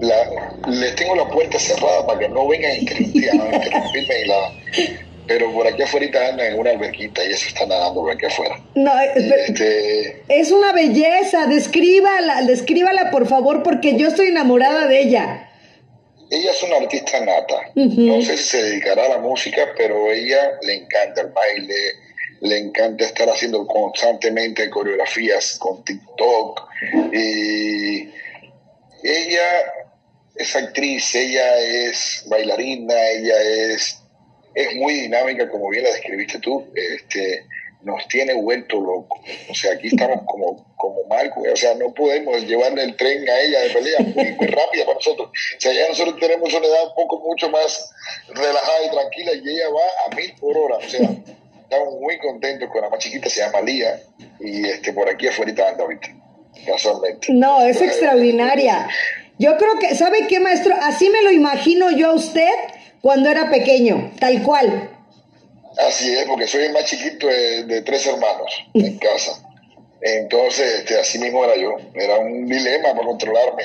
la, 0.00 0.56
les 0.68 0.96
tengo 0.96 1.14
la 1.14 1.28
puerta 1.28 1.58
cerrada 1.58 2.06
para 2.06 2.18
que 2.18 2.28
no 2.28 2.48
vengan 2.48 2.70
a 2.70 2.76
interrumpirme 2.76 4.20
y 4.22 4.26
la, 4.26 4.52
pero 5.26 5.52
por 5.52 5.66
aquí 5.66 5.82
afuera 5.82 6.28
andan 6.28 6.46
en 6.46 6.58
una 6.58 6.70
alberquita 6.70 7.24
y 7.24 7.32
eso 7.32 7.48
está 7.48 7.66
nadando 7.66 8.00
por 8.00 8.12
aquí 8.12 8.26
afuera. 8.26 8.60
No, 8.74 8.92
este, 8.98 10.22
es 10.28 10.50
una 10.50 10.72
belleza, 10.72 11.46
descríbala, 11.46 12.42
descríbala 12.42 13.10
por 13.10 13.28
favor 13.28 13.62
porque 13.62 13.96
yo 13.96 14.08
estoy 14.08 14.28
enamorada 14.28 14.86
de 14.86 15.00
ella. 15.00 15.50
Ella 16.30 16.50
es 16.50 16.62
una 16.62 16.76
artista 16.76 17.20
nata, 17.20 17.70
no 17.74 18.22
sé 18.22 18.36
si 18.36 18.44
se 18.44 18.62
dedicará 18.62 19.06
a 19.06 19.08
la 19.08 19.18
música, 19.18 19.72
pero 19.76 20.10
ella 20.10 20.58
le 20.62 20.74
encanta 20.76 21.22
el 21.22 21.28
baile, 21.28 21.74
le 22.40 22.58
encanta 22.58 23.04
estar 23.04 23.28
haciendo 23.28 23.66
constantemente 23.66 24.70
coreografías 24.70 25.58
con 25.58 25.84
TikTok. 25.84 26.68
Y 27.12 28.10
ella 29.02 29.72
es 30.40 30.56
actriz, 30.56 31.14
ella 31.14 31.58
es 31.58 32.24
bailarina, 32.26 32.94
ella 33.10 33.40
es, 33.42 34.02
es 34.54 34.74
muy 34.76 34.94
dinámica, 34.94 35.48
como 35.48 35.68
bien 35.68 35.84
la 35.84 35.90
describiste 35.90 36.38
tú. 36.38 36.66
Este, 36.74 37.46
nos 37.82 38.06
tiene 38.08 38.34
vuelto 38.34 38.80
loco. 38.80 39.20
O 39.48 39.54
sea, 39.54 39.72
aquí 39.72 39.88
estamos 39.88 40.22
como, 40.26 40.74
como 40.76 41.04
Marco, 41.08 41.42
o 41.42 41.56
sea, 41.56 41.74
no 41.74 41.92
podemos 41.94 42.42
llevarle 42.46 42.82
el 42.82 42.96
tren 42.96 43.28
a 43.28 43.40
ella 43.40 43.60
de 43.60 43.70
pelea 43.70 43.98
muy, 44.00 44.32
muy 44.32 44.46
rápida 44.46 44.84
para 44.84 44.96
nosotros. 44.96 45.28
O 45.28 45.60
sea, 45.60 45.72
ya 45.72 45.88
nosotros 45.88 46.18
tenemos 46.20 46.52
una 46.52 46.66
edad 46.66 46.88
un 46.88 46.94
poco 46.94 47.20
mucho 47.20 47.48
más 47.50 47.90
relajada 48.28 48.86
y 48.86 48.90
tranquila 48.90 49.32
y 49.34 49.50
ella 49.50 49.68
va 49.70 50.06
a 50.06 50.14
mil 50.14 50.34
por 50.38 50.56
hora. 50.56 50.76
O 50.76 50.88
sea, 50.88 51.00
estamos 51.62 52.00
muy 52.00 52.18
contentos 52.18 52.68
con 52.70 52.82
la 52.82 52.90
más 52.90 52.98
chiquita, 52.98 53.30
se 53.30 53.40
llama 53.40 53.60
Lía, 53.62 54.00
y 54.40 54.66
este 54.68 54.92
por 54.92 55.08
aquí 55.08 55.28
afuera 55.28 55.68
anda 55.68 55.84
ahorita, 55.84 56.08
casualmente. 56.66 57.32
No, 57.32 57.62
es 57.62 57.80
extraordinaria. 57.80 58.88
Yo 59.40 59.56
creo 59.56 59.78
que, 59.78 59.94
¿sabe 59.94 60.26
qué, 60.28 60.38
maestro? 60.38 60.74
Así 60.82 61.08
me 61.08 61.22
lo 61.22 61.30
imagino 61.30 61.90
yo 61.90 62.10
a 62.10 62.12
usted 62.12 62.52
cuando 63.00 63.30
era 63.30 63.48
pequeño, 63.50 64.12
tal 64.20 64.42
cual. 64.42 64.90
Así 65.78 66.14
es, 66.14 66.26
porque 66.26 66.46
soy 66.46 66.64
el 66.64 66.74
más 66.74 66.84
chiquito 66.84 67.26
de, 67.26 67.80
tres 67.80 68.06
hermanos 68.06 68.52
en 68.74 68.98
casa. 69.08 69.42
Entonces, 70.02 70.80
este, 70.80 71.00
así 71.00 71.18
mismo 71.18 71.42
era 71.42 71.56
yo. 71.56 71.74
Era 71.94 72.18
un 72.18 72.46
dilema 72.46 72.92
para 72.92 73.06
controlarme. 73.06 73.62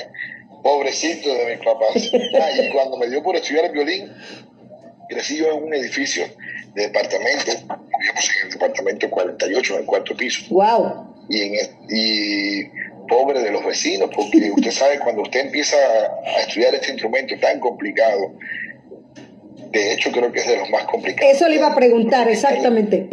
Pobrecito 0.62 1.34
de 1.34 1.56
mis 1.56 1.64
papás. 1.64 2.10
Ah, 2.40 2.50
y 2.52 2.70
cuando 2.70 2.96
me 2.96 3.08
dio 3.10 3.22
por 3.22 3.36
estudiar 3.36 3.66
el 3.66 3.72
violín, 3.72 4.10
crecí 5.10 5.36
yo 5.36 5.52
en 5.52 5.62
un 5.62 5.74
edificio 5.74 6.24
de 6.74 6.82
departamento, 6.84 7.52
vivíamos 7.98 8.30
en 8.34 8.46
el 8.46 8.52
departamento 8.52 9.10
48, 9.10 9.74
en 9.74 9.80
el 9.80 9.86
cuarto 9.86 10.16
piso. 10.16 10.42
¡Wow! 10.48 11.26
Y, 11.28 11.42
en, 11.42 11.54
y 11.90 12.62
pobre 13.06 13.40
de 13.40 13.50
los 13.50 13.64
vecinos, 13.64 14.10
porque 14.14 14.50
usted 14.50 14.70
sabe, 14.70 14.98
cuando 14.98 15.22
usted 15.22 15.46
empieza 15.46 15.76
a 15.76 16.40
estudiar 16.40 16.74
este 16.74 16.90
instrumento 16.90 17.38
tan 17.38 17.60
complicado, 17.60 18.34
de 19.70 19.92
hecho 19.92 20.10
creo 20.12 20.32
que 20.32 20.40
es 20.40 20.48
de 20.48 20.56
los 20.56 20.70
más 20.70 20.84
complicados. 20.84 21.34
Eso 21.34 21.48
le 21.48 21.56
iba 21.56 21.68
a 21.68 21.74
preguntar, 21.74 22.28
exactamente. 22.28 23.08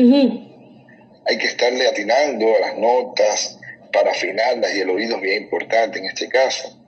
Hay 1.25 1.37
que 1.37 1.47
estarle 1.47 1.87
atinando 1.87 2.47
a 2.55 2.67
las 2.67 2.77
notas 2.77 3.59
para 3.91 4.11
afinarlas 4.11 4.75
y 4.75 4.81
el 4.81 4.89
oído 4.89 5.15
es 5.17 5.21
bien 5.21 5.43
importante 5.43 5.99
en 5.99 6.05
este 6.05 6.27
caso. 6.27 6.79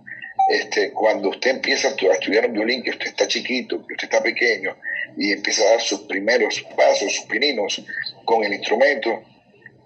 Este, 0.49 0.91
cuando 0.91 1.30
usted 1.30 1.51
empieza 1.51 1.88
a 1.88 1.91
estudiar 1.91 2.45
un 2.45 2.53
violín, 2.53 2.84
que 2.84 2.91
usted 2.91 3.08
está 3.08 3.28
chiquito, 3.28 3.86
que 3.88 3.93
usted 3.93 4.08
está 4.08 4.22
pequeño, 4.22 4.78
y 5.18 5.32
empieza 5.32 5.64
a 5.64 5.72
dar 5.72 5.82
sus 5.82 6.01
primeros 6.01 6.62
pasos, 6.76 7.14
sus 7.14 7.26
pininos 7.26 7.84
con 8.26 8.43
el 8.43 8.53
instrumento, 8.53 9.24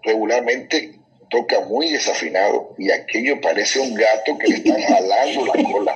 regularmente 0.04 0.99
toca 1.30 1.60
muy 1.62 1.92
desafinado 1.92 2.74
y 2.78 2.90
aquello 2.92 3.40
parece 3.40 3.80
un 3.80 3.94
gato 3.94 4.38
que 4.38 4.48
le 4.48 4.56
están 4.58 4.82
jalando 4.82 5.46
la 5.46 5.64
cola. 5.72 5.94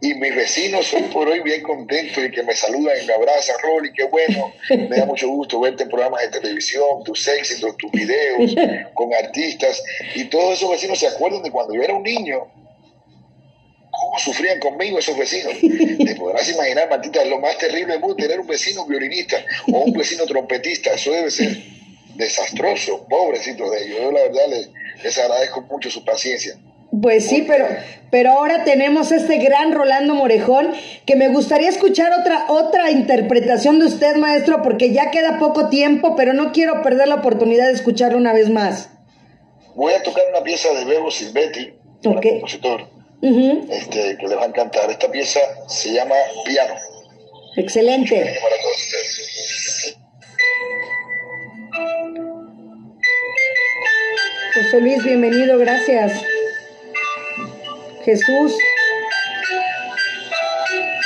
Y 0.00 0.14
mis 0.14 0.34
vecinos 0.34 0.86
son 0.86 1.04
por 1.10 1.28
hoy 1.28 1.40
bien 1.40 1.62
contentos 1.62 2.22
y 2.24 2.30
que 2.30 2.42
me 2.42 2.54
saludan 2.54 2.96
y 3.02 3.06
me 3.06 3.14
abrazan, 3.14 3.56
Rolly, 3.62 3.92
qué 3.92 4.04
bueno, 4.04 4.52
me 4.70 4.96
da 4.96 5.06
mucho 5.06 5.28
gusto 5.28 5.60
verte 5.60 5.84
en 5.84 5.88
programas 5.88 6.22
de 6.22 6.40
televisión, 6.40 7.02
tus 7.04 7.26
éxitos, 7.28 7.76
tus 7.76 7.90
videos 7.92 8.54
con 8.94 9.14
artistas 9.14 9.82
y 10.14 10.24
todos 10.24 10.54
esos 10.54 10.70
vecinos 10.70 10.98
se 10.98 11.06
acuerdan 11.06 11.42
de 11.42 11.50
cuando 11.50 11.74
yo 11.74 11.82
era 11.82 11.94
un 11.94 12.02
niño 12.02 12.52
cómo 13.90 14.18
sufrían 14.18 14.60
conmigo 14.60 14.98
esos 14.98 15.16
vecinos. 15.16 15.54
Te 15.60 16.14
podrás 16.16 16.48
imaginar, 16.50 16.88
Martita, 16.90 17.24
lo 17.24 17.38
más 17.38 17.56
terrible 17.58 17.94
del 17.94 18.00
mundo, 18.00 18.16
tener 18.16 18.38
un 18.38 18.46
vecino 18.46 18.86
violinista 18.86 19.42
o 19.72 19.78
un 19.78 19.92
vecino 19.92 20.26
trompetista. 20.26 20.92
Eso 20.92 21.12
debe 21.12 21.30
ser 21.30 21.75
desastroso, 22.16 23.06
pobrecito 23.08 23.70
de 23.70 23.84
ellos. 23.84 23.98
Yo 24.02 24.12
la 24.12 24.22
verdad 24.22 24.48
les, 24.48 24.70
les 25.02 25.18
agradezco 25.18 25.62
mucho 25.62 25.90
su 25.90 26.04
paciencia. 26.04 26.58
Pues 27.02 27.26
sí, 27.26 27.44
pero, 27.46 27.66
pero 28.10 28.30
ahora 28.30 28.64
tenemos 28.64 29.12
este 29.12 29.38
gran 29.38 29.72
Rolando 29.72 30.14
Morejón, 30.14 30.72
que 31.04 31.16
me 31.16 31.28
gustaría 31.28 31.68
escuchar 31.68 32.12
otra, 32.18 32.46
otra 32.48 32.90
interpretación 32.90 33.78
de 33.78 33.86
usted, 33.86 34.16
maestro, 34.16 34.62
porque 34.62 34.92
ya 34.92 35.10
queda 35.10 35.38
poco 35.38 35.68
tiempo, 35.68 36.14
pero 36.16 36.32
no 36.32 36.52
quiero 36.52 36.82
perder 36.82 37.08
la 37.08 37.16
oportunidad 37.16 37.66
de 37.66 37.72
escucharlo 37.72 38.16
una 38.16 38.32
vez 38.32 38.50
más. 38.50 38.90
Voy 39.74 39.92
a 39.92 40.02
tocar 40.02 40.24
una 40.30 40.42
pieza 40.42 40.72
de 40.72 40.84
Bebo 40.84 41.10
Silvetti, 41.10 41.74
okay. 42.04 42.40
compositor, 42.40 42.88
este, 43.20 44.16
que 44.16 44.26
les 44.26 44.38
va 44.38 44.44
a 44.44 44.46
encantar. 44.46 44.90
Esta 44.90 45.10
pieza 45.10 45.40
se 45.68 45.92
llama 45.92 46.14
Piano. 46.46 46.74
Excelente. 47.56 48.38
José 54.54 54.80
Luis, 54.80 55.04
bienvenido, 55.04 55.58
gracias. 55.58 56.12
Jesús, 58.04 58.56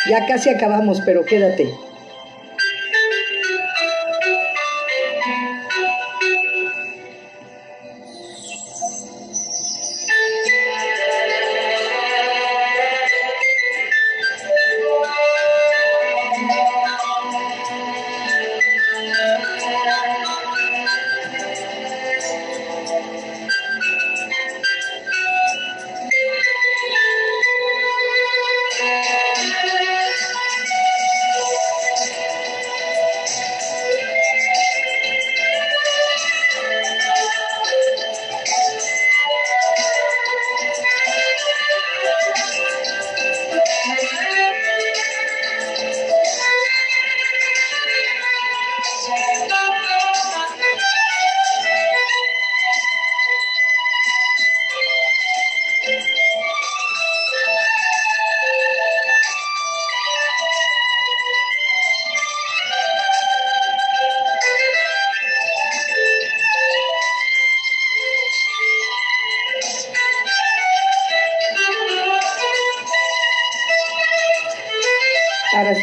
ya 0.09 0.27
casi 0.27 0.51
acabamos, 0.51 1.01
pero 1.05 1.25
quédate. 1.25 1.90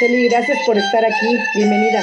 Gracias 0.10 0.58
por 0.66 0.78
estar 0.78 1.04
aquí. 1.04 1.38
Bienvenida. 1.54 2.02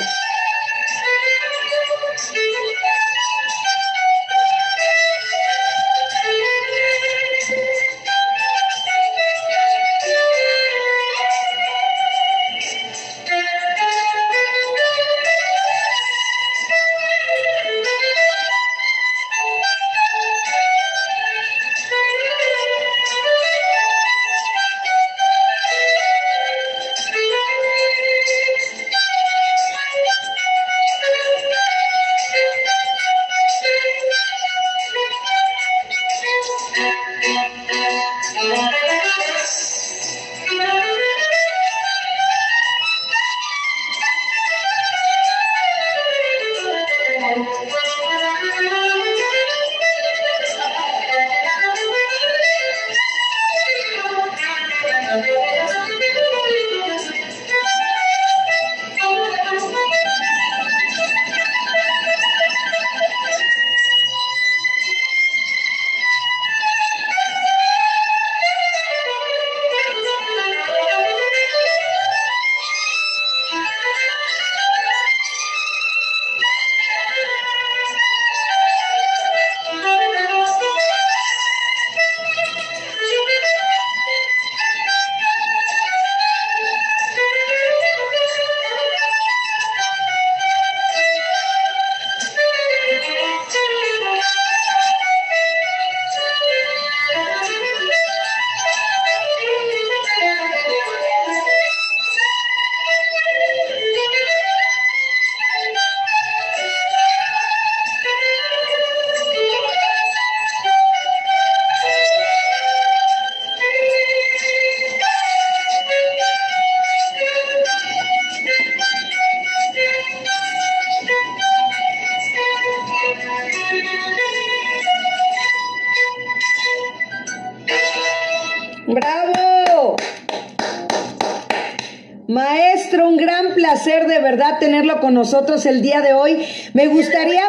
Con 135.14 135.22
nosotros 135.22 135.64
el 135.66 135.80
día 135.80 136.00
de 136.00 136.12
hoy. 136.12 136.44
Me 136.72 136.88
gustaría 136.88 137.42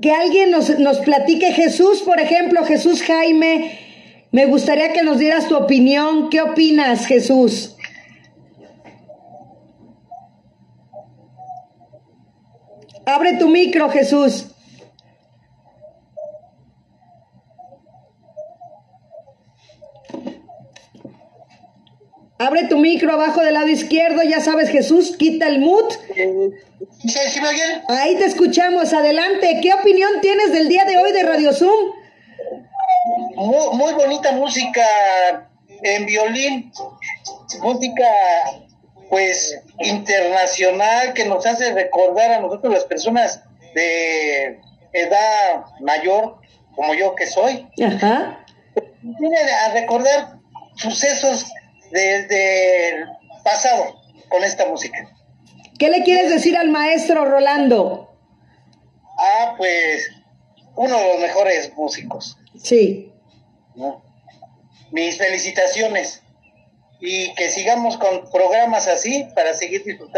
que 0.00 0.12
alguien 0.12 0.50
nos, 0.52 0.78
nos 0.78 0.98
platique, 1.00 1.52
Jesús, 1.52 2.02
por 2.02 2.20
ejemplo, 2.20 2.64
Jesús 2.64 3.02
Jaime, 3.02 3.78
me 4.30 4.46
gustaría 4.46 4.92
que 4.92 5.02
nos 5.02 5.18
dieras 5.18 5.48
tu 5.48 5.56
opinión. 5.56 6.30
¿Qué 6.30 6.40
opinas, 6.40 7.06
Jesús? 7.06 7.76
Abre 13.04 13.34
tu 13.34 13.48
micro, 13.48 13.88
Jesús. 13.90 14.46
Abre 22.56 22.68
tu 22.68 22.78
micro 22.78 23.12
abajo 23.12 23.42
del 23.42 23.52
lado 23.52 23.68
izquierdo, 23.68 24.22
ya 24.22 24.40
sabes, 24.40 24.70
Jesús, 24.70 25.14
quita 25.18 25.46
el 25.46 25.60
mute. 25.60 25.94
Ahí 27.88 28.16
te 28.16 28.24
escuchamos, 28.24 28.94
adelante. 28.94 29.58
¿Qué 29.60 29.74
opinión 29.74 30.08
tienes 30.22 30.52
del 30.52 30.66
día 30.70 30.86
de 30.86 30.96
hoy 30.96 31.12
de 31.12 31.22
Radio 31.22 31.52
Zoom? 31.52 31.92
Muy, 33.34 33.76
muy 33.76 33.92
bonita 33.92 34.32
música 34.32 34.82
en 35.82 36.06
violín, 36.06 36.72
música 37.60 38.08
pues 39.10 39.60
internacional 39.80 41.12
que 41.12 41.26
nos 41.26 41.44
hace 41.44 41.74
recordar 41.74 42.32
a 42.32 42.40
nosotros 42.40 42.72
las 42.72 42.84
personas 42.84 43.42
de 43.74 44.58
edad 44.94 45.62
mayor, 45.80 46.38
como 46.74 46.94
yo 46.94 47.14
que 47.16 47.26
soy. 47.26 47.68
Ajá. 47.84 48.46
Viene 49.02 49.36
a 49.66 49.72
recordar 49.74 50.38
sucesos 50.76 51.52
desde 51.90 52.88
el 52.88 53.06
pasado 53.44 54.00
con 54.28 54.44
esta 54.44 54.66
música. 54.66 54.98
¿Qué 55.78 55.90
le 55.90 56.02
quieres 56.02 56.30
decir 56.30 56.56
al 56.56 56.68
maestro 56.68 57.24
Rolando? 57.24 58.16
Ah, 59.18 59.54
pues 59.56 60.10
uno 60.74 60.98
de 60.98 61.08
los 61.08 61.20
mejores 61.20 61.72
músicos. 61.74 62.38
Sí. 62.56 63.12
¿no? 63.74 64.02
Mis 64.90 65.18
felicitaciones 65.18 66.22
y 67.00 67.34
que 67.34 67.50
sigamos 67.50 67.98
con 67.98 68.30
programas 68.30 68.88
así 68.88 69.28
para 69.34 69.54
seguir 69.54 69.84
disfrutando. 69.84 70.14